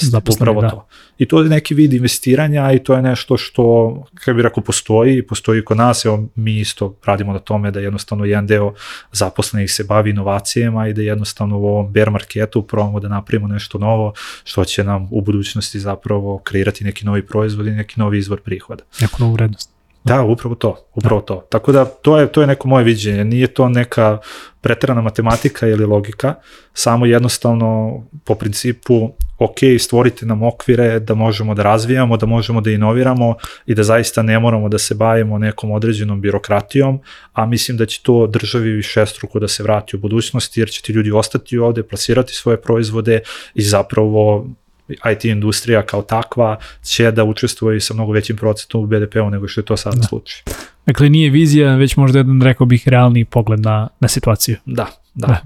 zaposleni, 0.00 0.42
upravo 0.42 0.60
da. 0.60 0.70
to. 0.70 0.86
I 1.18 1.28
to 1.28 1.42
je 1.42 1.48
neki 1.48 1.74
vid 1.74 1.92
investiranja 1.92 2.72
i 2.72 2.78
to 2.78 2.94
je 2.94 3.02
nešto 3.02 3.36
što, 3.36 3.94
kako 4.14 4.34
bih 4.34 4.42
rekao, 4.42 4.62
postoji, 4.62 5.26
postoji 5.26 5.64
kod 5.64 5.76
nas, 5.76 6.04
evo 6.04 6.28
mi 6.34 6.60
isto 6.60 6.96
radimo 7.04 7.32
na 7.32 7.38
tome 7.38 7.70
da 7.70 7.80
jednostavno 7.80 8.24
jedan 8.24 8.46
deo 8.46 8.74
zaposlenih 9.12 9.72
se 9.72 9.84
bavi 9.84 10.10
inovacijama 10.10 10.88
i 10.88 10.92
da 10.92 11.02
jednostavno 11.02 11.58
u 11.58 11.64
ovom 11.64 11.92
bear 11.92 12.10
marketu 12.10 12.62
probamo 12.62 13.00
da 13.00 13.08
napravimo 13.08 13.48
nešto 13.48 13.78
novo 13.78 14.12
što 14.44 14.64
će 14.64 14.84
nam 14.84 15.08
u 15.10 15.20
budućnosti 15.20 15.80
zapravo 15.80 16.38
kreirati 16.38 16.84
neki 16.84 17.06
novi 17.06 17.26
proizvod 17.26 17.66
i 17.66 17.70
neki 17.70 18.00
novi 18.00 18.18
izvor 18.18 18.40
prihoda. 18.40 18.84
neku 19.00 19.22
novu 19.22 19.36
vrednost. 19.44 19.74
Da, 20.04 20.22
upravo 20.22 20.54
to, 20.54 20.86
upravo 20.94 21.20
to. 21.20 21.46
Tako 21.50 21.72
da 21.72 21.84
to 21.84 22.18
je, 22.18 22.26
to 22.26 22.40
je 22.40 22.46
neko 22.46 22.68
moje 22.68 22.84
viđenje, 22.84 23.24
nije 23.24 23.46
to 23.46 23.68
neka 23.68 24.18
preterana 24.60 25.00
matematika 25.00 25.66
ili 25.66 25.84
logika, 25.84 26.34
samo 26.74 27.06
jednostavno 27.06 28.02
po 28.24 28.34
principu 28.34 29.10
ok, 29.38 29.58
stvorite 29.78 30.26
nam 30.26 30.42
okvire 30.42 31.00
da 31.00 31.14
možemo 31.14 31.54
da 31.54 31.62
razvijamo, 31.62 32.16
da 32.16 32.26
možemo 32.26 32.60
da 32.60 32.70
inoviramo 32.70 33.34
i 33.66 33.74
da 33.74 33.82
zaista 33.82 34.22
ne 34.22 34.38
moramo 34.38 34.68
da 34.68 34.78
se 34.78 34.94
bavimo 34.94 35.38
nekom 35.38 35.70
određenom 35.70 36.20
birokratijom, 36.20 37.00
a 37.32 37.46
mislim 37.46 37.76
da 37.76 37.86
će 37.86 38.00
to 38.02 38.26
državi 38.26 38.70
višestruko 38.70 39.40
da 39.40 39.48
se 39.48 39.62
vrati 39.62 39.96
u 39.96 39.98
budućnosti, 39.98 40.60
jer 40.60 40.70
će 40.70 40.82
ti 40.82 40.92
ljudi 40.92 41.12
ostati 41.12 41.58
ovde, 41.58 41.82
plasirati 41.82 42.32
svoje 42.32 42.60
proizvode 42.60 43.20
i 43.54 43.62
zapravo 43.62 44.46
IT 44.88 45.24
industrija 45.24 45.82
kao 45.82 46.02
takva 46.02 46.58
će 46.82 47.10
da 47.10 47.24
učestvuje 47.24 47.80
sa 47.80 47.94
mnogo 47.94 48.12
većim 48.12 48.36
procentom 48.36 48.80
u 48.82 48.86
BDP-u 48.86 49.30
nego 49.30 49.48
što 49.48 49.60
je 49.60 49.64
to 49.64 49.76
sada 49.76 49.96
da. 49.96 50.02
slučaj. 50.02 50.42
Dakle, 50.86 51.10
nije 51.10 51.30
vizija, 51.30 51.76
već 51.76 51.96
možda 51.96 52.18
jedan, 52.18 52.42
rekao 52.42 52.66
bih, 52.66 52.88
realni 52.88 53.24
pogled 53.24 53.60
na, 53.60 53.88
na 54.00 54.08
situaciju. 54.08 54.56
Da, 54.64 55.03
da. 55.14 55.26
Da. 55.26 55.40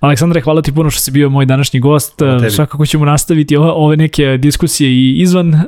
Aleksandre, 0.00 0.40
hvala 0.40 0.62
ti 0.62 0.72
puno 0.72 0.90
što 0.90 1.00
si 1.00 1.10
bio 1.10 1.30
moj 1.30 1.46
današnji 1.46 1.80
gost. 1.80 2.16
tebi. 2.16 2.50
Svakako 2.50 2.86
ćemo 2.86 3.04
nastaviti 3.04 3.56
ove, 3.56 3.70
ove 3.70 3.96
neke 3.96 4.36
diskusije 4.36 4.90
i 4.90 5.20
izvan 5.20 5.54
uh, 5.54 5.60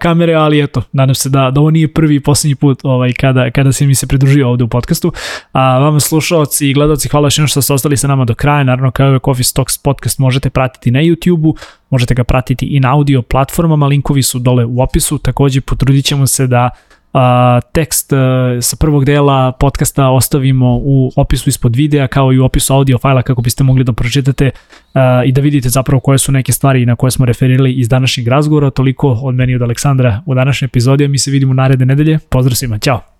kamere, 0.00 0.34
ali 0.34 0.62
eto, 0.62 0.82
nadam 0.92 1.14
se 1.14 1.28
da, 1.28 1.50
da 1.50 1.60
ovo 1.60 1.70
nije 1.70 1.92
prvi 1.92 2.14
i 2.14 2.20
poslednji 2.20 2.54
put 2.54 2.80
ovaj, 2.82 3.12
kada, 3.12 3.50
kada 3.50 3.72
si 3.72 3.86
mi 3.86 3.94
se 3.94 4.06
pridružio 4.06 4.48
ovde 4.48 4.64
u 4.64 4.68
podcastu. 4.68 5.12
A 5.52 5.78
vama 5.78 6.00
slušalci 6.00 6.68
i 6.70 6.74
gledalci, 6.74 7.08
hvala 7.08 7.26
još 7.26 7.50
što 7.50 7.62
ste 7.62 7.72
ostali 7.72 7.96
sa 7.96 8.08
nama 8.08 8.24
do 8.24 8.34
kraja. 8.34 8.64
Naravno, 8.64 8.90
kao 8.90 9.12
je 9.12 9.18
Coffee 9.24 9.44
Stocks 9.44 9.78
podcast 9.78 10.18
možete 10.18 10.50
pratiti 10.50 10.90
na 10.90 11.00
YouTube-u, 11.00 11.56
možete 11.90 12.14
ga 12.14 12.24
pratiti 12.24 12.66
i 12.66 12.80
na 12.80 12.92
audio 12.92 13.22
platformama, 13.22 13.86
linkovi 13.86 14.22
su 14.22 14.38
dole 14.38 14.64
u 14.64 14.82
opisu. 14.82 15.18
Takođe, 15.18 15.60
potrudit 15.60 16.04
ćemo 16.04 16.26
se 16.26 16.46
da 16.46 16.70
a, 17.12 17.60
tekst 17.72 18.12
a, 18.12 18.58
sa 18.60 18.76
prvog 18.80 19.04
dela 19.04 19.52
podcasta 19.52 20.08
ostavimo 20.08 20.76
u 20.76 21.12
opisu 21.16 21.48
ispod 21.48 21.76
videa 21.76 22.06
kao 22.06 22.32
i 22.32 22.38
u 22.38 22.44
opisu 22.44 22.74
audio 22.74 22.98
fajla 22.98 23.22
kako 23.22 23.42
biste 23.42 23.64
mogli 23.64 23.84
da 23.84 23.92
pročitate 23.92 24.50
a, 24.94 25.22
i 25.24 25.32
da 25.32 25.40
vidite 25.40 25.68
zapravo 25.68 26.00
koje 26.00 26.18
su 26.18 26.32
neke 26.32 26.52
stvari 26.52 26.86
na 26.86 26.96
koje 26.96 27.10
smo 27.10 27.26
referirali 27.26 27.72
iz 27.72 27.88
današnjeg 27.88 28.28
razgovora. 28.28 28.70
Toliko 28.70 29.08
od 29.08 29.34
meni 29.34 29.54
od 29.54 29.62
Aleksandra 29.62 30.22
u 30.26 30.34
današnjoj 30.34 30.66
epizodi, 30.66 31.08
mi 31.08 31.18
se 31.18 31.30
vidimo 31.30 31.54
naredne 31.54 31.86
nedelje. 31.86 32.18
Pozdrav 32.28 32.54
svima, 32.54 32.78
ćao! 32.78 33.15